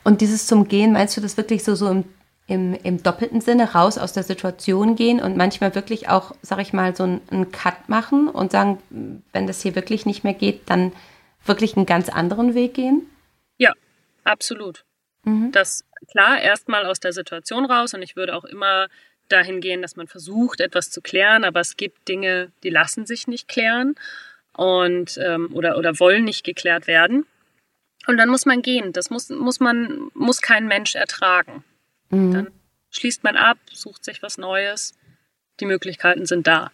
Und 0.04 0.22
dieses 0.22 0.48
zum 0.48 0.68
Gehen, 0.68 0.92
meinst 0.92 1.18
du 1.18 1.22
das 1.22 1.38
wirklich 1.38 1.64
so, 1.64 1.76
so 1.76 1.90
im, 1.90 2.04
im, 2.48 2.74
im 2.84 3.02
doppelten 3.02 3.42
Sinne, 3.42 3.74
raus 3.74 3.98
aus 3.98 4.14
der 4.14 4.24
Situation 4.24 4.96
gehen 4.96 5.20
und 5.20 5.36
manchmal 5.38 5.74
wirklich 5.74 6.10
auch, 6.10 6.36
sag 6.42 6.60
ich 6.60 6.74
mal, 6.74 6.96
so 6.96 7.04
einen 7.04 7.52
Cut 7.52 7.90
machen 7.90 8.28
und 8.28 8.52
sagen, 8.52 9.24
wenn 9.32 9.48
das 9.48 9.62
hier 9.62 9.76
wirklich 9.76 10.06
nicht 10.06 10.24
mehr 10.24 10.34
geht, 10.34 10.70
dann 10.70 10.92
wirklich 11.46 11.76
einen 11.76 11.86
ganz 11.86 12.10
anderen 12.10 12.54
Weg 12.54 12.74
gehen? 12.74 13.10
Ja, 13.58 13.74
absolut. 14.24 14.86
Mhm. 15.24 15.52
Das 15.52 15.84
klar, 16.12 16.40
erstmal 16.40 16.86
aus 16.86 17.00
der 17.00 17.14
Situation 17.14 17.66
raus 17.66 17.94
und 17.94 18.02
ich 18.02 18.16
würde 18.16 18.36
auch 18.36 18.46
immer 18.46 18.88
dahin 19.30 19.62
gehen, 19.62 19.82
dass 19.82 19.96
man 19.96 20.08
versucht, 20.08 20.60
etwas 20.62 20.92
zu 20.92 21.02
klären, 21.02 21.44
aber 21.44 21.60
es 21.60 21.78
gibt 21.78 22.08
Dinge, 22.08 22.52
die 22.64 22.70
lassen 22.70 23.06
sich 23.06 23.28
nicht 23.28 23.48
klären 23.48 23.96
und 24.54 25.18
ähm, 25.18 25.50
oder, 25.54 25.78
oder 25.78 26.00
wollen 26.00 26.24
nicht 26.24 26.44
geklärt 26.44 26.88
werden. 26.88 27.26
Und 28.08 28.18
dann 28.18 28.30
muss 28.30 28.46
man 28.46 28.62
gehen. 28.62 28.94
Das 28.94 29.10
muss, 29.10 29.30
muss 29.30 29.60
man, 29.60 30.10
muss 30.14 30.42
kein 30.42 30.68
Mensch 30.68 30.96
ertragen. 30.96 31.64
Mhm. 32.10 32.34
Dann 32.34 32.48
schließt 32.92 33.24
man 33.24 33.36
ab, 33.36 33.58
sucht 33.72 34.04
sich 34.04 34.22
was 34.22 34.38
Neues. 34.38 34.94
Die 35.60 35.66
Möglichkeiten 35.66 36.26
sind 36.26 36.48
da. 36.48 36.72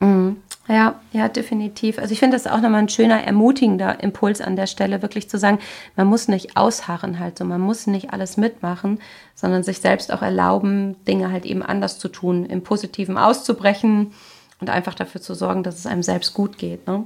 Mhm. 0.00 0.42
Ja, 0.70 1.00
ja, 1.12 1.28
definitiv. 1.28 1.98
Also 1.98 2.12
ich 2.12 2.20
finde 2.20 2.36
das 2.36 2.46
auch 2.46 2.60
nochmal 2.60 2.82
ein 2.82 2.88
schöner, 2.88 3.24
ermutigender 3.24 4.00
Impuls 4.04 4.40
an 4.40 4.54
der 4.54 4.68
Stelle, 4.68 5.02
wirklich 5.02 5.28
zu 5.28 5.36
sagen, 5.36 5.58
man 5.96 6.06
muss 6.06 6.28
nicht 6.28 6.56
ausharren 6.56 7.18
halt 7.18 7.38
so, 7.38 7.44
man 7.44 7.60
muss 7.60 7.88
nicht 7.88 8.12
alles 8.12 8.36
mitmachen, 8.36 9.00
sondern 9.34 9.64
sich 9.64 9.80
selbst 9.80 10.12
auch 10.12 10.22
erlauben, 10.22 10.94
Dinge 11.06 11.32
halt 11.32 11.44
eben 11.44 11.64
anders 11.64 11.98
zu 11.98 12.06
tun, 12.06 12.46
im 12.46 12.62
Positiven 12.62 13.18
auszubrechen 13.18 14.12
und 14.60 14.70
einfach 14.70 14.94
dafür 14.94 15.20
zu 15.20 15.34
sorgen, 15.34 15.64
dass 15.64 15.76
es 15.76 15.86
einem 15.86 16.04
selbst 16.04 16.34
gut 16.34 16.56
geht. 16.56 16.86
Ne? 16.86 17.02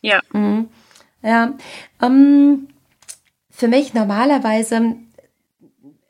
Ja. 0.00 0.20
Mhm. 0.32 0.68
Ja. 1.20 1.54
Ähm, 2.00 2.68
für 3.50 3.66
mich 3.66 3.94
normalerweise 3.94 4.94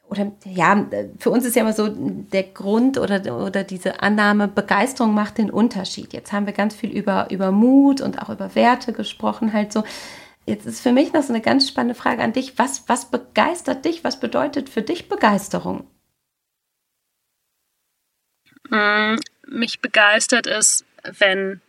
oder 0.09 0.33
ja, 0.45 0.87
für 1.19 1.31
uns 1.31 1.45
ist 1.45 1.55
ja 1.55 1.63
immer 1.63 1.73
so 1.73 1.89
der 1.89 2.45
Grund 2.45 2.99
oder, 2.99 3.45
oder 3.45 3.63
diese 3.63 4.03
Annahme, 4.03 4.49
Begeisterung 4.49 5.15
macht 5.15 5.39
den 5.39 5.51
Unterschied. 5.51 6.13
Jetzt 6.13 6.33
haben 6.33 6.47
wir 6.47 6.55
ganz 6.55 6.75
viel 6.75 6.91
über, 6.91 7.31
über 7.31 7.51
Mut 7.51 8.01
und 8.01 8.21
auch 8.23 8.31
über 8.31 8.55
Werte 8.55 8.93
gesprochen, 8.93 9.53
halt 9.53 9.73
so. 9.73 9.85
Jetzt 10.47 10.67
ist 10.67 10.81
für 10.81 10.93
mich 10.93 11.13
noch 11.13 11.23
so 11.23 11.33
eine 11.35 11.43
ganz 11.43 11.69
spannende 11.69 11.95
Frage 11.95 12.23
an 12.23 12.33
dich. 12.33 12.59
Was, 12.59 12.89
was 12.89 13.11
begeistert 13.11 13.85
dich? 13.85 14.03
Was 14.03 14.19
bedeutet 14.19 14.71
für 14.71 14.81
dich 14.81 15.11
Begeisterung? 15.11 15.87
Mm, 18.71 19.17
mich 19.47 19.81
begeistert 19.81 20.47
es, 20.47 20.87
wenn 21.19 21.61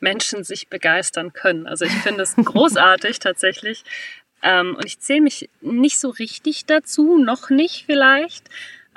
Menschen 0.00 0.42
sich 0.42 0.68
begeistern 0.68 1.32
können. 1.32 1.68
Also 1.68 1.84
ich 1.84 1.92
finde 1.92 2.22
es 2.22 2.34
großartig 2.44 3.20
tatsächlich. 3.20 3.84
Ähm, 4.42 4.76
und 4.76 4.84
ich 4.84 5.00
zähle 5.00 5.22
mich 5.22 5.48
nicht 5.60 5.98
so 5.98 6.10
richtig 6.10 6.66
dazu, 6.66 7.18
noch 7.18 7.50
nicht 7.50 7.84
vielleicht, 7.86 8.48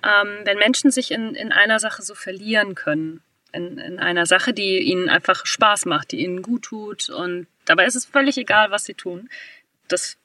ähm, 0.04 0.40
wenn 0.44 0.58
Menschen 0.58 0.92
sich 0.92 1.12
in, 1.12 1.36
in 1.36 1.52
einer 1.52 1.80
Sache 1.80 2.02
so 2.02 2.16
verlieren 2.16 2.76
können. 2.76 3.22
In, 3.54 3.78
in 3.78 4.00
einer 4.00 4.26
Sache, 4.26 4.54
die 4.54 4.80
ihnen 4.80 5.10
einfach 5.10 5.46
Spaß 5.46 5.86
macht, 5.86 6.14
die 6.14 6.24
ihnen 6.24 6.42
gut 6.42 6.64
tut. 6.64 7.10
Und 7.10 7.48
dabei 7.66 7.86
ist 7.86 7.96
es 7.96 8.06
völlig 8.06 8.38
egal, 8.38 8.72
was 8.72 8.86
sie 8.86 8.94
tun. 8.94 9.30
Das 9.90 10.18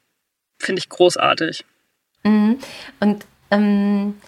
finde 0.59 0.79
ich 0.79 0.89
großartig. 0.89 1.65
Mhm. 2.23 2.59
Und 3.01 3.27
ähm, 3.51 4.21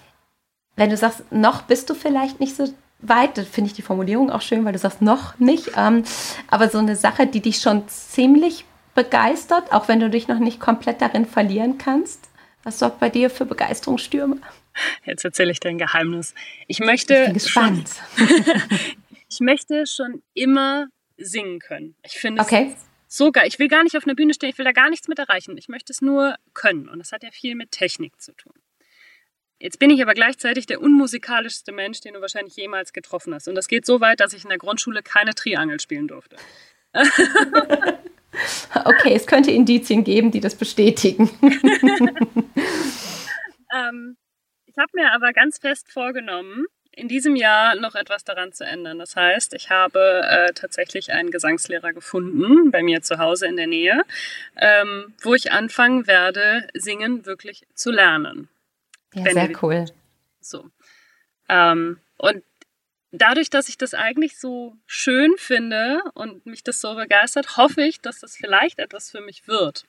wenn 0.75 0.89
du 0.89 0.97
sagst, 0.97 1.31
noch 1.31 1.63
bist 1.63 1.89
du 1.89 1.93
vielleicht 1.93 2.39
nicht 2.39 2.55
so 2.55 2.73
weit, 2.99 3.37
finde 3.37 3.69
ich 3.69 3.73
die 3.73 3.81
Formulierung 3.81 4.29
auch 4.29 4.41
schön, 4.41 4.65
weil 4.65 4.73
du 4.73 4.79
sagst 4.79 5.01
noch 5.01 5.39
nicht, 5.39 5.71
ähm, 5.77 6.03
aber 6.47 6.69
so 6.69 6.77
eine 6.77 6.95
Sache, 6.95 7.27
die 7.27 7.41
dich 7.41 7.61
schon 7.61 7.87
ziemlich 7.87 8.65
begeistert, 8.95 9.71
auch 9.71 9.87
wenn 9.87 9.99
du 9.99 10.09
dich 10.09 10.27
noch 10.27 10.39
nicht 10.39 10.59
komplett 10.59 11.01
darin 11.01 11.25
verlieren 11.25 11.77
kannst. 11.77 12.29
Was 12.63 12.79
sorgt 12.79 12.99
bei 12.99 13.09
dir 13.09 13.29
für 13.29 13.45
Begeisterungsstürme? 13.45 14.37
Jetzt 15.05 15.25
erzähle 15.25 15.51
ich 15.51 15.59
dir 15.59 15.69
ein 15.69 15.77
Geheimnis. 15.77 16.33
Ich 16.67 16.79
möchte. 16.79 17.13
Ich 17.13 17.25
bin 17.25 17.33
gespannt. 17.33 17.89
Schon, 18.15 18.27
ich 19.29 19.39
möchte 19.39 19.85
schon 19.87 20.21
immer 20.33 20.87
singen 21.17 21.59
können. 21.59 21.95
Ich 22.03 22.13
finde 22.13 22.41
okay. 22.41 22.73
es 22.75 22.85
so 23.07 23.31
geil. 23.31 23.47
Ich 23.47 23.59
will 23.59 23.67
gar 23.67 23.83
nicht 23.83 23.97
auf 23.97 24.05
einer 24.05 24.15
Bühne 24.15 24.33
stehen, 24.33 24.49
ich 24.49 24.57
will 24.57 24.65
da 24.65 24.71
gar 24.71 24.89
nichts 24.89 25.07
mit 25.07 25.19
erreichen. 25.19 25.57
Ich 25.57 25.67
möchte 25.67 25.91
es 25.91 26.01
nur 26.01 26.35
können. 26.53 26.87
Und 26.87 26.99
das 26.99 27.11
hat 27.11 27.23
ja 27.23 27.31
viel 27.31 27.55
mit 27.55 27.71
Technik 27.71 28.21
zu 28.21 28.33
tun. 28.33 28.53
Jetzt 29.59 29.79
bin 29.79 29.89
ich 29.89 30.01
aber 30.01 30.13
gleichzeitig 30.13 30.67
der 30.67 30.79
unmusikalischste 30.79 31.73
Mensch, 31.73 31.99
den 31.99 32.13
du 32.13 32.21
wahrscheinlich 32.21 32.55
jemals 32.55 32.93
getroffen 32.93 33.33
hast. 33.33 33.49
Und 33.49 33.55
das 33.55 33.67
geht 33.67 33.85
so 33.85 33.99
weit, 33.99 34.21
dass 34.21 34.33
ich 34.33 34.43
in 34.43 34.49
der 34.49 34.57
Grundschule 34.57 35.03
keine 35.03 35.35
Triangel 35.35 35.81
spielen 35.81 36.07
durfte. 36.07 36.37
okay, 38.85 39.13
es 39.13 39.27
könnte 39.27 39.51
Indizien 39.51 40.03
geben, 40.03 40.31
die 40.31 40.39
das 40.39 40.55
bestätigen. 40.55 41.29
ähm, 43.73 44.17
ich 44.65 44.77
habe 44.77 44.91
mir 44.93 45.11
aber 45.13 45.33
ganz 45.33 45.57
fest 45.57 45.91
vorgenommen, 45.91 46.65
in 46.91 47.07
diesem 47.07 47.35
Jahr 47.35 47.75
noch 47.75 47.95
etwas 47.95 48.23
daran 48.23 48.51
zu 48.51 48.65
ändern. 48.65 48.99
Das 48.99 49.15
heißt, 49.15 49.53
ich 49.53 49.69
habe 49.69 50.21
äh, 50.25 50.53
tatsächlich 50.53 51.11
einen 51.11 51.31
Gesangslehrer 51.31 51.93
gefunden 51.93 52.71
bei 52.71 52.83
mir 52.83 53.01
zu 53.01 53.17
Hause 53.17 53.47
in 53.47 53.55
der 53.55 53.67
Nähe, 53.67 54.03
ähm, 54.57 55.13
wo 55.21 55.33
ich 55.33 55.51
anfangen 55.51 56.07
werde, 56.07 56.67
singen 56.73 57.25
wirklich 57.25 57.65
zu 57.73 57.91
lernen. 57.91 58.49
Ja, 59.13 59.31
sehr 59.31 59.51
cool. 59.61 59.85
So. 60.41 60.69
Ähm, 61.47 61.99
und 62.17 62.43
dadurch, 63.11 63.49
dass 63.49 63.69
ich 63.69 63.77
das 63.77 63.93
eigentlich 63.93 64.39
so 64.39 64.75
schön 64.85 65.33
finde 65.37 66.01
und 66.13 66.45
mich 66.45 66.63
das 66.63 66.81
so 66.81 66.95
begeistert, 66.95 67.57
hoffe 67.57 67.81
ich, 67.81 68.01
dass 68.01 68.19
das 68.19 68.35
vielleicht 68.35 68.79
etwas 68.79 69.09
für 69.09 69.21
mich 69.21 69.47
wird. 69.47 69.85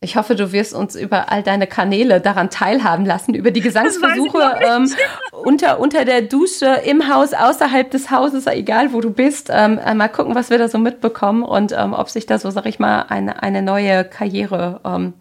Ich 0.00 0.16
hoffe, 0.16 0.34
du 0.34 0.52
wirst 0.52 0.74
uns 0.74 0.96
über 0.96 1.32
all 1.32 1.42
deine 1.42 1.66
Kanäle 1.66 2.20
daran 2.20 2.50
teilhaben 2.50 3.06
lassen, 3.06 3.34
über 3.34 3.50
die 3.50 3.60
Gesangsversuche 3.62 4.60
ähm, 4.60 4.94
unter, 5.32 5.80
unter 5.80 6.04
der 6.04 6.22
Dusche, 6.22 6.66
im 6.84 7.08
Haus, 7.08 7.32
außerhalb 7.32 7.90
des 7.90 8.10
Hauses, 8.10 8.46
egal 8.46 8.92
wo 8.92 9.00
du 9.00 9.10
bist. 9.10 9.48
Ähm, 9.50 9.80
mal 9.96 10.08
gucken, 10.08 10.34
was 10.34 10.50
wir 10.50 10.58
da 10.58 10.68
so 10.68 10.78
mitbekommen 10.78 11.42
und 11.42 11.72
ähm, 11.72 11.94
ob 11.94 12.10
sich 12.10 12.26
da 12.26 12.38
so, 12.38 12.50
sag 12.50 12.66
ich 12.66 12.78
mal, 12.78 13.06
eine, 13.08 13.42
eine 13.42 13.62
neue 13.62 14.04
Karriere 14.04 14.80
ähm, 14.84 15.14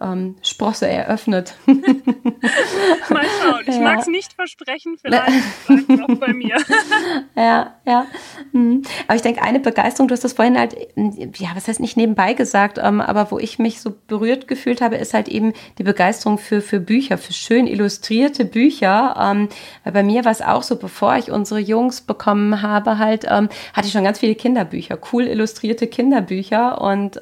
ähm, 0.00 0.36
Sprosse 0.42 0.86
eröffnet. 0.86 1.54
Mal 1.66 3.24
schauen. 3.42 3.62
Ich 3.66 3.74
ja. 3.74 3.80
mag 3.80 4.00
es 4.00 4.06
nicht 4.06 4.32
versprechen, 4.32 4.96
vielleicht 5.00 5.88
noch 5.88 6.18
bei 6.18 6.32
mir. 6.32 6.56
ja, 7.36 7.74
ja. 7.86 8.06
Mhm. 8.52 8.82
Aber 9.06 9.16
ich 9.16 9.22
denke, 9.22 9.42
eine 9.42 9.60
Begeisterung, 9.60 10.08
du 10.08 10.12
hast 10.12 10.24
das 10.24 10.32
vorhin 10.32 10.58
halt, 10.58 10.76
ja, 10.94 11.50
was 11.54 11.68
heißt 11.68 11.80
nicht 11.80 11.96
nebenbei 11.96 12.34
gesagt, 12.34 12.78
ähm, 12.82 13.00
aber 13.00 13.30
wo 13.30 13.38
ich 13.38 13.58
mich 13.58 13.80
so 13.80 13.94
berührt 14.06 14.48
gefühlt 14.48 14.80
habe, 14.80 14.96
ist 14.96 15.14
halt 15.14 15.28
eben 15.28 15.52
die 15.78 15.84
Begeisterung 15.84 16.38
für, 16.38 16.60
für 16.60 16.80
Bücher, 16.80 17.18
für 17.18 17.32
schön 17.32 17.66
illustrierte 17.66 18.44
Bücher. 18.44 19.16
Ähm, 19.18 19.48
weil 19.84 19.92
bei 19.92 20.02
mir 20.02 20.24
war 20.24 20.32
es 20.32 20.42
auch 20.42 20.62
so, 20.62 20.76
bevor 20.76 21.16
ich 21.16 21.30
unsere 21.30 21.60
Jungs 21.60 22.00
bekommen 22.00 22.62
habe, 22.62 22.98
halt, 22.98 23.24
ähm, 23.28 23.48
hatte 23.72 23.86
ich 23.86 23.92
schon 23.92 24.04
ganz 24.04 24.18
viele 24.18 24.34
Kinderbücher, 24.34 24.98
cool 25.12 25.26
illustrierte 25.26 25.86
Kinderbücher 25.86 26.80
und 26.80 27.18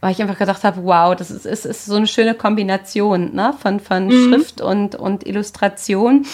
weil 0.00 0.12
ich 0.12 0.20
einfach 0.20 0.38
gedacht 0.38 0.62
habe, 0.64 0.84
wow, 0.84 1.14
das 1.16 1.30
ist, 1.30 1.46
ist, 1.46 1.64
ist 1.64 1.86
so 1.86 1.96
eine 1.96 2.06
schöne 2.06 2.34
Kombination 2.34 3.34
ne? 3.34 3.54
von, 3.58 3.80
von 3.80 4.06
mhm. 4.06 4.28
Schrift 4.28 4.60
und, 4.60 4.94
und 4.94 5.26
Illustration. 5.26 6.26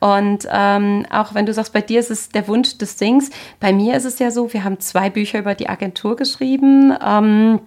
Und 0.00 0.46
ähm, 0.50 1.04
auch 1.10 1.34
wenn 1.34 1.46
du 1.46 1.52
sagst, 1.52 1.72
bei 1.72 1.80
dir 1.80 2.00
ist 2.00 2.10
es 2.10 2.28
der 2.28 2.46
Wunsch 2.46 2.78
des 2.78 2.98
Sings, 2.98 3.30
bei 3.58 3.72
mir 3.72 3.96
ist 3.96 4.04
es 4.04 4.18
ja 4.18 4.30
so, 4.30 4.52
wir 4.52 4.64
haben 4.64 4.78
zwei 4.80 5.10
Bücher 5.10 5.40
über 5.40 5.54
die 5.54 5.68
Agentur 5.68 6.16
geschrieben. 6.16 6.94
Ähm, 7.04 7.60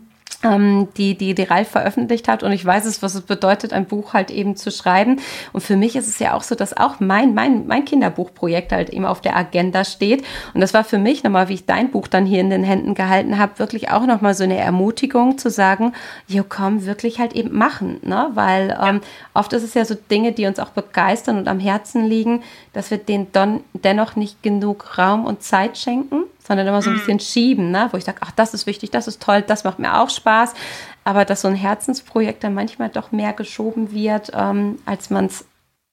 die, 0.43 1.15
die, 1.15 1.35
die 1.35 1.43
Ralf 1.43 1.69
veröffentlicht 1.69 2.27
hat. 2.27 2.41
Und 2.41 2.51
ich 2.51 2.65
weiß 2.65 2.85
es, 2.85 3.03
was 3.03 3.13
es 3.13 3.21
bedeutet, 3.21 3.73
ein 3.73 3.85
Buch 3.85 4.13
halt 4.13 4.31
eben 4.31 4.55
zu 4.55 4.71
schreiben. 4.71 5.19
Und 5.53 5.61
für 5.61 5.77
mich 5.77 5.95
ist 5.95 6.07
es 6.07 6.17
ja 6.17 6.33
auch 6.33 6.41
so, 6.41 6.55
dass 6.55 6.75
auch 6.75 6.99
mein, 6.99 7.35
mein, 7.35 7.67
mein 7.67 7.85
Kinderbuchprojekt 7.85 8.71
halt 8.71 8.89
eben 8.89 9.05
auf 9.05 9.21
der 9.21 9.35
Agenda 9.37 9.83
steht. 9.85 10.23
Und 10.53 10.61
das 10.61 10.73
war 10.73 10.83
für 10.83 10.97
mich 10.97 11.23
nochmal, 11.23 11.49
wie 11.49 11.53
ich 11.53 11.65
dein 11.65 11.91
Buch 11.91 12.07
dann 12.07 12.25
hier 12.25 12.39
in 12.39 12.49
den 12.49 12.63
Händen 12.63 12.95
gehalten 12.95 13.37
habe, 13.37 13.59
wirklich 13.59 13.91
auch 13.91 14.05
nochmal 14.07 14.33
so 14.33 14.43
eine 14.43 14.57
Ermutigung 14.57 15.37
zu 15.37 15.51
sagen, 15.51 15.93
jo 16.27 16.43
komm, 16.47 16.85
wirklich 16.85 17.19
halt 17.19 17.33
eben 17.33 17.55
machen. 17.55 17.99
Ne? 18.01 18.31
Weil 18.33 18.77
ähm, 18.81 19.01
oft 19.35 19.53
ist 19.53 19.63
es 19.63 19.75
ja 19.75 19.85
so 19.85 19.95
Dinge, 20.09 20.31
die 20.31 20.47
uns 20.47 20.59
auch 20.59 20.69
begeistern 20.69 21.37
und 21.37 21.47
am 21.47 21.59
Herzen 21.59 22.05
liegen, 22.05 22.41
dass 22.73 22.89
wir 22.89 22.97
denen 22.97 23.27
dann 23.31 23.61
dennoch 23.73 24.15
nicht 24.15 24.41
genug 24.41 24.97
Raum 24.97 25.25
und 25.25 25.43
Zeit 25.43 25.77
schenken 25.77 26.23
sondern 26.43 26.67
immer 26.67 26.81
so 26.81 26.89
ein 26.89 26.95
mhm. 26.95 26.99
bisschen 26.99 27.19
schieben, 27.19 27.71
ne? 27.71 27.89
wo 27.91 27.97
ich 27.97 28.03
sage, 28.03 28.19
ach, 28.21 28.31
das 28.31 28.53
ist 28.53 28.65
wichtig, 28.65 28.91
das 28.91 29.07
ist 29.07 29.21
toll, 29.21 29.41
das 29.41 29.63
macht 29.63 29.79
mir 29.79 29.99
auch 29.99 30.09
Spaß. 30.09 30.53
Aber 31.03 31.25
dass 31.25 31.41
so 31.41 31.47
ein 31.47 31.55
Herzensprojekt 31.55 32.43
dann 32.43 32.53
manchmal 32.53 32.89
doch 32.89 33.11
mehr 33.11 33.33
geschoben 33.33 33.91
wird, 33.91 34.31
ähm, 34.33 34.79
als 34.85 35.09
man 35.09 35.25
es 35.25 35.45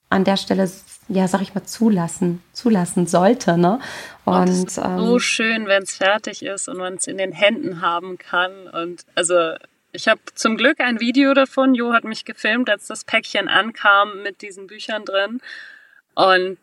an 0.09 0.23
der 0.23 0.37
Stelle, 0.37 0.69
ja, 1.07 1.27
sag 1.27 1.41
ich 1.41 1.53
mal, 1.53 1.63
zulassen, 1.63 2.41
zulassen 2.53 3.07
sollte. 3.07 3.57
Ne? 3.57 3.79
Und, 4.25 4.49
und 4.49 4.77
ähm, 4.77 4.99
so 4.99 5.19
schön, 5.19 5.67
wenn 5.67 5.83
es 5.83 5.95
fertig 5.95 6.43
ist 6.43 6.67
und 6.67 6.77
man 6.77 6.95
es 6.95 7.07
in 7.07 7.17
den 7.17 7.31
Händen 7.31 7.81
haben 7.81 8.17
kann. 8.17 8.67
Und 8.67 9.05
also 9.15 9.53
ich 9.91 10.07
habe 10.07 10.19
zum 10.33 10.57
Glück 10.57 10.79
ein 10.79 10.99
Video 10.99 11.33
davon. 11.33 11.75
Jo 11.75 11.93
hat 11.93 12.03
mich 12.03 12.25
gefilmt, 12.25 12.69
als 12.69 12.87
das 12.87 13.03
Päckchen 13.03 13.47
ankam 13.47 14.23
mit 14.23 14.41
diesen 14.41 14.67
Büchern 14.67 15.05
drin. 15.05 15.41
Und 16.15 16.57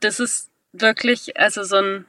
das 0.00 0.20
ist 0.20 0.48
wirklich, 0.72 1.38
also 1.38 1.64
so 1.64 1.76
ein 1.76 2.04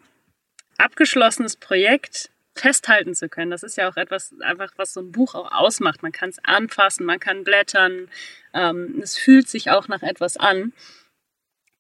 abgeschlossenes 0.84 1.56
Projekt 1.56 2.30
festhalten 2.56 3.16
zu 3.16 3.30
können. 3.30 3.52
Das 3.52 3.64
ist 3.64 3.78
ja 3.78 3.90
auch 3.90 3.98
etwas, 3.98 4.34
einfach 4.42 4.72
was 4.78 4.94
so 4.94 5.02
ein 5.02 5.12
Buch 5.12 5.34
auch 5.36 5.52
ausmacht. 5.52 6.04
Man 6.04 6.12
kann 6.12 6.30
es 6.30 6.38
anfassen, 6.44 7.06
man 7.06 7.20
kann 7.20 7.44
blättern, 7.44 8.10
ähm, 8.54 9.00
es 9.02 9.18
fühlt 9.18 9.50
sich 9.50 9.72
auch 9.72 9.88
nach 9.88 10.04
etwas 10.04 10.38
an. 10.38 10.74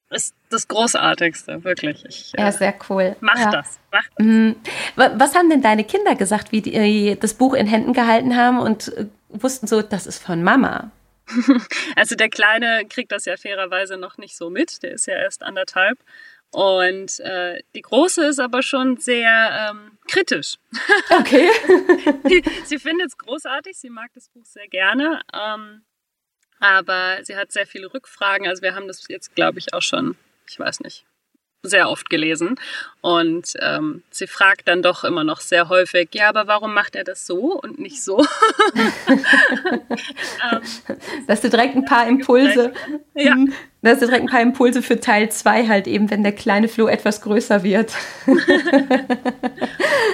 Ist 0.09 0.35
das 0.49 0.67
Großartigste, 0.67 1.63
wirklich. 1.63 2.05
Ich, 2.05 2.33
ja, 2.37 2.47
äh, 2.47 2.51
sehr 2.51 2.75
cool. 2.89 3.15
Mach 3.19 3.39
ja. 3.39 3.49
das, 3.49 3.79
mach 3.91 4.07
das. 4.15 4.25
Mhm. 4.25 4.55
Was 4.95 5.35
haben 5.35 5.49
denn 5.49 5.61
deine 5.61 5.83
Kinder 5.83 6.15
gesagt, 6.15 6.51
wie 6.51 6.61
die 6.61 7.17
das 7.19 7.33
Buch 7.33 7.55
in 7.55 7.65
Händen 7.65 7.93
gehalten 7.93 8.35
haben 8.35 8.59
und 8.59 8.95
äh, 8.95 9.07
wussten 9.29 9.65
so, 9.65 9.81
das 9.81 10.05
ist 10.05 10.23
von 10.23 10.43
Mama? 10.43 10.91
Also 11.95 12.15
der 12.15 12.29
Kleine 12.29 12.85
kriegt 12.87 13.11
das 13.11 13.25
ja 13.25 13.37
fairerweise 13.37 13.97
noch 13.97 14.17
nicht 14.17 14.35
so 14.35 14.49
mit, 14.49 14.83
der 14.83 14.91
ist 14.91 15.07
ja 15.07 15.15
erst 15.15 15.41
anderthalb. 15.41 15.97
Und 16.53 17.19
äh, 17.21 17.63
die 17.73 17.81
große 17.81 18.25
ist 18.27 18.39
aber 18.39 18.61
schon 18.61 18.97
sehr 18.97 19.71
ähm, 19.71 19.97
kritisch. 20.07 20.57
Okay. 21.09 21.49
sie, 22.27 22.43
sie 22.65 22.79
findet 22.79 23.07
es 23.07 23.17
großartig, 23.17 23.77
sie 23.77 23.89
mag 23.89 24.11
das 24.13 24.29
Buch 24.29 24.45
sehr 24.45 24.67
gerne. 24.67 25.21
Ähm, 25.33 25.83
aber 26.59 27.23
sie 27.23 27.35
hat 27.35 27.51
sehr 27.51 27.65
viele 27.65 27.93
Rückfragen. 27.93 28.47
Also 28.47 28.61
wir 28.61 28.75
haben 28.75 28.87
das 28.87 29.07
jetzt, 29.07 29.35
glaube 29.35 29.59
ich, 29.59 29.73
auch 29.73 29.81
schon, 29.81 30.15
ich 30.47 30.59
weiß 30.59 30.79
nicht, 30.81 31.05
sehr 31.63 31.89
oft 31.89 32.09
gelesen. 32.09 32.55
Und 33.01 33.53
ähm, 33.61 34.03
sie 34.11 34.27
fragt 34.27 34.67
dann 34.67 34.81
doch 34.81 35.03
immer 35.03 35.23
noch 35.23 35.39
sehr 35.39 35.69
häufig, 35.69 36.09
ja, 36.13 36.29
aber 36.29 36.47
warum 36.47 36.73
macht 36.73 36.95
er 36.95 37.03
das 37.03 37.25
so 37.25 37.59
und 37.59 37.79
nicht 37.79 38.03
so? 38.03 38.19
ähm, 40.51 40.61
Dass 41.27 41.41
du 41.41 41.49
direkt 41.49 41.75
ein 41.75 41.85
paar 41.85 42.07
Impulse, 42.07 42.73
ja. 43.15 43.35
Mhm. 43.35 43.53
dass 43.81 43.99
du 43.99 44.05
direkt 44.05 44.23
ein 44.23 44.29
paar 44.29 44.41
Impulse 44.41 44.81
für 44.81 44.99
Teil 44.99 45.31
2 45.31 45.67
halt 45.67 45.87
eben, 45.87 46.11
wenn 46.11 46.23
der 46.23 46.33
kleine 46.33 46.67
Flo 46.67 46.87
etwas 46.87 47.21
größer 47.21 47.63
wird. 47.63 47.93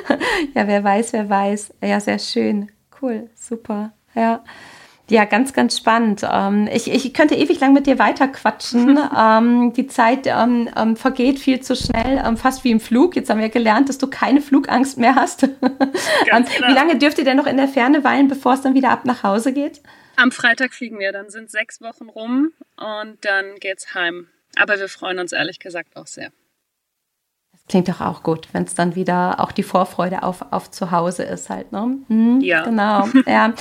ja, 0.53 0.67
wer 0.67 0.83
weiß, 0.83 1.13
wer 1.13 1.29
weiß. 1.29 1.73
Ja, 1.81 1.99
sehr 1.99 2.19
schön. 2.19 2.71
Cool, 3.01 3.29
super. 3.35 3.91
Ja. 4.15 4.43
Ja, 5.09 5.25
ganz, 5.25 5.53
ganz 5.53 5.77
spannend. 5.77 6.21
Ähm, 6.29 6.69
ich, 6.71 6.89
ich 6.89 7.13
könnte 7.13 7.35
ewig 7.35 7.59
lang 7.59 7.73
mit 7.73 7.87
dir 7.87 7.97
weiterquatschen. 7.97 8.99
ähm, 9.17 9.73
die 9.73 9.87
Zeit 9.87 10.27
ähm, 10.27 10.95
vergeht 10.95 11.39
viel 11.39 11.61
zu 11.61 11.75
schnell, 11.75 12.21
fast 12.37 12.63
wie 12.63 12.71
im 12.71 12.79
Flug. 12.79 13.15
Jetzt 13.15 13.29
haben 13.29 13.39
wir 13.39 13.49
gelernt, 13.49 13.89
dass 13.89 13.97
du 13.97 14.07
keine 14.07 14.41
Flugangst 14.41 14.97
mehr 14.97 15.15
hast. 15.15 15.43
Wie 15.59 16.73
lange 16.73 16.97
dürft 16.97 17.17
ihr 17.17 17.23
denn 17.23 17.37
noch 17.37 17.47
in 17.47 17.57
der 17.57 17.67
Ferne 17.67 18.03
weilen, 18.03 18.27
bevor 18.27 18.53
es 18.53 18.61
dann 18.61 18.75
wieder 18.75 18.91
ab 18.91 19.05
nach 19.05 19.23
Hause 19.23 19.51
geht? 19.53 19.81
Am 20.15 20.31
Freitag 20.31 20.73
fliegen 20.73 20.99
wir, 20.99 21.11
dann 21.11 21.29
sind 21.29 21.49
sechs 21.49 21.81
Wochen 21.81 22.09
rum 22.09 22.51
und 22.75 23.17
dann 23.23 23.55
geht's 23.59 23.93
heim. 23.95 24.27
Aber 24.57 24.77
wir 24.77 24.89
freuen 24.89 25.19
uns 25.19 25.31
ehrlich 25.31 25.59
gesagt 25.59 25.95
auch 25.95 26.07
sehr. 26.07 26.31
Klingt 27.69 27.87
doch 27.87 28.01
auch 28.01 28.23
gut, 28.23 28.47
wenn 28.51 28.63
es 28.63 28.73
dann 28.73 28.95
wieder 28.95 29.39
auch 29.39 29.51
die 29.51 29.63
Vorfreude 29.63 30.23
auf, 30.23 30.43
auf 30.51 30.71
zu 30.71 30.89
Hause 30.91 31.23
ist 31.23 31.49
halt, 31.49 31.71
ne? 31.71 31.99
Mhm, 32.07 32.41
ja. 32.41 32.63
Genau, 32.63 33.07
ja. 33.27 33.53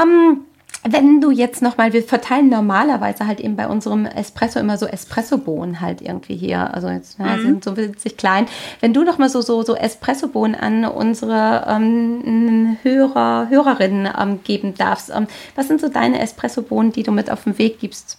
ähm, 0.00 0.44
wenn 0.82 1.20
du 1.20 1.30
jetzt 1.30 1.60
nochmal, 1.60 1.92
wir 1.92 2.02
verteilen 2.02 2.48
normalerweise 2.48 3.26
halt 3.26 3.40
eben 3.40 3.54
bei 3.56 3.66
unserem 3.66 4.06
Espresso 4.06 4.58
immer 4.58 4.78
so 4.78 4.86
Espressobohnen 4.86 5.80
halt 5.80 6.00
irgendwie 6.00 6.36
hier, 6.36 6.72
also 6.72 6.88
jetzt 6.88 7.18
ja, 7.18 7.36
mhm. 7.36 7.42
sind 7.42 7.64
so 7.64 7.76
winzig 7.76 8.16
klein. 8.16 8.46
Wenn 8.80 8.94
du 8.94 9.04
nochmal 9.04 9.28
so, 9.28 9.42
so, 9.42 9.62
so 9.62 9.74
Espressobohnen 9.74 10.54
an 10.54 10.84
unsere 10.86 11.66
ähm, 11.68 12.78
Hörer, 12.82 13.48
Hörerinnen 13.50 14.10
ähm, 14.18 14.42
geben 14.42 14.74
darfst, 14.74 15.10
ähm, 15.10 15.26
was 15.54 15.68
sind 15.68 15.80
so 15.80 15.88
deine 15.88 16.20
Espressobohnen, 16.20 16.92
die 16.92 17.02
du 17.02 17.12
mit 17.12 17.30
auf 17.30 17.44
den 17.44 17.58
Weg 17.58 17.78
gibst? 17.80 18.18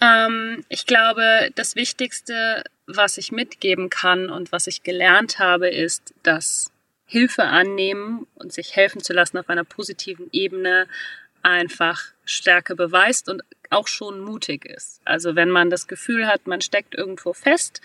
Ähm, 0.00 0.64
ich 0.68 0.86
glaube, 0.86 1.50
das 1.54 1.76
Wichtigste, 1.76 2.64
was 2.86 3.16
ich 3.16 3.32
mitgeben 3.32 3.90
kann 3.90 4.30
und 4.30 4.50
was 4.50 4.66
ich 4.66 4.82
gelernt 4.82 5.38
habe, 5.38 5.68
ist, 5.68 6.14
dass 6.22 6.72
Hilfe 7.08 7.44
annehmen 7.44 8.26
und 8.34 8.52
sich 8.52 8.76
helfen 8.76 9.02
zu 9.02 9.14
lassen 9.14 9.38
auf 9.38 9.48
einer 9.48 9.64
positiven 9.64 10.28
Ebene 10.30 10.86
einfach 11.42 12.02
Stärke 12.26 12.76
beweist 12.76 13.30
und 13.30 13.42
auch 13.70 13.88
schon 13.88 14.20
mutig 14.20 14.66
ist. 14.66 15.00
Also 15.06 15.34
wenn 15.34 15.48
man 15.48 15.70
das 15.70 15.88
Gefühl 15.88 16.26
hat, 16.26 16.46
man 16.46 16.60
steckt 16.60 16.94
irgendwo 16.94 17.32
fest, 17.32 17.80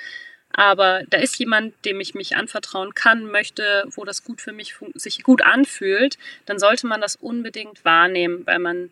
aber 0.52 1.04
da 1.10 1.18
ist 1.18 1.40
jemand, 1.40 1.74
dem 1.86 2.02
ich 2.02 2.14
mich 2.14 2.36
anvertrauen 2.36 2.94
kann, 2.94 3.26
möchte, 3.26 3.86
wo 3.92 4.04
das 4.04 4.26
gut 4.26 4.42
für 4.42 4.52
mich 4.52 4.76
sich 4.94 5.24
gut 5.24 5.42
anfühlt, 5.42 6.18
dann 6.46 6.60
sollte 6.60 6.86
man 6.86 7.00
das 7.00 7.16
unbedingt 7.16 7.86
wahrnehmen, 7.86 8.46
weil 8.46 8.60
man 8.60 8.92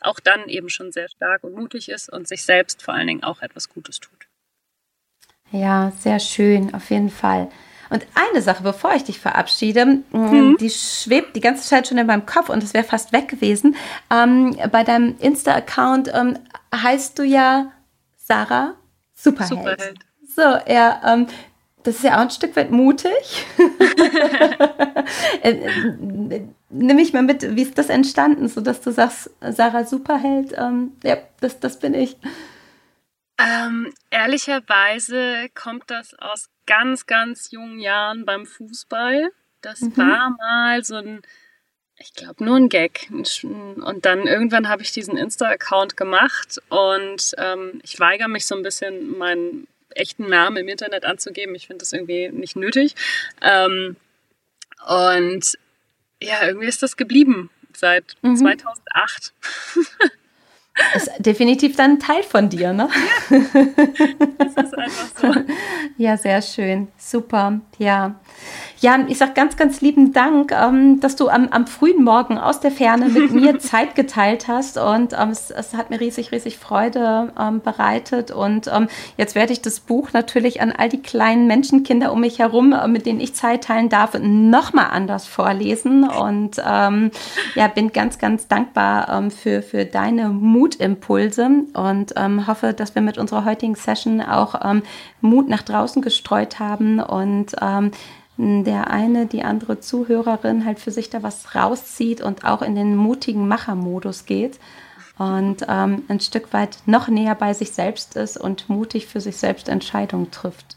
auch 0.00 0.20
dann 0.20 0.48
eben 0.48 0.70
schon 0.70 0.90
sehr 0.90 1.08
stark 1.08 1.44
und 1.44 1.54
mutig 1.54 1.90
ist 1.90 2.10
und 2.10 2.26
sich 2.26 2.44
selbst 2.44 2.82
vor 2.82 2.94
allen 2.94 3.06
Dingen 3.08 3.24
auch 3.24 3.42
etwas 3.42 3.68
Gutes 3.68 4.00
tut. 4.00 4.26
Ja, 5.52 5.92
sehr 6.00 6.18
schön, 6.18 6.74
auf 6.74 6.90
jeden 6.90 7.10
Fall. 7.10 7.50
Und 7.90 8.06
eine 8.14 8.42
Sache, 8.42 8.62
bevor 8.62 8.94
ich 8.94 9.04
dich 9.04 9.20
verabschiede, 9.20 9.86
mm, 9.86 10.04
mhm. 10.12 10.56
die 10.58 10.70
schwebt 10.70 11.36
die 11.36 11.40
ganze 11.40 11.66
Zeit 11.66 11.88
schon 11.88 11.98
in 11.98 12.06
meinem 12.06 12.26
Kopf 12.26 12.48
und 12.48 12.62
es 12.62 12.74
wäre 12.74 12.84
fast 12.84 13.12
weg 13.12 13.28
gewesen. 13.28 13.76
Ähm, 14.10 14.56
bei 14.70 14.84
deinem 14.84 15.16
Insta-Account 15.18 16.10
ähm, 16.14 16.38
heißt 16.74 17.18
du 17.18 17.22
ja 17.22 17.72
Sarah 18.16 18.74
Superheld. 19.14 19.48
Superheld. 19.48 19.98
So, 20.34 20.42
ja, 20.42 21.00
ähm, 21.04 21.26
das 21.82 21.96
ist 21.96 22.04
ja 22.04 22.16
auch 22.16 22.22
ein 22.22 22.30
Stück 22.30 22.56
weit 22.56 22.70
mutig. 22.70 23.46
Äh, 25.42 26.40
nimm 26.70 26.96
mich 26.96 27.12
mal 27.12 27.22
mit, 27.22 27.54
wie 27.54 27.62
ist 27.62 27.78
das 27.78 27.90
entstanden, 27.90 28.48
so 28.48 28.60
dass 28.60 28.80
du 28.80 28.90
sagst, 28.90 29.30
Sarah 29.40 29.84
Superheld, 29.84 30.52
ähm, 30.56 30.92
ja, 31.04 31.18
das, 31.40 31.60
das 31.60 31.78
bin 31.78 31.94
ich. 31.94 32.16
Ähm, 33.38 33.92
ehrlicherweise 34.10 35.48
kommt 35.54 35.84
das 35.90 36.14
aus 36.14 36.48
ganz, 36.66 37.06
ganz 37.06 37.50
jungen 37.50 37.80
Jahren 37.80 38.24
beim 38.24 38.46
Fußball. 38.46 39.30
Das 39.62 39.80
mhm. 39.80 39.96
war 39.96 40.36
mal 40.38 40.84
so 40.84 40.96
ein, 40.96 41.22
ich 41.98 42.14
glaube, 42.14 42.44
nur 42.44 42.56
ein 42.56 42.68
Gag. 42.68 43.08
Und 43.10 44.04
dann 44.04 44.26
irgendwann 44.26 44.68
habe 44.68 44.82
ich 44.82 44.92
diesen 44.92 45.16
Insta-Account 45.16 45.96
gemacht 45.96 46.60
und 46.68 47.34
ähm, 47.38 47.80
ich 47.82 47.98
weigere 47.98 48.28
mich 48.28 48.46
so 48.46 48.54
ein 48.54 48.62
bisschen, 48.62 49.16
meinen 49.16 49.66
echten 49.90 50.28
Namen 50.28 50.58
im 50.58 50.68
Internet 50.68 51.04
anzugeben. 51.04 51.54
Ich 51.54 51.66
finde 51.66 51.80
das 51.80 51.92
irgendwie 51.92 52.28
nicht 52.28 52.56
nötig. 52.56 52.94
Ähm, 53.40 53.96
und 54.86 55.58
ja, 56.22 56.46
irgendwie 56.46 56.66
ist 56.66 56.82
das 56.82 56.96
geblieben 56.96 57.50
seit 57.74 58.16
mhm. 58.22 58.36
2008. 58.36 59.32
Ist 60.94 61.10
definitiv 61.18 61.76
dann 61.76 61.92
ein 61.92 61.98
Teil 61.98 62.22
von 62.22 62.48
dir, 62.48 62.72
ne? 62.72 62.88
Ja, 63.30 63.38
das 64.38 64.64
ist 64.64 64.78
einfach 64.78 65.06
so. 65.16 65.34
Ja, 65.98 66.16
sehr 66.18 66.42
schön. 66.42 66.88
Super. 66.98 67.60
Ja. 67.78 68.16
Ja, 68.80 68.98
ich 69.08 69.16
sage 69.16 69.32
ganz, 69.34 69.56
ganz 69.56 69.80
lieben 69.80 70.12
Dank, 70.12 70.52
ähm, 70.52 71.00
dass 71.00 71.16
du 71.16 71.30
am, 71.30 71.48
am, 71.48 71.66
frühen 71.66 72.04
Morgen 72.04 72.36
aus 72.36 72.60
der 72.60 72.70
Ferne 72.70 73.08
mit 73.08 73.32
mir 73.32 73.58
Zeit 73.58 73.94
geteilt 73.94 74.48
hast 74.48 74.76
und 74.76 75.14
ähm, 75.18 75.30
es, 75.30 75.50
es, 75.50 75.72
hat 75.72 75.88
mir 75.88 75.98
riesig, 75.98 76.30
riesig 76.30 76.58
Freude 76.58 77.32
ähm, 77.40 77.62
bereitet 77.62 78.30
und 78.30 78.68
ähm, 78.68 78.88
jetzt 79.16 79.34
werde 79.34 79.54
ich 79.54 79.62
das 79.62 79.80
Buch 79.80 80.12
natürlich 80.12 80.60
an 80.60 80.72
all 80.72 80.90
die 80.90 81.00
kleinen 81.00 81.46
Menschenkinder 81.46 82.12
um 82.12 82.20
mich 82.20 82.38
herum, 82.38 82.72
äh, 82.72 82.86
mit 82.86 83.06
denen 83.06 83.20
ich 83.20 83.34
Zeit 83.34 83.64
teilen 83.64 83.88
darf, 83.88 84.12
nochmal 84.20 84.88
anders 84.90 85.26
vorlesen 85.26 86.06
und 86.06 86.60
ähm, 86.62 87.10
ja, 87.54 87.68
bin 87.68 87.92
ganz, 87.92 88.18
ganz 88.18 88.46
dankbar 88.46 89.08
ähm, 89.08 89.30
für, 89.30 89.62
für 89.62 89.86
deine 89.86 90.28
Mutimpulse 90.66 91.48
und 91.74 92.14
hoffe, 92.46 92.72
dass 92.72 92.94
wir 92.94 93.02
mit 93.02 93.18
unserer 93.18 93.44
heutigen 93.44 93.76
Session 93.76 94.20
auch 94.20 94.60
Mut 95.20 95.48
nach 95.48 95.62
draußen 95.62 96.02
gestreut 96.02 96.58
haben 96.58 97.00
und 97.00 97.54
der 98.38 98.90
eine, 98.90 99.26
die 99.26 99.42
andere 99.42 99.80
Zuhörerin 99.80 100.64
halt 100.66 100.78
für 100.78 100.90
sich 100.90 101.08
da 101.08 101.22
was 101.22 101.54
rauszieht 101.54 102.20
und 102.20 102.44
auch 102.44 102.62
in 102.62 102.74
den 102.74 102.96
mutigen 102.96 103.48
Machermodus 103.48 104.26
geht 104.26 104.58
und 105.18 105.64
ähm, 105.68 106.04
ein 106.08 106.20
Stück 106.20 106.52
weit 106.52 106.78
noch 106.86 107.08
näher 107.08 107.34
bei 107.34 107.54
sich 107.54 107.72
selbst 107.72 108.16
ist 108.16 108.36
und 108.36 108.68
mutig 108.68 109.06
für 109.06 109.20
sich 109.20 109.38
selbst 109.38 109.68
Entscheidungen 109.68 110.30
trifft. 110.30 110.76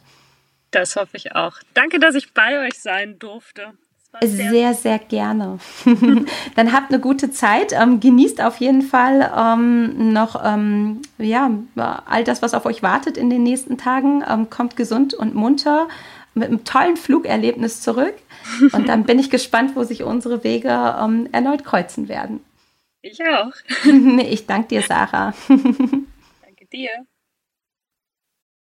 Das 0.71 0.95
hoffe 0.95 1.17
ich 1.17 1.35
auch. 1.35 1.57
Danke, 1.73 1.99
dass 1.99 2.15
ich 2.15 2.33
bei 2.33 2.65
euch 2.65 2.79
sein 2.79 3.19
durfte. 3.19 3.73
Sehr, 4.21 4.73
sehr, 4.73 4.99
gerne. 4.99 5.59
Dann 6.55 6.73
habt 6.73 6.91
eine 6.91 6.99
gute 6.99 7.31
Zeit. 7.31 7.73
Ähm, 7.73 7.99
genießt 7.99 8.41
auf 8.41 8.57
jeden 8.57 8.81
Fall 8.81 9.31
ähm, 9.37 10.11
noch 10.11 10.41
ähm, 10.43 11.01
ja, 11.19 11.51
all 11.75 12.23
das, 12.23 12.41
was 12.41 12.53
auf 12.53 12.65
euch 12.65 12.81
wartet 12.81 13.17
in 13.17 13.29
den 13.29 13.43
nächsten 13.43 13.77
Tagen. 13.77 14.23
Ähm, 14.27 14.49
kommt 14.49 14.75
gesund 14.75 15.13
und 15.13 15.35
munter 15.35 15.87
mit 16.33 16.47
einem 16.47 16.63
tollen 16.63 16.97
Flugerlebnis 16.97 17.81
zurück. 17.81 18.15
Und 18.73 18.87
dann 18.89 19.03
bin 19.03 19.19
ich 19.19 19.29
gespannt, 19.29 19.75
wo 19.75 19.83
sich 19.83 20.03
unsere 20.03 20.43
Wege 20.43 20.95
ähm, 20.99 21.29
erneut 21.31 21.63
kreuzen 21.63 22.07
werden. 22.07 22.41
Ich 23.01 23.19
auch. 23.21 23.51
ich 24.19 24.45
danke 24.45 24.69
dir, 24.69 24.81
Sarah. 24.81 25.33
danke 25.47 26.65
dir. 26.71 26.89